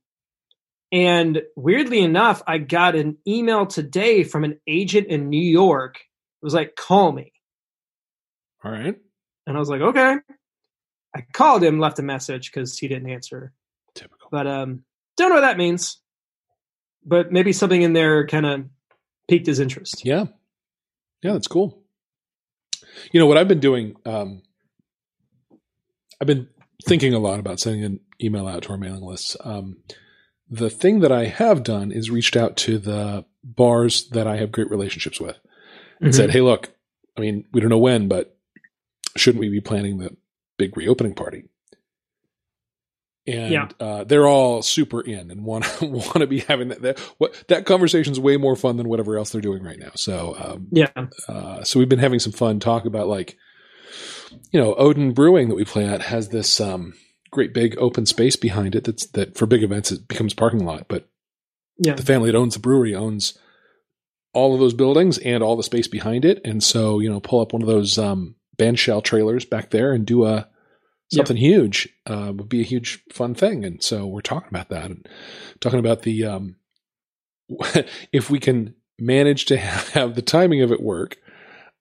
and 0.90 1.42
weirdly 1.56 2.00
enough, 2.00 2.42
I 2.46 2.58
got 2.58 2.94
an 2.94 3.16
email 3.26 3.66
today 3.66 4.24
from 4.24 4.44
an 4.44 4.60
agent 4.66 5.08
in 5.08 5.30
New 5.30 5.42
York. 5.42 5.96
It 5.96 6.44
was 6.44 6.52
like, 6.52 6.76
call 6.76 7.12
me. 7.12 7.32
All 8.62 8.70
right. 8.70 8.96
And 9.46 9.56
I 9.56 9.58
was 9.58 9.70
like, 9.70 9.80
okay. 9.80 10.16
I 11.14 11.24
called 11.32 11.62
him, 11.62 11.78
left 11.80 11.98
a 11.98 12.02
message 12.02 12.50
because 12.50 12.78
he 12.78 12.88
didn't 12.88 13.10
answer. 13.10 13.52
Typical. 13.94 14.28
But 14.30 14.46
um 14.46 14.84
don't 15.16 15.30
know 15.30 15.36
what 15.36 15.42
that 15.42 15.58
means. 15.58 15.98
But 17.04 17.32
maybe 17.32 17.52
something 17.52 17.82
in 17.82 17.92
there 17.92 18.26
kind 18.26 18.46
of 18.46 18.64
piqued 19.28 19.46
his 19.46 19.60
interest. 19.60 20.04
Yeah. 20.04 20.26
Yeah, 21.22 21.32
that's 21.32 21.48
cool. 21.48 21.82
You 23.12 23.20
know 23.20 23.26
what 23.26 23.38
I've 23.38 23.48
been 23.48 23.60
doing? 23.60 23.96
Um, 24.04 24.42
I've 26.20 26.26
been 26.26 26.48
thinking 26.82 27.14
a 27.14 27.18
lot 27.18 27.38
about 27.40 27.60
sending 27.60 27.84
an 27.84 28.00
email 28.22 28.46
out 28.46 28.62
to 28.64 28.70
our 28.70 28.76
mailing 28.78 29.02
lists. 29.02 29.36
Um, 29.40 29.78
the 30.50 30.70
thing 30.70 31.00
that 31.00 31.12
I 31.12 31.26
have 31.26 31.62
done 31.62 31.90
is 31.92 32.10
reached 32.10 32.36
out 32.36 32.56
to 32.58 32.78
the 32.78 33.24
bars 33.42 34.08
that 34.10 34.26
I 34.26 34.36
have 34.36 34.52
great 34.52 34.70
relationships 34.70 35.20
with 35.20 35.38
and 36.00 36.12
Mhm. 36.12 36.16
said, 36.16 36.30
"Hey, 36.30 36.40
look, 36.42 36.70
I 37.16 37.20
mean, 37.20 37.44
we 37.52 37.60
don't 37.60 37.70
know 37.70 37.78
when, 37.78 38.08
but 38.08 38.36
shouldn't 39.16 39.40
we 39.40 39.48
be 39.48 39.60
planning 39.60 39.98
the 39.98 40.16
big 40.58 40.76
reopening 40.76 41.14
party?" 41.14 41.44
and 43.26 43.52
Yeah. 43.52 43.68
uh, 43.78 44.04
they're 44.04 44.26
all 44.26 44.62
super 44.62 45.00
in 45.00 45.30
and 45.30 45.44
want 45.44 45.64
want 45.80 46.14
to 46.18 46.26
be 46.26 46.40
having 46.40 46.68
that. 46.68 46.82
That, 46.82 46.98
what, 47.18 47.44
that 47.48 47.66
conversation's 47.66 48.18
way 48.18 48.36
more 48.36 48.56
fun 48.56 48.76
than 48.76 48.88
whatever 48.88 49.16
else 49.16 49.30
they're 49.30 49.40
doing 49.40 49.62
right 49.62 49.78
now. 49.78 49.92
So, 49.94 50.34
um, 50.38 50.66
Yeah. 50.72 50.90
uh, 51.28 51.62
so 51.62 51.78
we've 51.78 51.88
been 51.88 52.00
having 52.00 52.18
some 52.18 52.32
fun 52.32 52.58
talk 52.58 52.84
about 52.84 53.06
like, 53.06 53.36
you 54.50 54.60
know, 54.60 54.74
Oden 54.74 55.14
Brewing 55.14 55.48
that 55.48 55.54
we 55.54 55.64
play 55.64 55.86
at 55.86 56.02
has 56.02 56.28
this 56.28 56.60
um, 56.60 56.94
great 57.30 57.54
big 57.54 57.76
open 57.78 58.06
space 58.06 58.36
behind 58.36 58.74
it. 58.74 58.84
That's 58.84 59.06
that 59.08 59.36
for 59.36 59.46
big 59.46 59.62
events 59.62 59.90
it 59.92 60.08
becomes 60.08 60.34
parking 60.34 60.64
lot, 60.64 60.86
but 60.88 61.08
Yeah. 61.78 61.94
the 61.94 62.02
family 62.04 62.30
that 62.30 62.38
owns 62.38 62.54
the 62.54 62.60
brewery 62.60 62.94
owns 62.94 63.38
all 64.34 64.54
of 64.54 64.60
those 64.60 64.74
buildings 64.74 65.18
and 65.18 65.42
all 65.42 65.56
the 65.56 65.62
space 65.62 65.88
behind 65.88 66.24
it. 66.24 66.40
And 66.44 66.62
so, 66.62 67.00
you 67.00 67.10
know, 67.10 67.20
pull 67.20 67.40
up 67.40 67.52
one 67.52 67.62
of 67.62 67.68
those 67.68 67.98
um, 67.98 68.34
band 68.56 68.78
shell 68.78 69.02
trailers 69.02 69.44
back 69.44 69.70
there 69.70 69.92
and 69.92 70.06
do 70.06 70.24
a 70.24 70.48
something 71.10 71.36
huge 71.36 71.88
uh, 72.06 72.32
would 72.34 72.48
be 72.48 72.60
a 72.62 72.64
huge 72.64 73.02
fun 73.12 73.34
thing. 73.34 73.64
And 73.66 73.82
so 73.82 74.06
we're 74.06 74.22
talking 74.22 74.48
about 74.48 74.70
that 74.70 74.86
and 74.86 75.06
talking 75.60 75.78
about 75.78 76.02
the 76.02 76.24
um, 76.24 76.56
if 78.12 78.30
we 78.30 78.38
can 78.38 78.74
manage 78.98 79.44
to 79.46 79.56
have 79.58 80.14
the 80.14 80.22
timing 80.22 80.62
of 80.62 80.72
it 80.72 80.82
work, 80.82 81.18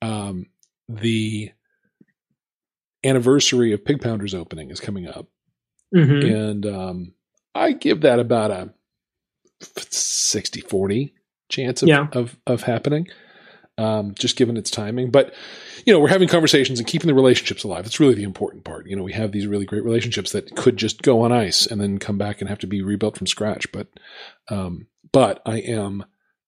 um, 0.02 0.48
the 0.90 1.52
anniversary 3.04 3.72
of 3.74 3.84
Pig 3.84 4.02
Pounders 4.02 4.34
opening 4.34 4.70
is 4.72 4.80
coming 4.80 5.08
up 5.08 5.28
hmm 5.94 6.02
and 6.22 6.66
um, 6.66 7.14
I 7.54 7.74
give 7.74 8.02
that 8.02 8.20
about 8.20 8.52
a 8.52 8.74
60 9.60 10.62
40 10.62 11.14
chance 11.50 11.82
of, 11.84 11.90
Yeah. 11.90 12.08
of, 12.14 12.38
of 12.48 12.64
happening, 12.64 13.08
um, 13.78 14.14
just 14.18 14.38
given 14.38 14.56
its 14.58 14.72
timing. 14.72 15.12
But, 15.12 15.34
you 15.86 15.92
know, 15.94 16.00
we're 16.00 16.08
having 16.08 16.28
conversations 16.30 16.80
and 16.80 16.88
keeping 16.88 17.08
the 17.08 17.14
relationships 17.14 17.64
alive. 17.64 17.86
It's 17.86 18.00
really 18.00 18.16
the 18.16 18.24
important 18.24 18.64
part. 18.64 18.88
You 18.88 18.96
know, 18.96 19.04
we 19.04 19.12
have 19.14 19.32
these 19.34 19.48
really 19.48 19.66
great 19.66 19.84
relationships 19.84 20.32
that 20.32 20.56
could 20.56 20.78
just 20.78 21.02
go 21.02 21.22
on 21.22 21.32
ice 21.32 21.66
and 21.66 21.82
then 21.82 21.98
come 21.98 22.18
back 22.18 22.40
and 22.40 22.50
have 22.50 22.60
to 22.60 22.68
be 22.68 22.82
rebuilt 22.82 23.18
from 23.18 23.28
scratch. 23.28 23.70
But, 23.72 23.88
um, 24.50 24.88
but 25.12 25.42
I 25.46 25.58
am, 25.58 26.06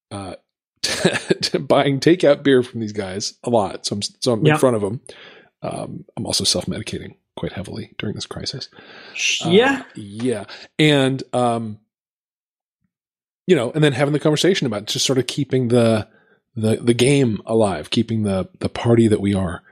uh, 0.10 0.36
buying 1.60 2.00
takeout 2.00 2.44
beer 2.44 2.64
from 2.64 2.80
these 2.80 2.94
guys 2.94 3.34
a 3.44 3.50
lot. 3.50 3.86
So 3.86 3.96
I'm, 3.96 4.02
so 4.02 4.34
I'm 4.34 4.46
Yeah. 4.46 4.54
in 4.54 4.60
front 4.60 4.76
of 4.78 4.82
them. 4.82 5.02
Um, 5.64 6.06
I'm 6.18 6.26
also 6.26 6.44
self 6.44 6.66
medicating 6.68 7.16
quite 7.36 7.54
heavily 7.54 7.94
during 7.98 8.14
this 8.16 8.26
crisis. 8.28 8.70
Uh, 9.44 9.50
Yeah. 9.50 9.84
yeah. 9.96 10.46
And, 10.78 11.24
um, 11.34 11.80
you 13.48 13.56
know, 13.56 13.72
and 13.72 13.84
then 13.84 13.94
having 13.94 14.14
the 14.14 14.20
conversation 14.20 14.68
about 14.68 14.86
just 14.86 15.06
sort 15.06 15.18
of 15.18 15.26
keeping 15.28 15.70
the, 15.70 16.08
the, 16.56 16.76
the 16.78 16.94
game 16.94 17.42
alive, 17.46 17.90
keeping 17.90 18.24
the, 18.24 18.50
the 18.60 18.70
party 18.70 19.08
that 19.08 19.22
we 19.22 19.34
are 19.34 19.64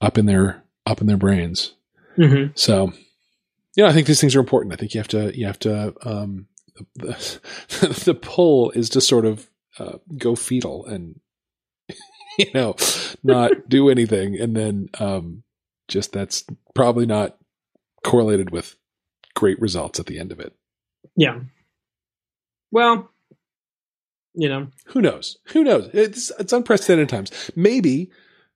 up 0.00 0.18
in 0.18 0.26
their, 0.26 0.64
up 0.84 1.00
in 1.00 1.06
their 1.06 1.16
brains. 1.16 1.72
hmm 2.16 2.46
So, 2.54 2.92
yeah, 3.76 3.86
I 3.86 3.92
think 3.92 4.06
these 4.06 4.20
things 4.20 4.34
are 4.34 4.40
important. 4.40 4.72
I 4.72 4.76
think 4.76 4.94
you 4.94 5.00
have 5.00 5.08
to, 5.08 5.38
you 5.38 5.46
have 5.46 5.58
to, 5.60 5.94
um, 6.02 6.46
the, 6.94 7.40
the 8.04 8.14
pull 8.14 8.70
is 8.72 8.88
to 8.90 9.00
sort 9.00 9.24
of, 9.26 9.48
uh, 9.78 9.98
go 10.16 10.34
fetal 10.34 10.84
and, 10.86 11.20
you 12.38 12.46
know, 12.54 12.76
not 13.22 13.68
do 13.68 13.88
anything. 13.88 14.38
And 14.38 14.56
then, 14.56 14.88
um, 14.98 15.42
just 15.88 16.12
that's 16.12 16.44
probably 16.74 17.06
not 17.06 17.36
correlated 18.04 18.50
with 18.50 18.76
great 19.34 19.60
results 19.60 20.00
at 20.00 20.06
the 20.06 20.18
end 20.18 20.32
of 20.32 20.40
it. 20.40 20.52
Yeah. 21.16 21.40
Well, 22.70 23.10
you 24.34 24.48
know, 24.48 24.68
Who 24.86 25.00
knows? 25.00 25.38
Who 25.48 25.64
knows? 25.64 25.88
It's 25.94 26.30
it's 26.38 26.52
unprecedented 26.52 27.08
times. 27.08 27.50
Maybe, 27.56 28.10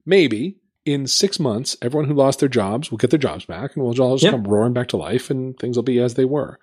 maybe 0.04 0.56
in 0.84 1.06
six 1.06 1.38
months, 1.38 1.76
everyone 1.80 2.08
who 2.08 2.14
lost 2.14 2.40
their 2.40 2.48
jobs 2.48 2.90
will 2.90 2.98
get 2.98 3.10
their 3.10 3.18
jobs 3.18 3.44
back, 3.46 3.74
and 3.74 3.84
we'll 3.84 3.98
all 4.00 4.16
just 4.16 4.24
Yep. 4.24 4.32
come 4.32 4.44
roaring 4.44 4.72
back 4.72 4.88
to 4.88 4.96
life, 4.96 5.30
and 5.30 5.58
things 5.58 5.76
will 5.76 5.82
be 5.82 5.98
as 6.00 6.14
they 6.14 6.24
were. 6.24 6.58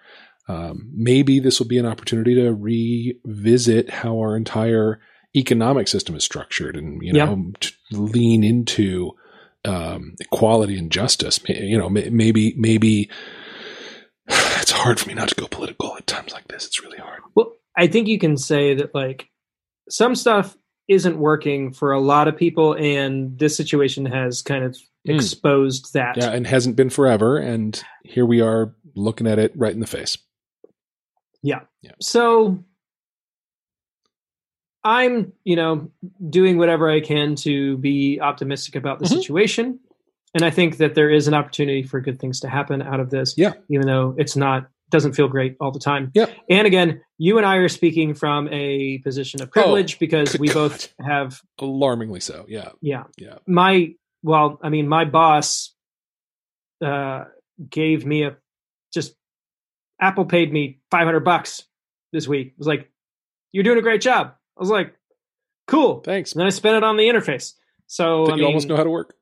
Um, 0.48 0.90
maybe 0.94 1.40
this 1.40 1.60
will 1.60 1.68
be 1.68 1.78
an 1.78 1.86
opportunity 1.86 2.36
to 2.36 2.54
revisit 2.54 3.90
how 3.90 4.18
our 4.20 4.36
entire 4.36 5.00
economic 5.36 5.88
system 5.88 6.16
is 6.16 6.24
structured, 6.24 6.76
and 6.76 7.02
you 7.02 7.14
know, 7.14 7.52
to 7.60 7.72
lean 7.92 8.44
into 8.44 9.12
um, 9.66 10.16
equality 10.20 10.78
and 10.78 10.92
justice. 10.92 11.40
You 11.48 11.78
know, 11.78 11.90
maybe 11.90 12.54
maybe 12.58 13.10
it's 14.28 14.72
hard 14.72 15.00
for 15.00 15.08
me 15.08 15.14
not 15.14 15.30
to 15.30 15.36
go 15.36 15.48
political 15.48 15.96
at 15.98 16.08
times 16.08 16.34
like 16.34 16.48
this. 16.48 16.66
It's 16.66 16.82
really 16.84 17.00
hard. 17.00 17.22
well, 17.36 17.54
I 17.78 17.88
think 17.88 18.08
you 18.08 18.20
can 18.20 18.38
say 18.38 18.74
that 18.76 18.94
like 18.96 19.30
some 19.90 20.16
stuff 20.16 20.58
isn't 20.88 21.18
working 21.18 21.74
for 21.74 21.92
a 21.92 22.00
lot 22.00 22.28
of 22.28 22.38
people, 22.38 22.74
and 22.74 23.38
this 23.38 23.56
situation 23.58 24.06
has 24.06 24.42
kind 24.42 24.64
of 24.64 24.78
Mm. 25.08 25.16
exposed 25.16 25.94
that. 25.94 26.18
Yeah, 26.18 26.32
and 26.32 26.46
hasn't 26.46 26.76
been 26.76 26.90
forever. 26.90 27.38
And 27.38 27.82
here 28.04 28.26
we 28.26 28.42
are 28.42 28.76
looking 28.94 29.26
at 29.26 29.40
it 29.40 29.54
right 29.56 29.74
in 29.74 29.80
the 29.80 29.88
face. 29.88 30.18
Yeah. 31.42 31.62
Yeah. 31.82 31.92
So 32.02 32.62
I'm, 34.88 35.34
you 35.44 35.56
know, 35.58 35.92
doing 36.30 36.58
whatever 36.58 36.90
I 36.90 37.02
can 37.02 37.36
to 37.38 37.78
be 37.80 38.20
optimistic 38.22 38.76
about 38.76 39.00
the 39.00 39.06
Mhm. 39.06 39.10
situation. 39.18 39.80
And 40.34 40.46
I 40.46 40.50
think 40.50 40.78
that 40.78 40.96
there 40.96 41.10
is 41.10 41.28
an 41.28 41.34
opportunity 41.34 41.84
for 41.84 42.00
good 42.00 42.20
things 42.20 42.40
to 42.42 42.48
happen 42.48 42.82
out 42.82 43.00
of 43.02 43.10
this. 43.10 43.34
Yeah. 43.38 43.54
Even 43.70 43.86
though 43.88 44.16
it's 44.18 44.36
not 44.38 44.70
doesn't 44.90 45.12
feel 45.14 45.28
great 45.28 45.58
all 45.60 45.72
the 45.72 45.80
time. 45.80 46.12
Yep. 46.14 46.34
And 46.50 46.66
again, 46.66 47.02
you 47.18 47.36
and 47.38 47.46
I 47.46 47.58
are 47.58 47.68
speaking 47.68 48.14
from 48.14 48.48
a 48.54 49.00
position 49.00 49.42
of 49.42 49.52
privilege 49.52 50.00
because 50.00 50.30
Oh, 50.30 50.32
good 50.34 50.40
we 50.42 50.48
God. 50.48 50.54
both 50.54 50.94
have 51.06 51.42
Alarmingly 51.60 52.22
so. 52.22 52.46
Yeah. 52.48 52.70
yeah. 52.82 53.04
Yeah. 53.18 53.40
My 53.46 53.96
well, 54.24 54.58
I 54.64 54.70
mean, 54.70 54.88
my 54.88 55.04
boss 55.04 55.76
uh 56.82 57.26
gave 57.70 58.06
me 58.06 58.24
a 58.24 58.38
just 58.94 59.14
Apple 60.00 60.24
paid 60.26 60.54
me 60.54 60.80
500 60.92 61.20
bucks 61.22 61.66
this 62.14 62.26
week. 62.26 62.48
It 62.50 62.58
was 62.58 62.68
like, 62.68 62.90
"You're 63.52 63.66
doing 63.66 63.80
a 63.80 63.82
great 63.82 64.00
job." 64.00 64.36
I 64.58 64.60
was 64.60 64.70
like, 64.70 64.94
"Cool." 65.68 66.02
Thanks. 66.02 66.34
And 66.34 66.40
then 66.40 66.48
I 66.48 66.50
spent 66.50 66.76
it 66.78 66.84
on 66.84 66.98
the 66.98 67.08
interface. 67.08 67.54
So 67.88 68.26
I 68.26 68.30
you 68.32 68.36
mean, 68.38 68.46
almost 68.46 68.68
know 68.68 68.76
how 68.76 68.84
to 68.84 68.90
work. 68.90 69.16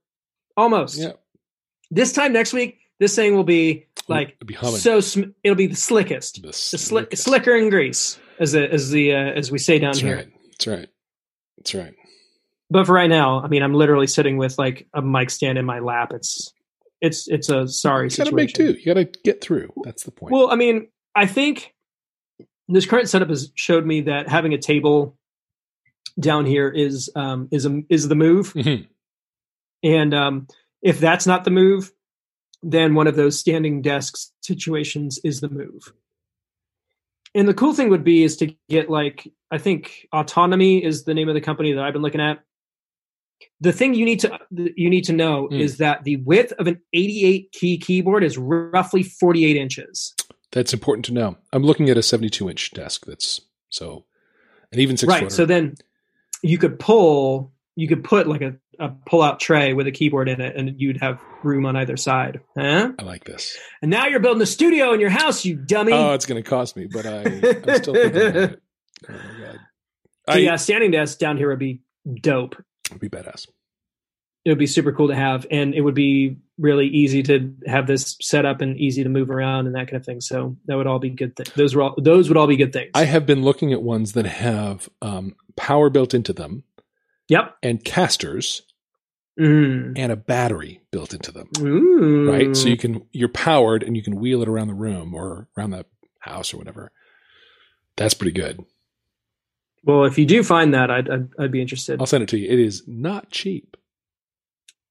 almost. 0.57 0.97
Yeah. 0.97 1.13
This 1.91 2.13
time 2.13 2.33
next 2.33 2.53
week, 2.53 2.79
this 2.99 3.15
thing 3.15 3.35
will 3.35 3.43
be 3.43 3.85
like 4.07 4.29
It'd 4.41 4.47
be 4.47 4.55
so. 4.55 4.99
Sm- 5.01 5.31
it'll 5.43 5.55
be 5.55 5.67
the 5.67 5.75
slickest, 5.75 6.41
The 6.41 6.47
the 6.47 6.53
slick, 6.53 7.15
slicker 7.15 7.55
in 7.55 7.69
grease, 7.69 8.17
as 8.39 8.53
the 8.53 8.71
as 8.71 8.89
the 8.89 9.13
uh, 9.13 9.17
as 9.17 9.51
we 9.51 9.59
say 9.59 9.77
down 9.79 9.89
That's 9.91 9.99
here. 9.99 10.15
right. 10.15 10.31
That's 10.51 10.67
right. 10.67 10.89
That's 11.57 11.75
right. 11.75 11.93
But 12.71 12.87
for 12.87 12.93
right 12.93 13.09
now, 13.09 13.41
I 13.41 13.47
mean, 13.47 13.61
I'm 13.61 13.73
literally 13.75 14.07
sitting 14.07 14.37
with 14.37 14.57
like 14.57 14.87
a 14.93 15.01
mic 15.01 15.29
stand 15.29 15.57
in 15.59 15.65
my 15.65 15.79
lap. 15.79 16.11
It's 16.13 16.51
it's 17.01 17.27
it's 17.27 17.49
a 17.49 17.67
sorry 17.67 18.05
You 18.05 18.09
gotta 18.17 18.29
situation. 18.29 18.35
make 18.35 18.53
do. 18.55 18.79
You 18.79 18.85
gotta 18.85 19.05
get 19.23 19.41
through. 19.41 19.71
That's 19.83 20.03
the 20.03 20.11
point. 20.11 20.33
Well, 20.33 20.49
I 20.49 20.55
mean, 20.55 20.87
I 21.15 21.27
think 21.27 21.73
this 22.67 22.87
current 22.87 23.09
setup 23.09 23.29
has 23.29 23.51
showed 23.53 23.85
me 23.85 24.01
that 24.01 24.27
having 24.27 24.53
a 24.53 24.57
table 24.57 25.15
down 26.19 26.45
here 26.45 26.69
is 26.69 27.09
um, 27.15 27.47
is 27.51 27.65
a, 27.65 27.81
is 27.89 28.07
the 28.07 28.15
move, 28.15 28.53
Mhm. 28.53 28.87
and 29.83 30.13
um, 30.13 30.47
if 30.81 30.99
that's 30.99 31.27
not 31.27 31.43
the 31.43 31.51
move, 31.51 31.91
then 32.63 32.95
one 32.95 33.07
of 33.07 33.15
those 33.15 33.37
standing 33.39 33.81
desks 33.81 34.31
situations 34.41 35.19
is 35.23 35.41
the 35.41 35.49
move. 35.49 35.93
And 37.33 37.47
the 37.49 37.53
cool 37.53 37.73
thing 37.73 37.89
would 37.89 38.03
be 38.05 38.23
is 38.23 38.37
to 38.37 38.53
get 38.69 38.89
like 38.89 39.31
I 39.51 39.57
think 39.57 40.07
autonomy 40.13 40.83
is 40.83 41.03
the 41.03 41.13
name 41.13 41.27
of 41.29 41.35
the 41.35 41.41
company 41.41 41.73
that 41.73 41.83
I've 41.83 41.93
been 41.93 42.01
looking 42.01 42.21
at. 42.21 42.39
The 43.59 43.73
thing 43.73 43.93
you 43.93 44.05
need 44.05 44.21
to 44.21 44.39
you 44.51 44.89
need 44.89 45.03
to 45.05 45.13
know 45.13 45.49
Mm. 45.51 45.59
is 45.59 45.77
that 45.77 46.05
the 46.05 46.15
width 46.17 46.53
of 46.53 46.67
an 46.67 46.79
88 46.93 47.51
key 47.51 47.77
keyboard 47.77 48.23
is 48.23 48.37
roughly 48.37 49.03
48 49.03 49.57
inches. 49.57 50.15
That's 50.53 50.73
important 50.73 51.03
to 51.05 51.13
know. 51.13 51.35
I'm 51.51 51.63
looking 51.63 51.89
at 51.89 51.97
a 51.97 52.01
72 52.03 52.49
inch 52.49 52.71
desk. 52.71 53.05
That's 53.05 53.41
so, 53.69 54.05
and 54.71 54.79
even 54.79 54.95
six 54.95 55.09
right 55.09 55.23
footer. 55.23 55.35
so 55.35 55.45
then 55.45 55.75
you 56.45 56.57
could 56.57 56.79
pull 56.79 57.51
you 57.75 57.87
could 57.87 58.03
put 58.03 58.27
like 58.27 58.41
a, 58.41 58.55
a 58.79 58.89
pull 59.05 59.21
out 59.21 59.39
tray 59.39 59.73
with 59.73 59.85
a 59.87 59.91
keyboard 59.91 60.29
in 60.29 60.39
it 60.39 60.55
and 60.55 60.79
you'd 60.79 60.97
have 61.01 61.19
room 61.43 61.65
on 61.65 61.75
either 61.75 61.97
side 61.97 62.39
huh 62.57 62.91
I 62.97 63.03
like 63.03 63.23
this. 63.25 63.57
and 63.81 63.91
now 63.91 64.05
you're 64.07 64.19
building 64.19 64.41
a 64.41 64.45
studio 64.45 64.93
in 64.93 64.99
your 64.99 65.09
house 65.09 65.43
you 65.45 65.55
dummy 65.55 65.91
Oh, 65.93 66.13
it's 66.13 66.25
going 66.25 66.41
to 66.41 66.49
cost 66.49 66.75
me, 66.77 66.87
but 66.91 67.05
I, 67.05 67.21
I'm 67.23 67.75
still 67.81 67.93
thinking 67.93 68.21
about 68.21 68.35
it. 68.35 68.61
Oh 69.09 69.13
my 69.13 69.45
god, 69.45 69.59
I, 70.27 70.37
yeah 70.37 70.55
standing 70.55 70.91
desk 70.91 71.19
down 71.19 71.37
here 71.37 71.49
would 71.49 71.59
be 71.59 71.81
dope 72.21 72.55
it'd 72.89 73.01
be 73.01 73.09
badass. 73.09 73.47
it 74.45 74.49
would 74.49 74.57
be 74.57 74.67
super 74.67 74.91
cool 74.93 75.09
to 75.09 75.15
have 75.15 75.45
and 75.51 75.73
it 75.75 75.81
would 75.81 75.93
be 75.95 76.37
really 76.57 76.87
easy 76.87 77.21
to 77.23 77.53
have 77.67 77.85
this 77.87 78.15
set 78.21 78.45
up 78.45 78.61
and 78.61 78.77
easy 78.77 79.03
to 79.03 79.09
move 79.09 79.29
around 79.29 79.67
and 79.67 79.75
that 79.75 79.87
kind 79.87 79.97
of 79.97 80.05
thing 80.05 80.21
so 80.21 80.55
that 80.67 80.77
would 80.77 80.87
all 80.87 80.99
be 80.99 81.09
good 81.09 81.35
things 81.35 81.51
those 81.55 81.75
were 81.75 81.81
all 81.81 81.95
those 81.97 82.29
would 82.29 82.37
all 82.37 82.47
be 82.47 82.55
good 82.55 82.71
things 82.71 82.91
I 82.93 83.03
have 83.05 83.25
been 83.25 83.43
looking 83.43 83.73
at 83.73 83.81
ones 83.81 84.13
that 84.13 84.25
have 84.25 84.87
um, 85.01 85.35
power 85.57 85.89
built 85.89 86.13
into 86.13 86.31
them 86.31 86.63
yep 87.27 87.57
and 87.61 87.83
casters 87.83 88.61
mm. 89.39 89.93
and 89.97 90.11
a 90.11 90.15
battery 90.15 90.81
built 90.91 91.13
into 91.13 91.31
them. 91.31 91.49
Ooh. 91.59 92.31
Right, 92.31 92.55
so 92.55 92.67
you 92.67 92.77
can 92.77 93.05
you're 93.11 93.29
powered 93.29 93.83
and 93.83 93.95
you 93.95 94.03
can 94.03 94.15
wheel 94.15 94.41
it 94.41 94.47
around 94.47 94.67
the 94.67 94.73
room 94.73 95.13
or 95.13 95.47
around 95.57 95.71
the 95.71 95.85
house 96.19 96.53
or 96.53 96.57
whatever. 96.57 96.91
That's 97.97 98.13
pretty 98.13 98.31
good. 98.31 98.63
well 99.83 100.05
if 100.05 100.17
you 100.17 100.25
do 100.25 100.43
find 100.43 100.73
that 100.73 100.91
i'd, 100.91 101.09
I'd, 101.09 101.29
I'd 101.39 101.51
be 101.51 101.61
interested 101.61 101.99
I'll 101.99 102.05
send 102.05 102.23
it 102.23 102.29
to 102.29 102.37
you. 102.37 102.49
It 102.49 102.59
is 102.59 102.83
not 102.87 103.29
cheap. 103.29 103.77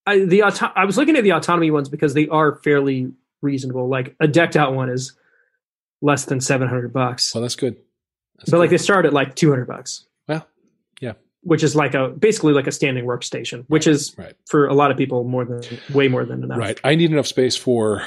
I 0.06 0.20
the 0.24 0.42
auto- 0.42 0.72
I 0.74 0.84
was 0.84 0.96
looking 0.96 1.16
at 1.16 1.24
the 1.24 1.32
autonomy 1.32 1.70
ones 1.70 1.88
because 1.88 2.14
they 2.14 2.28
are 2.28 2.56
fairly 2.56 3.12
reasonable. 3.42 3.88
Like 3.88 4.14
a 4.20 4.26
decked 4.28 4.56
out 4.56 4.74
one 4.74 4.90
is 4.90 5.12
less 6.02 6.24
than 6.26 6.40
700 6.40 6.92
bucks. 6.92 7.34
Well, 7.34 7.42
that's 7.42 7.56
good. 7.56 7.76
That's 8.36 8.50
but 8.50 8.58
like 8.58 8.70
they 8.70 8.78
start 8.78 9.06
at 9.06 9.12
like 9.12 9.34
200 9.34 9.66
bucks. 9.66 10.06
Well, 10.28 10.46
yeah. 11.00 11.12
Which 11.42 11.62
is 11.62 11.74
like 11.76 11.94
a 11.94 12.08
basically 12.08 12.52
like 12.52 12.66
a 12.66 12.72
standing 12.72 13.04
workstation, 13.04 13.64
which 13.68 13.86
is 13.86 14.14
right. 14.18 14.34
for 14.46 14.66
a 14.66 14.74
lot 14.74 14.90
of 14.90 14.96
people 14.96 15.24
more 15.24 15.44
than 15.44 15.62
way 15.94 16.08
more 16.08 16.24
than 16.24 16.42
enough. 16.42 16.58
Right. 16.58 16.78
I 16.84 16.94
need 16.94 17.10
enough 17.12 17.26
space 17.26 17.56
for 17.56 18.02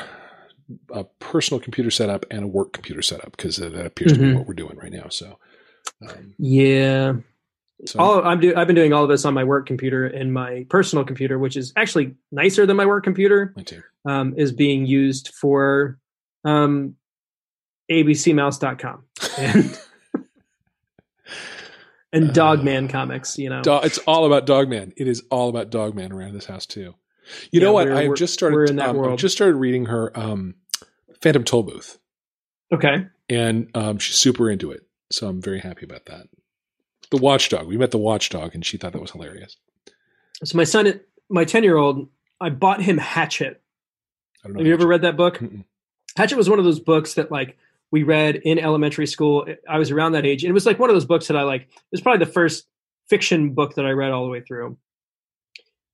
a 0.91 1.05
personal 1.19 1.59
computer 1.61 1.89
setup 1.89 2.25
and 2.29 2.43
a 2.43 2.47
work 2.47 2.73
computer 2.73 3.01
setup 3.01 3.31
because 3.37 3.55
that 3.57 3.73
appears 3.73 4.13
to 4.13 4.19
be 4.19 4.25
Mhm. 4.25 4.35
what 4.35 4.47
we're 4.47 4.53
doing 4.53 4.77
right 4.77 4.91
now. 4.91 5.07
So, 5.09 5.39
um, 6.07 6.33
Yeah. 6.37 7.13
So 7.85 7.99
all 7.99 8.23
I'm 8.25 8.39
do 8.39 8.53
I've 8.55 8.67
been 8.67 8.75
doing 8.75 8.93
all 8.93 9.03
of 9.03 9.09
this 9.09 9.23
on 9.25 9.33
my 9.33 9.43
work 9.43 9.65
computer 9.67 10.05
and 10.05 10.33
my 10.33 10.65
personal 10.69 11.05
computer, 11.05 11.37
which 11.37 11.55
is 11.55 11.73
actually 11.75 12.15
nicer 12.31 12.65
than 12.65 12.75
my 12.77 12.85
work 12.85 13.03
computer, 13.03 13.53
um, 14.05 14.33
is 14.37 14.51
being 14.51 14.85
used 14.85 15.29
for 15.39 15.99
um, 16.43 16.95
abcmouse.com 17.91 19.03
and 19.37 19.79
and 22.13 22.29
Uh, 22.29 22.33
Dogman 22.33 22.87
comics. 22.87 23.37
You 23.37 23.49
know, 23.49 23.61
Do- 23.61 23.79
it's 23.83 23.97
all 23.99 24.25
about 24.25 24.45
Dogman. 24.45 24.93
It 24.97 25.07
is 25.07 25.23
all 25.29 25.49
about 25.49 25.69
Dogman 25.69 26.11
around 26.11 26.33
this 26.33 26.45
house 26.45 26.65
too. 26.65 26.95
You 27.51 27.59
Yeah, 27.59 27.65
know 27.65 27.73
what? 27.73 27.91
I've 27.91 28.15
just 28.15 28.33
started. 28.33 28.55
we're 28.55 28.65
in 28.65 28.77
that 28.77 28.89
um, 28.89 29.03
I've 29.03 29.17
just 29.19 29.35
started 29.35 29.55
reading 29.55 29.85
her 29.85 30.17
um, 30.17 30.55
Phantom 31.21 31.43
Tollbooth, 31.43 31.97
okay, 32.73 33.07
and 33.29 33.69
um, 33.75 33.97
she's 33.97 34.15
super 34.15 34.49
into 34.49 34.71
it. 34.71 34.81
So 35.11 35.27
I'm 35.27 35.41
very 35.41 35.59
happy 35.59 35.83
about 35.85 36.05
that. 36.05 36.27
The 37.11 37.17
Watchdog. 37.17 37.67
We 37.67 37.77
met 37.77 37.91
the 37.91 37.97
Watchdog, 37.97 38.53
and 38.53 38.65
she 38.65 38.77
thought 38.77 38.93
that 38.93 39.01
was 39.01 39.11
hilarious. 39.11 39.55
so 40.43 40.57
my 40.57 40.63
son, 40.63 40.99
my 41.29 41.45
ten 41.45 41.63
year 41.63 41.77
old, 41.77 42.09
I 42.41 42.49
bought 42.49 42.81
him 42.81 42.97
Hatchet. 42.97 43.61
I 44.43 44.47
don't 44.47 44.53
know. 44.53 44.59
Have 44.59 44.67
you 44.67 44.73
ever 44.73 44.87
read 44.87 45.01
that 45.03 45.17
book? 45.17 45.37
Mm-mm. 45.37 45.63
Hatchet 46.15 46.37
was 46.37 46.49
one 46.49 46.59
of 46.59 46.65
those 46.65 46.79
books 46.79 47.13
that 47.15 47.31
like 47.31 47.57
we 47.91 48.03
read 48.03 48.35
in 48.37 48.59
elementary 48.59 49.07
school. 49.07 49.47
I 49.69 49.77
was 49.79 49.91
around 49.91 50.11
that 50.13 50.25
age, 50.25 50.43
and 50.43 50.49
it 50.49 50.53
was 50.53 50.65
like 50.65 50.79
one 50.79 50.89
of 50.89 50.95
those 50.95 51.05
books 51.05 51.27
that 51.27 51.37
I 51.37 51.43
like. 51.43 51.61
It 51.63 51.69
was 51.91 52.01
probably 52.01 52.25
the 52.25 52.31
first 52.31 52.65
fiction 53.09 53.51
book 53.53 53.75
that 53.75 53.85
I 53.85 53.91
read 53.91 54.11
all 54.11 54.25
the 54.25 54.29
way 54.31 54.41
through. 54.41 54.77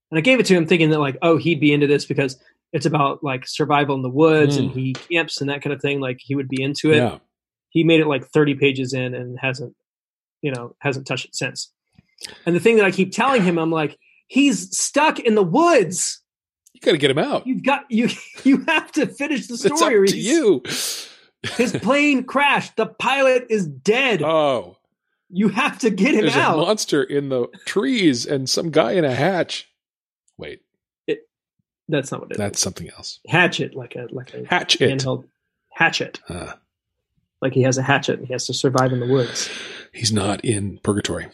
And 0.10 0.18
I 0.18 0.22
gave 0.22 0.40
it 0.40 0.46
to 0.48 0.56
him 0.56 0.66
thinking 0.66 0.90
that 0.92 1.00
like, 1.00 1.18
oh, 1.22 1.38
he'd 1.38 1.60
be 1.60 1.74
into 1.74 1.88
this 1.88 2.06
because 2.06 2.40
it's 2.72 2.86
about 2.88 3.24
like 3.24 3.48
survival 3.48 3.96
in 3.96 4.02
the 4.02 4.10
woods 4.10 4.58
and 4.58 4.72
Mm. 4.72 4.74
he 4.76 4.94
camps 4.94 5.42
and 5.42 5.50
that 5.50 5.62
kind 5.62 5.74
of 5.74 5.82
thing. 5.82 6.00
Like 6.02 6.18
he 6.20 6.34
would 6.36 6.48
be 6.50 6.62
into 6.62 6.92
it. 6.92 6.98
Yeah. 6.98 7.18
He 7.70 7.84
made 7.84 8.00
it 8.00 8.08
like 8.08 8.26
30 8.28 8.56
pages 8.56 8.94
in 8.94 9.14
and 9.16 9.38
hasn't, 9.40 9.76
you 10.44 10.52
know, 10.52 10.76
hasn't 10.80 11.08
touched 11.08 11.26
it 11.26 11.36
since. 11.36 11.72
And 12.46 12.56
the 12.56 12.60
thing 12.60 12.76
that 12.78 12.86
I 12.86 12.92
keep 12.92 13.12
telling 13.12 13.42
him, 13.42 13.58
I'm 13.58 13.72
like, 13.72 13.98
he's 14.28 14.78
stuck 14.78 15.18
in 15.20 15.34
the 15.34 15.44
woods. 15.44 16.22
You 16.74 16.82
got 16.82 16.92
to 16.92 16.98
get 17.00 17.10
him 17.12 17.18
out. 17.18 17.48
You've 17.48 17.64
got 17.64 17.86
you 17.90 18.10
you 18.44 18.60
have 18.68 18.92
to 18.94 19.08
finish 19.08 19.48
the 19.48 19.58
story. 19.58 20.04
It's 20.04 20.14
up 20.14 20.16
to 20.16 20.20
you. 20.20 20.62
his 21.58 21.72
plane 21.82 22.24
crashed. 22.24 22.76
The 22.76 22.86
pilot 22.86 23.48
is 23.50 23.66
dead. 23.68 24.22
Oh, 24.22 24.78
you 25.30 25.50
have 25.50 25.80
to 25.80 25.90
get 25.90 26.14
him 26.14 26.22
there's 26.22 26.36
out. 26.36 26.54
a 26.56 26.58
monster 26.62 27.02
in 27.04 27.30
the 27.30 27.48
trees 27.66 28.26
and 28.26 28.50
some 28.50 28.70
guy 28.70 28.92
in 28.94 29.04
a 29.06 29.14
hatch. 29.16 29.68
Wait, 30.38 30.62
That's 31.88 32.12
not 32.12 32.22
what 32.22 32.32
it 32.32 32.34
is. 32.34 32.38
that's 32.38 32.60
something 32.60 32.90
else. 32.92 33.20
hatchet, 33.28 33.76
like 33.76 33.96
a 33.96 34.08
like 34.12 34.34
a 34.34 34.46
Hatch 34.48 34.80
it. 34.82 34.90
handheld 34.92 35.26
hatchet. 35.72 36.20
Uh, 36.30 36.54
Like 37.42 37.54
he 37.54 37.64
has 37.64 37.78
a 37.78 37.82
hatchet 37.84 38.20
and 38.20 38.28
he 38.28 38.34
has 38.34 38.46
to 38.48 38.54
survive 38.54 38.94
in 38.94 39.00
the 39.00 39.08
woods. 39.08 39.50
He's 39.94 40.12
not 40.12 40.44
in 40.44 40.80
purgatory. 40.84 41.28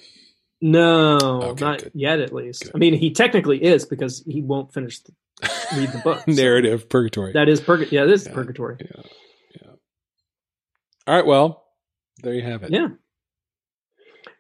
No, 0.62 1.18
Okay, 1.52 1.66
not 1.66 1.80
good. 1.84 1.92
yet. 1.96 2.20
At 2.20 2.34
least, 2.34 2.64
Good. 2.66 2.72
I 2.76 2.78
mean, 2.80 2.94
he 2.94 3.12
technically 3.12 3.64
is 3.64 3.86
because 3.86 4.24
he 4.28 4.42
won't 4.42 4.74
finish 4.74 5.00
the, 5.00 5.14
read 5.78 5.92
the 5.92 5.98
book. 6.04 6.20
so 6.26 6.32
Narrative 6.32 6.90
purgatory. 6.90 7.32
that 7.34 7.48
is 7.48 7.62
purgatory. 7.62 7.96
Yeah, 7.98 8.06
this 8.06 8.24
is 8.24 8.28
purgatory. 8.28 8.76
yeah, 8.82 9.02
yeah. 9.62 9.72
All 11.08 11.16
right. 11.16 11.26
Well, 11.26 11.64
there 12.22 12.34
you 12.34 12.42
have 12.44 12.64
it. 12.64 12.72
Yeah. 12.72 12.90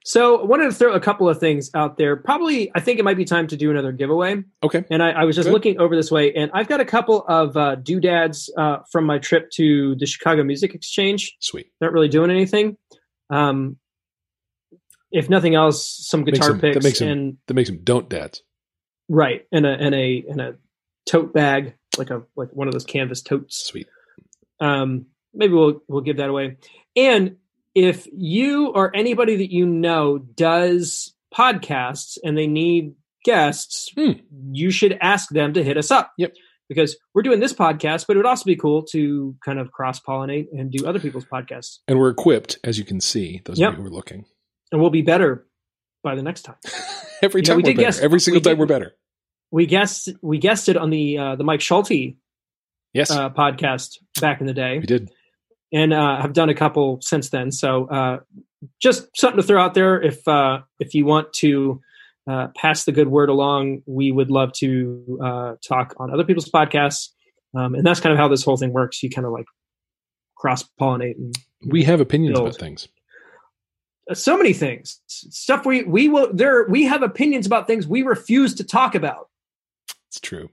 So 0.03 0.41
I 0.41 0.45
wanted 0.45 0.65
to 0.65 0.71
throw 0.71 0.93
a 0.93 0.99
couple 0.99 1.29
of 1.29 1.39
things 1.39 1.69
out 1.75 1.97
there. 1.97 2.15
Probably, 2.15 2.71
I 2.73 2.79
think 2.79 2.99
it 2.99 3.03
might 3.03 3.17
be 3.17 3.25
time 3.25 3.47
to 3.47 3.57
do 3.57 3.69
another 3.69 3.91
giveaway. 3.91 4.43
Okay. 4.63 4.83
And 4.89 5.03
I, 5.03 5.11
I 5.11 5.23
was 5.25 5.35
just 5.35 5.47
Good. 5.47 5.53
looking 5.53 5.79
over 5.79 5.95
this 5.95 6.09
way, 6.11 6.33
and 6.33 6.49
I've 6.53 6.67
got 6.67 6.79
a 6.81 6.85
couple 6.85 7.23
of 7.27 7.55
uh, 7.55 7.75
doodads 7.75 8.51
uh, 8.57 8.77
from 8.91 9.05
my 9.05 9.19
trip 9.19 9.51
to 9.51 9.95
the 9.95 10.05
Chicago 10.05 10.43
Music 10.43 10.73
Exchange. 10.73 11.35
Sweet. 11.39 11.67
Not 11.79 11.91
really 11.93 12.07
doing 12.07 12.31
anything. 12.31 12.77
Um, 13.29 13.77
if 15.11 15.29
nothing 15.29 15.55
else, 15.55 15.85
some 16.07 16.23
Makes 16.23 16.39
guitar 16.39 16.53
them- 16.53 16.73
that 16.73 16.83
makes 16.83 16.99
them- 16.99 17.07
and 17.09 17.37
That 17.47 17.53
makes 17.55 17.69
him 17.69 17.79
don't 17.83 18.09
dads. 18.09 18.43
right, 19.09 19.45
and 19.51 19.65
a 19.65 19.69
and 19.69 19.95
a 19.95 20.23
and 20.29 20.41
a 20.41 20.55
tote 21.05 21.33
bag, 21.33 21.75
like 21.97 22.09
a 22.09 22.23
like 22.35 22.49
one 22.53 22.67
of 22.67 22.73
those 22.73 22.85
canvas 22.85 23.21
totes. 23.21 23.57
Sweet. 23.65 23.87
um, 24.59 25.05
maybe 25.33 25.53
we'll 25.53 25.81
we'll 25.87 26.01
give 26.01 26.17
that 26.17 26.29
away. 26.29 26.57
And 26.95 27.37
if 27.75 28.07
you 28.11 28.67
or 28.69 28.95
anybody 28.95 29.37
that 29.37 29.51
you 29.51 29.65
know 29.65 30.17
does 30.17 31.13
podcasts 31.33 32.17
and 32.23 32.37
they 32.37 32.47
need 32.47 32.95
guests, 33.23 33.91
Hmm. 33.95 34.11
you 34.51 34.71
should 34.71 34.97
ask 35.01 35.29
them 35.29 35.53
to 35.53 35.63
hit 35.63 35.77
us 35.77 35.91
up. 35.91 36.11
Yep. 36.17 36.33
Because 36.67 36.97
we're 37.13 37.21
doing 37.23 37.39
this 37.39 37.53
podcast, 37.53 38.05
but 38.05 38.15
it 38.15 38.17
would 38.19 38.25
also 38.27 38.45
be 38.45 38.55
cool 38.55 38.83
to 38.91 39.35
kind 39.43 39.57
of 39.59 39.71
cross 39.71 39.99
pollinate 39.99 40.47
and 40.51 40.71
do 40.71 40.85
other 40.85 40.99
people's 40.99 41.25
podcasts. 41.25 41.79
And 41.87 41.97
we're 41.97 42.09
equipped, 42.11 42.59
as 42.63 42.77
you 42.77 42.85
can 42.85 42.99
see. 43.01 43.41
Those 43.45 43.59
Yep. 43.59 43.73
of 43.73 43.77
you 43.77 43.81
who 43.83 43.87
are 43.87 43.91
looking. 43.91 44.25
And 44.71 44.79
we'll 44.81 44.89
be 44.91 45.01
better 45.01 45.45
by 46.03 46.15
the 46.15 46.21
next 46.21 46.43
time. 46.43 46.55
Every 47.21 47.41
You 47.41 47.43
know, 47.43 47.47
time 47.47 47.57
we 47.57 47.63
are 47.63 47.65
did 47.65 47.75
better. 47.77 47.85
guess- 47.87 47.99
Every 47.99 48.19
single 48.19 48.37
we 48.39 48.43
time 48.43 48.51
did- 48.53 48.59
we're 48.59 48.65
better. 48.65 48.95
We 49.51 49.65
guessed 49.65 50.09
we 50.21 50.37
guessed 50.37 50.69
it 50.69 50.77
on 50.77 50.91
the 50.91 51.17
uh, 51.17 51.35
the 51.35 51.43
Mike 51.43 51.61
Schulte 51.61 52.15
Yes, 52.93 53.09
uh, 53.11 53.29
podcast 53.31 53.97
back 54.21 54.41
in 54.41 54.47
the 54.47 54.53
day. 54.53 54.77
we 54.79 54.85
did. 54.85 55.09
and 55.73 55.91
uh, 55.91 56.21
have 56.21 56.33
done 56.33 56.49
a 56.49 56.53
couple 56.53 56.99
since 57.01 57.29
then. 57.29 57.51
So 57.51 57.87
uh, 57.87 58.19
just 58.79 59.07
something 59.17 59.37
to 59.41 59.43
throw 59.43 59.59
out 59.59 59.73
there. 59.73 59.99
If 59.99 60.27
uh, 60.27 60.59
if 60.79 60.93
you 60.93 61.05
want 61.05 61.33
to 61.33 61.81
uh, 62.29 62.49
pass 62.55 62.83
the 62.85 62.91
good 62.91 63.07
word 63.07 63.29
along, 63.29 63.81
we 63.87 64.11
would 64.11 64.29
love 64.29 64.53
to 64.53 65.19
uh, 65.23 65.55
talk 65.67 65.95
on 65.97 66.13
other 66.13 66.23
people's 66.23 66.47
podcasts, 66.49 67.09
um, 67.55 67.73
and 67.73 67.83
that's 67.83 67.99
kind 67.99 68.13
of 68.13 68.19
how 68.19 68.27
this 68.27 68.43
whole 68.43 68.57
thing 68.57 68.71
works. 68.71 69.01
You 69.01 69.09
kind 69.09 69.25
of 69.25 69.33
like 69.33 69.45
cross 70.35 70.63
pollinate 70.79 71.15
and 71.17 71.35
We 71.65 71.83
have 71.85 72.01
opinions 72.01 72.37
Build. 72.37 72.49
about 72.49 72.59
things. 72.59 72.87
So 74.13 74.37
many 74.37 74.53
things, 74.53 75.01
stuff 75.07 75.65
we 75.65 75.83
we 75.83 76.07
will 76.09 76.33
there 76.33 76.67
we 76.67 76.83
have 76.85 77.03
opinions 77.03 77.45
about 77.45 77.67
things 77.67 77.87
we 77.87 78.01
refuse 78.03 78.55
to 78.55 78.63
talk 78.63 78.95
about. 78.95 79.29
It's 80.07 80.19
true. 80.19 80.49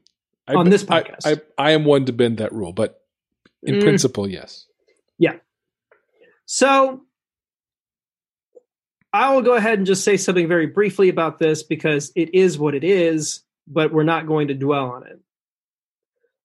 On 0.49 0.71
this 0.71 0.85
I- 0.89 1.03
podcast. 1.03 1.27
I, 1.27 1.41
I, 1.59 1.71
am 1.73 1.85
one 1.85 2.05
to 2.07 2.13
bend 2.13 2.39
that 2.39 2.53
rule, 2.53 2.73
but 2.73 3.01
in 3.63 3.77
Mm. 3.77 3.83
principle, 3.83 4.29
yes. 4.29 4.67
Yeah 5.19 5.37
so 6.47 7.03
I 9.13 9.35
will 9.35 9.43
go 9.43 9.55
ahead 9.55 9.79
and 9.79 9.87
just 9.87 10.05
say 10.05 10.17
something 10.17 10.49
very 10.49 10.67
briefly 10.67 11.09
about 11.09 11.39
this 11.39 11.63
because 11.63 12.13
it 12.15 12.35
is 12.35 12.59
what 12.59 12.75
it 12.75 12.85
is, 12.85 13.43
but 13.67 13.93
we're 13.93 14.05
not 14.05 14.27
going 14.27 14.49
to 14.49 14.55
dwell 14.55 14.91
on 14.91 15.07
it. 15.07 15.21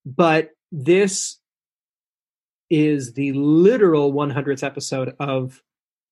But 0.05 0.51
this 0.71 1.37
is 2.69 3.13
the 3.13 3.33
literal 3.33 4.13
100th 4.13 4.63
episode 4.63 5.13
of 5.19 5.61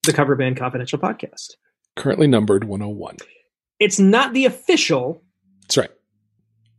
the 0.04 0.14
Cover 0.14 0.36
Band 0.36 0.58
Confidential 0.58 1.00
podcast. 1.00 1.56
Currently 1.95 2.28
numbered 2.28 2.64
101. 2.64 3.18
It's 3.80 4.00
not 4.00 4.34
the 4.34 4.45
official, 4.45 5.24
That's 5.62 5.78
right. 5.78 5.91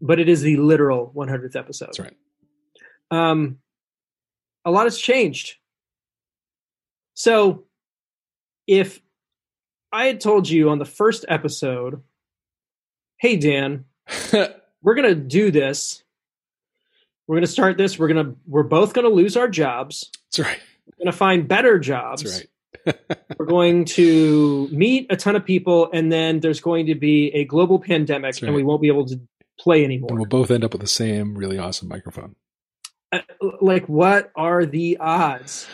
but 0.00 0.18
it 0.20 0.28
is 0.28 0.42
the 0.42 0.56
literal 0.56 1.12
100th 1.14 1.56
episode. 1.56 1.86
That's 1.86 2.00
right. 2.00 2.16
um, 3.10 3.58
a 4.64 4.70
lot 4.70 4.84
has 4.84 4.98
changed. 4.98 5.54
So, 7.14 7.64
if 8.66 9.00
I 9.92 10.06
had 10.06 10.20
told 10.20 10.48
you 10.48 10.70
on 10.70 10.78
the 10.78 10.84
first 10.84 11.24
episode, 11.28 12.02
hey, 13.18 13.36
Dan, 13.36 13.84
we're 14.32 14.94
going 14.94 15.08
to 15.08 15.14
do 15.14 15.50
this. 15.50 16.02
We're 17.26 17.36
going 17.36 17.46
to 17.46 17.50
start 17.52 17.76
this. 17.78 17.98
We're 17.98 18.08
going 18.08 18.24
to, 18.26 18.36
we're 18.46 18.62
both 18.62 18.92
going 18.92 19.06
to 19.08 19.14
lose 19.14 19.36
our 19.36 19.48
jobs. 19.48 20.10
That's 20.30 20.46
right. 20.48 20.58
We're 20.86 21.04
going 21.04 21.12
to 21.12 21.16
find 21.18 21.48
better 21.48 21.78
jobs. 21.78 22.22
That's 22.22 22.38
right. 22.38 22.48
We're 23.38 23.46
going 23.46 23.84
to 23.86 24.68
meet 24.70 25.06
a 25.10 25.16
ton 25.16 25.36
of 25.36 25.44
people, 25.44 25.90
and 25.92 26.10
then 26.10 26.40
there's 26.40 26.60
going 26.60 26.86
to 26.86 26.94
be 26.94 27.28
a 27.34 27.44
global 27.44 27.78
pandemic, 27.78 28.34
That's 28.34 28.42
and 28.42 28.54
we 28.54 28.62
won't 28.62 28.82
be 28.82 28.88
able 28.88 29.06
to 29.06 29.20
play 29.58 29.84
anymore. 29.84 30.10
And 30.10 30.18
we'll 30.18 30.28
both 30.28 30.50
end 30.50 30.64
up 30.64 30.72
with 30.72 30.80
the 30.80 30.88
same 30.88 31.36
really 31.36 31.58
awesome 31.58 31.88
microphone. 31.88 32.36
Uh, 33.12 33.20
like, 33.60 33.88
what 33.88 34.30
are 34.36 34.64
the 34.64 34.98
odds? 34.98 35.66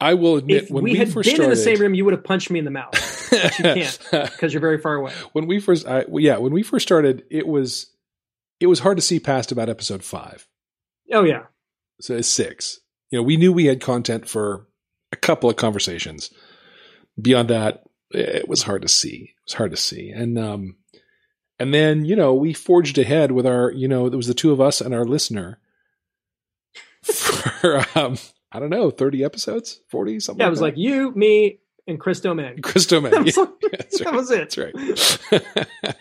I 0.00 0.14
will 0.14 0.36
admit, 0.36 0.64
if 0.64 0.70
when 0.70 0.84
we, 0.84 0.92
we, 0.92 0.98
had 0.98 1.12
been 1.14 1.22
started, 1.22 1.44
in 1.44 1.50
the 1.50 1.56
same 1.56 1.78
room, 1.78 1.94
you 1.94 2.04
would 2.04 2.12
have 2.12 2.24
punched 2.24 2.50
me 2.50 2.58
in 2.58 2.64
the 2.64 2.70
mouth 2.70 2.92
but 3.42 3.58
you 3.58 3.64
can't. 3.64 3.98
because 4.32 4.52
you're 4.52 4.60
very 4.60 4.78
far 4.78 4.94
away. 4.94 5.12
when 5.32 5.46
we 5.46 5.60
first, 5.60 5.86
I, 5.86 6.04
yeah, 6.12 6.38
when 6.38 6.52
we 6.52 6.62
first 6.62 6.86
started, 6.86 7.24
it 7.30 7.46
was 7.46 7.90
it 8.60 8.66
was 8.66 8.80
hard 8.80 8.96
to 8.96 9.02
see 9.02 9.20
past 9.20 9.52
about 9.52 9.68
episode 9.68 10.04
five. 10.04 10.46
Oh 11.12 11.24
yeah, 11.24 11.44
So 12.00 12.16
it's 12.16 12.28
six. 12.28 12.80
You 13.10 13.18
know, 13.18 13.22
we 13.22 13.36
knew 13.36 13.52
we 13.52 13.66
had 13.66 13.80
content 13.80 14.28
for 14.28 14.66
a 15.14 15.16
couple 15.16 15.48
of 15.48 15.56
conversations. 15.56 16.30
Beyond 17.20 17.48
that, 17.50 17.84
it 18.10 18.48
was 18.48 18.62
hard 18.64 18.82
to 18.82 18.88
see. 18.88 19.30
It 19.34 19.44
was 19.46 19.54
hard 19.54 19.70
to 19.70 19.76
see. 19.76 20.10
And 20.10 20.38
um 20.38 20.76
and 21.58 21.72
then, 21.72 22.04
you 22.04 22.16
know, 22.16 22.34
we 22.34 22.52
forged 22.52 22.98
ahead 22.98 23.30
with 23.32 23.46
our, 23.46 23.70
you 23.70 23.86
know, 23.88 24.06
it 24.06 24.14
was 24.14 24.26
the 24.26 24.34
two 24.34 24.50
of 24.52 24.60
us 24.60 24.80
and 24.80 24.92
our 24.92 25.04
listener 25.04 25.58
for 27.02 27.84
um 27.94 28.18
I 28.52 28.60
don't 28.60 28.70
know, 28.70 28.90
30 28.90 29.24
episodes, 29.24 29.80
40, 29.88 30.20
something. 30.20 30.40
Yeah, 30.40 30.46
like 30.46 30.48
it 30.48 30.50
was 30.50 30.58
that. 30.60 30.64
like 30.66 30.74
you, 30.76 31.10
me, 31.16 31.58
and 31.88 31.98
Chris 31.98 32.20
Doman. 32.20 32.62
Chris 32.62 32.86
Doman. 32.86 33.10
That 33.12 33.24
was, 33.24 33.36
Yeah, 33.36 33.42
like- 33.42 33.90
that 34.04 34.12
was 34.14 34.30
it. 34.30 34.50
That's 34.50 34.58
right. 35.32 35.96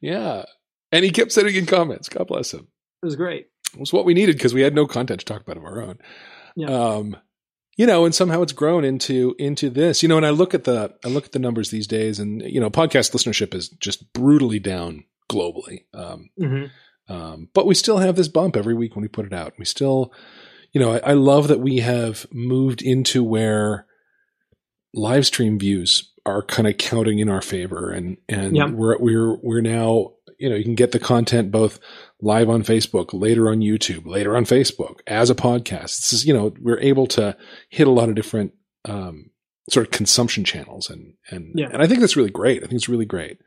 yeah. 0.00 0.44
And 0.92 1.04
he 1.04 1.10
kept 1.10 1.32
sending 1.32 1.54
in 1.54 1.66
comments. 1.66 2.08
God 2.08 2.26
bless 2.26 2.52
him. 2.54 2.68
It 3.02 3.06
was 3.06 3.16
great. 3.16 3.48
It 3.74 3.78
was 3.80 3.92
what 3.92 4.04
we 4.04 4.14
needed 4.14 4.36
because 4.36 4.54
we 4.54 4.62
had 4.62 4.74
no 4.74 4.86
content 4.86 5.20
to 5.20 5.26
talk 5.26 5.42
about 5.42 5.56
of 5.58 5.64
our 5.64 5.82
own. 5.82 5.98
Yeah. 6.56 6.68
Um, 6.70 7.16
you 7.80 7.86
know, 7.86 8.04
and 8.04 8.14
somehow 8.14 8.42
it's 8.42 8.52
grown 8.52 8.84
into 8.84 9.34
into 9.38 9.70
this. 9.70 10.02
You 10.02 10.08
know, 10.10 10.18
and 10.18 10.26
I 10.26 10.30
look 10.30 10.52
at 10.52 10.64
the 10.64 10.94
I 11.02 11.08
look 11.08 11.24
at 11.24 11.32
the 11.32 11.38
numbers 11.38 11.70
these 11.70 11.86
days, 11.86 12.18
and 12.20 12.42
you 12.42 12.60
know, 12.60 12.68
podcast 12.68 13.12
listenership 13.12 13.54
is 13.54 13.70
just 13.70 14.12
brutally 14.12 14.58
down 14.58 15.04
globally. 15.30 15.84
Um, 15.94 16.28
hmm 16.38 16.64
um, 17.08 17.48
but 17.54 17.66
we 17.66 17.74
still 17.74 17.96
have 17.96 18.16
this 18.16 18.28
bump 18.28 18.54
every 18.54 18.74
week 18.74 18.94
when 18.94 19.02
we 19.02 19.08
put 19.08 19.24
it 19.24 19.32
out. 19.32 19.54
We 19.58 19.64
still, 19.64 20.12
you 20.72 20.80
know, 20.80 20.92
I, 20.92 20.98
I 20.98 21.12
love 21.14 21.48
that 21.48 21.58
we 21.58 21.78
have 21.78 22.26
moved 22.30 22.82
into 22.82 23.24
where 23.24 23.86
live 24.94 25.24
stream 25.26 25.58
views 25.58 26.12
are 26.26 26.42
kind 26.42 26.68
of 26.68 26.76
counting 26.76 27.18
in 27.18 27.30
our 27.30 27.40
favor, 27.42 27.90
and 27.90 28.18
and 28.28 28.54
Yeah. 28.56 28.68
we're 28.68 28.98
we're 28.98 29.36
we're 29.42 29.62
now, 29.62 30.12
you 30.38 30.50
know, 30.50 30.54
you 30.56 30.64
can 30.64 30.74
get 30.74 30.92
the 30.92 31.00
content 31.00 31.50
both 31.50 31.80
live 32.22 32.48
on 32.48 32.62
Facebook, 32.62 33.10
later 33.12 33.48
on 33.50 33.60
YouTube, 33.60 34.06
later 34.06 34.36
on 34.36 34.44
Facebook 34.44 35.00
as 35.06 35.30
a 35.30 35.34
podcast. 35.34 35.96
This 36.00 36.12
is, 36.12 36.26
you 36.26 36.34
know, 36.34 36.52
we're 36.60 36.80
able 36.80 37.06
to 37.08 37.36
hit 37.68 37.86
a 37.86 37.90
lot 37.90 38.08
of 38.08 38.14
different 38.14 38.52
um, 38.84 39.30
sort 39.70 39.86
of 39.86 39.90
consumption 39.90 40.44
channels, 40.44 40.90
and 40.90 41.14
and 41.30 41.52
Yeah. 41.54 41.68
and 41.72 41.82
I 41.82 41.86
think 41.86 42.00
that's 42.00 42.16
really 42.16 42.30
great. 42.30 42.58
I 42.58 42.66
think 42.66 42.74
it's 42.74 42.88
really 42.88 43.04
great. 43.06 43.38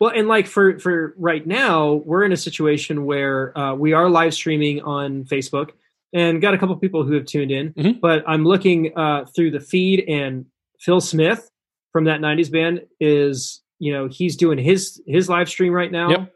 Well, 0.00 0.10
and 0.14 0.28
like 0.28 0.46
for 0.46 0.78
for 0.78 1.14
right 1.18 1.46
now, 1.46 1.94
we're 2.04 2.24
in 2.24 2.32
a 2.32 2.36
situation 2.36 3.04
where 3.06 3.56
uh, 3.56 3.74
we 3.74 3.92
are 3.94 4.10
live 4.10 4.34
streaming 4.34 4.82
on 4.82 5.24
Facebook, 5.24 5.70
and 6.12 6.40
got 6.42 6.52
a 6.54 6.58
couple 6.58 6.76
people 6.76 7.04
who 7.04 7.14
have 7.14 7.24
tuned 7.26 7.50
in. 7.50 7.72
Mhm. 7.74 8.00
But 8.00 8.24
I'm 8.26 8.44
looking 8.44 8.92
uh, 8.96 9.24
through 9.34 9.52
the 9.52 9.60
feed, 9.60 10.04
and 10.08 10.46
Phil 10.80 11.00
Smith 11.00 11.50
from 11.92 12.04
that 12.04 12.20
'90s 12.20 12.50
band 12.50 12.82
is, 13.00 13.62
you 13.78 13.92
know, 13.92 14.08
he's 14.10 14.36
doing 14.36 14.58
his 14.58 15.00
his 15.06 15.28
live 15.30 15.48
stream 15.48 15.72
right 15.72 15.90
now. 15.92 16.10
Yep. 16.10 16.32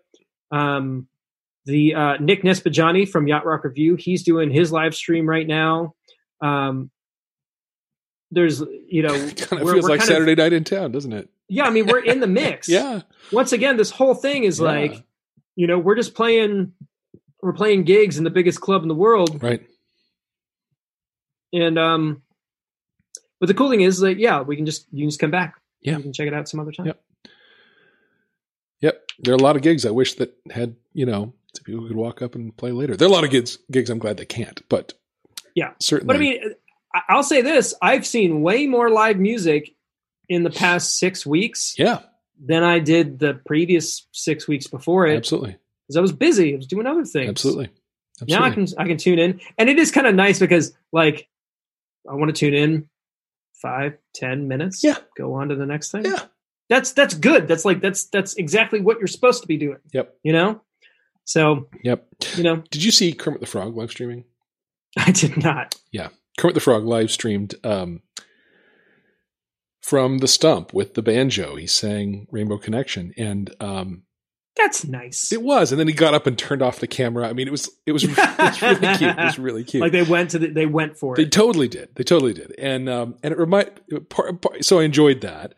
Um, 0.52 1.06
the 1.70 1.94
uh, 1.94 2.16
Nick 2.18 2.42
Niespodziani 2.42 3.08
from 3.08 3.26
Yacht 3.26 3.46
Rock 3.46 3.64
Review, 3.64 3.96
he's 3.96 4.22
doing 4.22 4.50
his 4.50 4.70
live 4.72 4.94
stream 4.94 5.28
right 5.28 5.46
now. 5.46 5.94
Um, 6.42 6.90
there's, 8.30 8.62
you 8.88 9.02
know, 9.02 9.12
kind 9.36 9.40
of 9.42 9.50
we're- 9.62 9.72
feels 9.74 9.84
we're 9.84 9.88
like 9.90 10.00
kind 10.00 10.00
of- 10.00 10.06
Saturday 10.16 10.34
night 10.34 10.52
in 10.52 10.64
town, 10.64 10.92
doesn't 10.92 11.12
it? 11.12 11.28
yeah, 11.48 11.64
I 11.64 11.70
mean, 11.70 11.86
we're 11.86 12.04
in 12.04 12.20
the 12.20 12.26
mix 12.42 12.68
Yeah. 12.68 13.02
once 13.32 13.52
again, 13.52 13.76
this 13.76 13.90
whole 13.90 14.14
thing 14.14 14.44
is 14.44 14.58
Yeah. 14.60 14.66
like, 14.66 15.04
you 15.56 15.66
know, 15.66 15.78
we're 15.78 15.96
just 15.96 16.14
playing, 16.14 16.72
we're 17.42 17.52
playing 17.52 17.82
gigs 17.84 18.18
in 18.18 18.24
the 18.24 18.30
biggest 18.30 18.60
club 18.60 18.82
in 18.82 18.88
the 18.88 18.94
world, 18.94 19.42
Right. 19.42 19.66
and 21.52 21.78
um, 21.78 22.22
but 23.40 23.46
the 23.46 23.54
cool 23.54 23.68
thing 23.70 23.80
is 23.80 23.98
that 24.00 24.18
yeah, 24.18 24.42
we 24.42 24.54
can 24.56 24.64
just 24.66 24.86
you 24.92 25.02
can 25.04 25.08
just 25.10 25.18
come 25.20 25.30
back, 25.32 25.54
Yeah. 25.82 25.96
you 25.96 26.02
can 26.04 26.12
check 26.12 26.28
it 26.28 26.34
out 26.34 26.48
some 26.48 26.60
other 26.60 26.72
time. 26.72 26.86
Yep. 26.86 27.02
Yep. 28.82 29.06
There 29.20 29.34
are 29.34 29.36
a 29.36 29.42
lot 29.42 29.56
of 29.56 29.62
gigs 29.62 29.84
I 29.84 29.90
wish 29.90 30.14
that 30.14 30.34
had, 30.50 30.76
you 30.94 31.04
know, 31.06 31.34
so 31.54 31.62
people 31.64 31.86
could 31.86 31.96
walk 31.96 32.22
up 32.22 32.34
and 32.34 32.56
play 32.56 32.72
later. 32.72 32.96
There 32.96 33.06
are 33.06 33.10
a 33.10 33.14
lot 33.14 33.24
of 33.24 33.30
gigs 33.30 33.58
gigs 33.70 33.90
I'm 33.90 33.98
glad 33.98 34.16
they 34.16 34.24
can't, 34.26 34.60
but 34.68 34.92
Yeah. 35.54 35.72
certainly. 35.80 36.06
But 36.06 36.16
I 36.16 36.18
mean, 36.20 36.54
I'll 37.08 37.22
say 37.22 37.42
this: 37.42 37.74
I've 37.82 38.06
seen 38.06 38.42
way 38.42 38.66
more 38.66 38.90
live 38.90 39.18
music 39.18 39.74
in 40.28 40.42
the 40.44 40.50
past 40.50 40.98
six 40.98 41.24
weeks 41.26 41.74
yeah, 41.78 42.00
than 42.44 42.62
I 42.62 42.78
did 42.78 43.18
the 43.18 43.34
previous 43.46 44.06
six 44.12 44.46
weeks 44.48 44.66
before 44.66 45.06
it 45.06 45.16
absolutely, 45.16 45.56
because 45.86 45.96
I 45.96 46.00
was 46.00 46.12
busy, 46.12 46.52
I 46.54 46.56
was 46.56 46.66
doing 46.66 46.86
other 46.86 47.04
things. 47.04 47.28
absolutely, 47.28 47.70
now 48.28 48.42
I 48.44 48.50
can 48.50 48.66
I 48.78 48.86
can 48.86 48.96
tune 48.96 49.18
in, 49.18 49.40
and 49.58 49.68
it 49.68 49.78
is 49.78 49.90
kind 49.90 50.06
of 50.06 50.14
nice 50.14 50.38
because 50.38 50.72
like 50.92 51.28
I 52.08 52.14
want 52.14 52.34
to 52.34 52.38
tune 52.38 52.54
in 52.54 52.88
five 53.60 53.98
ten 54.14 54.48
minutes. 54.48 54.82
Yeah. 54.84 54.96
go 55.16 55.34
on 55.34 55.48
to 55.48 55.54
the 55.56 55.66
next 55.66 55.90
thing. 55.92 56.04
Yeah. 56.04 56.22
that's 56.68 56.92
that's 56.92 57.14
good. 57.14 57.46
That's 57.48 57.64
like 57.64 57.80
that's 57.80 58.04
that's 58.06 58.34
exactly 58.34 58.80
what 58.80 58.98
you're 58.98 59.06
supposed 59.08 59.42
to 59.42 59.48
be 59.48 59.56
doing. 59.56 59.78
Yep. 59.92 60.16
You 60.22 60.32
know, 60.32 60.62
so 61.30 61.68
Yep. 61.84 62.06
you 62.36 62.42
know 62.42 62.62
Did 62.70 62.82
you 62.82 62.90
see 62.90 63.12
Kermit 63.12 63.40
the 63.40 63.46
Frog 63.46 63.76
live 63.76 63.90
streaming? 63.90 64.24
I 64.98 65.12
did 65.12 65.36
not. 65.42 65.76
Yeah, 65.92 66.08
Kermit 66.38 66.54
the 66.54 66.60
Frog 66.60 66.84
live 66.84 67.10
streamed 67.10 67.54
um, 67.64 68.02
from 69.82 70.18
the 70.18 70.28
stump 70.28 70.72
with 70.74 70.94
the 70.94 71.02
banjo. 71.02 71.56
He 71.56 71.66
sang 71.66 72.26
Rainbow 72.30 72.58
Connection, 72.58 73.12
and 73.16 73.54
um, 73.60 74.02
That's 74.56 74.84
nice. 74.84 75.32
it 75.32 75.42
was. 75.42 75.70
And 75.72 75.78
then 75.80 75.86
he 75.86 75.94
got 75.94 76.14
up 76.14 76.26
and 76.26 76.36
turned 76.38 76.62
off 76.62 76.80
the 76.80 76.86
camera. 76.88 77.28
I 77.28 77.32
mean, 77.32 77.46
it 77.46 77.52
was 77.52 77.70
it 77.86 77.92
was, 77.92 78.04
it 78.04 78.10
was 78.16 78.62
really 78.62 78.96
cute. 78.96 79.10
It 79.18 79.24
was 79.24 79.38
really 79.48 79.64
cute. 79.64 79.80
like 79.82 79.92
they 79.92 80.02
went 80.02 80.30
to 80.30 80.38
the, 80.40 80.48
they 80.48 80.66
went 80.66 80.96
for 80.98 81.14
They 81.14 81.22
it. 81.22 81.26
They 81.26 81.30
totally 81.30 81.68
did. 81.68 81.90
They 81.94 82.04
totally 82.04 82.34
did. 82.34 82.52
And 82.58 82.88
um, 82.88 83.16
and 83.22 83.32
it 83.32 83.38
remind 83.38 83.70
so 84.60 84.80
I 84.80 84.82
enjoyed 84.84 85.20
that, 85.22 85.54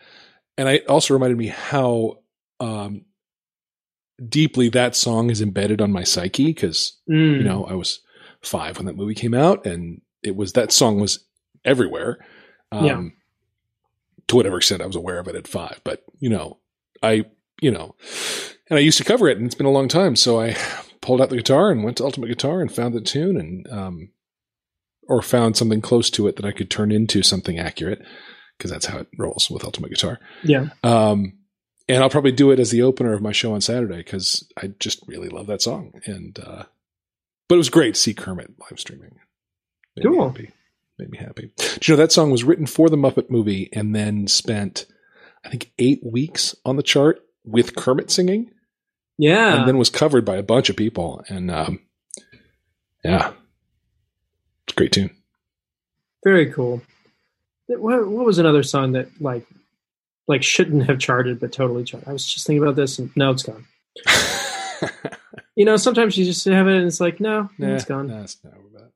and 0.59 0.69
I 0.69 0.79
also 0.89 1.15
reminded 1.15 1.39
me 1.39 1.47
how 1.49 2.19
um 2.61 3.07
deeply 4.29 4.69
that 4.71 4.95
song 4.97 5.31
is 5.31 5.41
embedded 5.41 5.81
on 5.81 5.93
my 5.93 6.05
psyche 6.05 6.47
because 6.47 6.99
Mm. 7.09 7.39
you 7.39 7.45
know 7.45 7.65
I 7.65 7.75
was 7.75 8.01
five 8.43 8.77
when 8.79 8.87
that 8.87 8.97
movie 8.97 9.15
came 9.15 9.35
out, 9.35 9.67
and 9.67 10.01
it 10.23 10.37
was 10.37 10.53
that 10.53 10.73
song 10.73 11.01
was 11.01 11.25
everywhere. 11.65 12.19
Um, 12.71 12.85
Yeah. 12.87 13.03
To 14.29 14.37
whatever 14.37 14.57
extent 14.57 14.83
I 14.83 14.87
was 14.87 14.97
aware 14.97 15.19
of 15.19 15.29
it 15.29 15.35
at 15.37 15.49
five, 15.49 15.81
but 15.85 16.05
you 16.19 16.31
know, 16.31 16.59
I 17.03 17.25
you 17.61 17.71
know, 17.71 17.95
and 18.71 18.79
I 18.79 18.81
used 18.81 18.99
to 18.99 19.05
cover 19.05 19.29
it, 19.29 19.37
and 19.37 19.47
it's 19.47 19.55
been 19.55 19.67
a 19.67 19.71
long 19.73 19.89
time, 19.89 20.17
so 20.17 20.41
I 20.41 20.57
pulled 21.01 21.21
out 21.21 21.31
the 21.31 21.37
guitar 21.37 21.71
and 21.71 21.85
went 21.85 21.97
to 21.99 22.05
Ultimate 22.05 22.29
Guitar 22.29 22.61
and 22.61 22.73
found 22.73 22.95
the 22.95 23.01
tune, 23.01 23.37
and 23.37 23.69
um, 23.71 24.11
or 25.09 25.21
found 25.23 25.57
something 25.57 25.81
close 25.81 26.09
to 26.11 26.27
it 26.29 26.37
that 26.37 26.45
I 26.45 26.53
could 26.53 26.71
turn 26.71 26.91
into 26.93 27.23
something 27.23 27.59
accurate 27.59 28.01
because 28.57 28.71
that's 28.71 28.87
how 28.87 28.99
it 28.99 29.09
rolls 29.19 29.51
with 29.51 29.65
Ultimate 29.65 29.91
Guitar. 29.91 30.19
yeah. 30.45 30.69
Um, 30.85 31.35
and 31.93 32.03
I'll 32.03 32.11
probably 32.11 32.33
do 32.33 32.51
it 32.51 32.59
as 32.59 32.71
the 32.71 32.83
opener 32.83 33.13
of 33.13 33.23
my 33.23 33.33
show 33.33 33.55
on 33.55 33.61
Saturday 33.61 33.99
because 33.99 34.49
I 34.57 34.69
just 34.79 35.03
really 35.07 35.29
love 35.29 35.47
that 35.49 35.63
song. 35.63 35.93
And 36.07 36.39
uh, 36.39 36.65
but 37.49 37.57
it 37.57 37.59
was 37.59 37.71
great 37.71 37.95
to 37.95 38.01
see 38.01 38.15
Kermit 38.15 38.51
live 38.59 38.81
streaming. 38.81 39.19
Made 39.97 40.05
Cool. 40.07 40.17
Me 40.17 40.27
happy. 40.27 40.51
Made 40.99 41.11
me 41.11 41.19
happy. 41.19 41.51
Do 41.57 41.65
you 41.83 41.93
know 41.97 41.97
that 42.03 42.13
song 42.13 42.31
was 42.31 42.45
written 42.45 42.67
for 42.67 42.89
the 42.89 42.97
Muppet 42.97 43.31
movie 43.31 43.69
and 43.73 43.95
then 43.95 44.27
spent, 44.27 44.87
I 45.45 45.49
think, 45.51 45.71
eight 45.79 46.01
weeks 46.05 46.55
on 46.65 46.77
the 46.77 46.83
chart 46.83 47.21
with 47.45 47.75
Kermit 47.77 48.11
singing, 48.11 48.53
Yeah. 49.19 49.57
and 49.59 49.69
then 49.69 49.79
was 49.79 49.91
covered 49.91 50.25
by 50.25 50.37
a 50.37 50.43
bunch 50.43 50.71
of 50.71 50.77
people. 50.77 51.25
And 51.29 51.51
um, 51.51 51.81
yeah, 53.05 53.33
it's 54.65 54.73
a 54.75 54.77
great 54.77 54.93
tune. 54.93 55.11
Very 56.25 56.53
cool. 56.53 56.83
What, 57.67 58.07
what 58.07 58.27
was 58.27 58.39
another 58.39 58.63
song 58.63 58.93
that 58.93 59.09
like 59.21 59.47
like 60.29 60.43
shouldn't 60.43 60.87
have 60.87 60.99
charted 60.99 61.41
but 61.41 61.53
totally 61.53 61.85
charted? 61.85 62.09
I 62.09 62.13
was 62.13 62.27
just 62.27 62.47
thinking 62.47 62.63
about 62.63 62.77
this 62.77 62.99
and 62.99 63.11
no, 63.17 63.31
it's 63.31 63.43
gone. 63.43 63.67
You 65.55 65.67
know, 65.67 65.77
sometimes 65.77 66.17
you 66.17 66.25
just 66.25 66.45
have 66.47 66.67
it 66.67 66.77
and 66.77 66.87
it's 66.87 66.99
like, 67.01 67.21
no, 67.21 67.51
Nah, 67.59 67.75
it's 67.75 67.85
gone. 67.85 68.07
nah, 68.09 68.23
it's 68.23 68.43
not 68.43 68.55
over 68.55 68.69
that. 68.79 68.91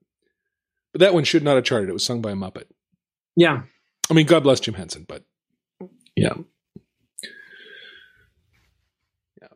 But 0.92 1.00
that 1.00 1.12
one 1.12 1.24
should 1.24 1.42
not 1.42 1.56
have 1.56 1.64
charted. 1.64 1.90
It 1.90 1.92
was 1.92 2.02
sung 2.04 2.22
by 2.22 2.30
a 2.30 2.34
Muppet. 2.34 2.64
Yeah. 3.36 3.62
I 4.10 4.14
mean, 4.14 4.24
God 4.26 4.42
bless 4.42 4.58
Jim 4.60 4.72
Henson, 4.72 5.04
but 5.06 5.22
yeah. 6.16 6.32
yeah. 9.40 9.48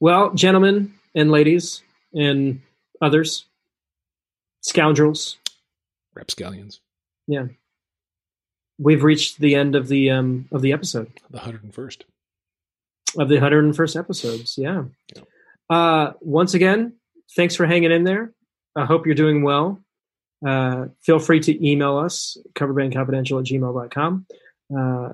Well, 0.00 0.32
gentlemen 0.32 0.94
and 1.14 1.30
ladies 1.30 1.82
and 2.14 2.62
others, 3.02 3.44
scoundrels, 4.62 5.36
Rapscallions, 6.14 6.80
we've 8.78 9.02
reached 9.04 9.38
the 9.38 9.54
end 9.54 9.74
of 9.74 9.88
the 9.88 10.10
um 10.10 10.46
of 10.52 10.62
the 10.62 10.72
episode 10.72 11.10
the 11.30 11.38
101st. 11.38 12.02
of 13.18 13.28
the 13.28 13.36
101st 13.36 13.98
episodes. 13.98 14.58
Yeah. 14.58 14.84
Yeah. 15.14 15.22
Uh, 15.68 16.12
once 16.20 16.54
again, 16.54 16.94
thanks 17.34 17.56
for 17.56 17.66
hanging 17.66 17.90
in 17.90 18.04
there. 18.04 18.32
I 18.76 18.84
hope 18.84 19.06
you're 19.06 19.14
doing 19.14 19.42
well. 19.42 19.80
Uh, 20.46 20.86
feel 21.02 21.18
free 21.18 21.40
to 21.40 21.66
email 21.66 21.96
us, 21.96 22.36
coverbandconfidential 22.54 23.40
at 23.40 23.46
gmail.com. 23.46 24.26
Uh, 24.76 25.12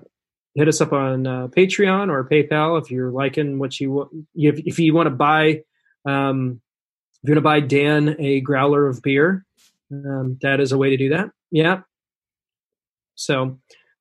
hit 0.54 0.68
us 0.68 0.80
up 0.80 0.92
on 0.92 1.26
uh, 1.26 1.46
Patreon 1.48 2.10
or 2.10 2.28
PayPal 2.28 2.82
if 2.82 2.90
you're 2.90 3.10
liking 3.10 3.58
what 3.58 3.78
you 3.80 3.92
wa- 3.92 4.08
if, 4.34 4.58
if 4.66 4.78
you 4.78 4.92
want 4.92 5.06
to 5.06 5.10
buy 5.14 5.62
um, 6.04 6.60
if 7.22 7.28
you 7.28 7.34
want 7.34 7.38
to 7.38 7.40
buy 7.42 7.60
Dan 7.60 8.16
a 8.18 8.40
growler 8.40 8.88
of 8.88 9.00
beer, 9.00 9.46
um, 9.92 10.38
that 10.42 10.58
is 10.60 10.72
a 10.72 10.76
way 10.78 10.90
to 10.90 10.96
do 10.96 11.10
that. 11.10 11.30
Yeah. 11.52 11.82
So 13.14 13.58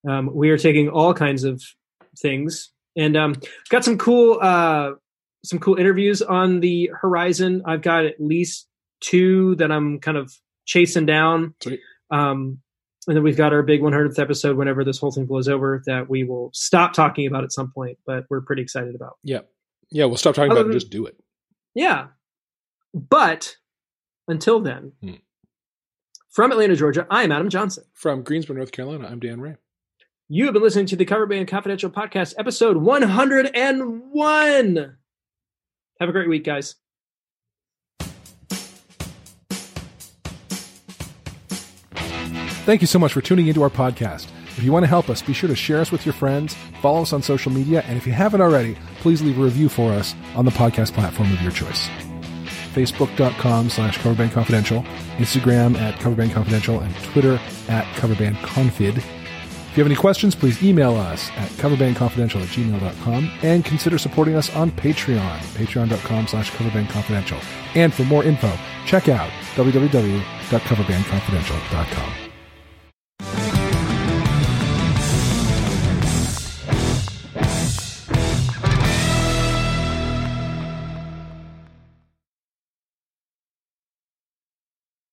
um, 0.07 0.29
we 0.33 0.49
are 0.49 0.57
taking 0.57 0.89
all 0.89 1.13
kinds 1.13 1.43
of 1.43 1.61
things 2.19 2.71
and 2.95 3.15
um, 3.15 3.35
got 3.69 3.83
some 3.85 3.97
cool 3.97 4.39
uh, 4.41 4.91
some 5.45 5.59
cool 5.59 5.75
interviews 5.75 6.21
on 6.21 6.59
the 6.59 6.91
horizon. 7.01 7.63
I've 7.65 7.81
got 7.81 8.05
at 8.05 8.19
least 8.19 8.67
two 8.99 9.55
that 9.55 9.71
I'm 9.71 9.99
kind 9.99 10.17
of 10.17 10.31
chasing 10.65 11.05
down. 11.05 11.55
Um, 12.11 12.59
and 13.07 13.17
then 13.17 13.23
we've 13.23 13.37
got 13.37 13.51
our 13.51 13.63
big 13.63 13.81
100th 13.81 14.19
episode 14.19 14.57
whenever 14.57 14.83
this 14.83 14.99
whole 14.99 15.11
thing 15.11 15.25
blows 15.25 15.47
over 15.47 15.81
that 15.87 16.07
we 16.09 16.23
will 16.23 16.51
stop 16.53 16.93
talking 16.93 17.25
about 17.25 17.43
at 17.43 17.51
some 17.51 17.71
point, 17.71 17.97
but 18.05 18.25
we're 18.29 18.41
pretty 18.41 18.61
excited 18.61 18.93
about. 18.93 19.17
Yeah. 19.23 19.39
Yeah. 19.89 20.05
We'll 20.05 20.17
stop 20.17 20.35
talking 20.35 20.51
Other 20.51 20.61
about 20.61 20.69
it 20.69 20.73
and 20.73 20.79
just 20.79 20.91
do 20.91 21.07
it. 21.07 21.17
Yeah. 21.73 22.07
But 22.93 23.55
until 24.27 24.59
then, 24.59 24.91
Hmm. 25.01 25.13
From 26.31 26.51
Atlanta, 26.51 26.75
Georgia, 26.77 27.05
I 27.09 27.23
am 27.23 27.31
Adam 27.33 27.49
Johnson. 27.49 27.83
From 27.93 28.23
Greensboro, 28.23 28.55
North 28.55 28.71
Carolina, 28.71 29.05
I'm 29.05 29.19
Dan 29.19 29.41
Ray. 29.41 29.57
You 30.29 30.45
have 30.45 30.53
been 30.53 30.63
listening 30.63 30.85
to 30.85 30.95
the 30.95 31.03
Cover 31.03 31.25
Band 31.25 31.49
Confidential 31.49 31.89
Podcast, 31.89 32.35
episode 32.39 32.77
101. 32.77 34.95
Have 35.99 36.07
a 36.07 36.11
great 36.13 36.29
week, 36.29 36.45
guys. 36.45 36.75
Thank 42.63 42.79
you 42.79 42.87
so 42.87 42.97
much 42.97 43.11
for 43.11 43.19
tuning 43.19 43.47
into 43.47 43.61
our 43.61 43.69
podcast. 43.69 44.27
If 44.57 44.63
you 44.63 44.71
want 44.71 44.83
to 44.83 44.87
help 44.87 45.09
us, 45.09 45.21
be 45.21 45.33
sure 45.33 45.49
to 45.49 45.55
share 45.55 45.81
us 45.81 45.91
with 45.91 46.05
your 46.05 46.13
friends, 46.13 46.55
follow 46.81 47.01
us 47.01 47.11
on 47.11 47.21
social 47.21 47.51
media, 47.51 47.83
and 47.87 47.97
if 47.97 48.07
you 48.07 48.13
haven't 48.13 48.39
already, 48.39 48.77
please 49.01 49.21
leave 49.21 49.37
a 49.37 49.43
review 49.43 49.67
for 49.67 49.91
us 49.91 50.15
on 50.35 50.45
the 50.45 50.51
podcast 50.51 50.93
platform 50.93 51.29
of 51.33 51.41
your 51.41 51.51
choice. 51.51 51.89
Facebook.com 52.71 53.69
slash 53.69 53.99
CoverbandConfidential, 53.99 54.85
Instagram 55.17 55.77
at 55.77 55.95
CoverbandConfidential, 55.95 56.81
and 56.81 56.93
Twitter 57.05 57.39
at 57.69 57.85
CoverbandConfid. 57.95 59.01
If 59.71 59.77
you 59.77 59.83
have 59.83 59.89
any 59.89 59.95
questions, 59.95 60.35
please 60.35 60.61
email 60.61 60.95
us 60.95 61.29
at 61.37 61.49
coverbandconfidential 61.51 62.41
at 62.41 62.49
gmail.com 62.49 63.31
and 63.41 63.63
consider 63.63 63.97
supporting 63.97 64.35
us 64.35 64.53
on 64.53 64.69
Patreon, 64.71 65.37
patreon.com 65.55 66.27
slash 66.27 66.51
coverbandconfidential. 66.51 67.41
And 67.75 67.93
for 67.93 68.03
more 68.03 68.25
info, 68.25 68.51
check 68.85 69.07
out 69.07 69.29
www.coverbandconfidential.com. 69.55 72.30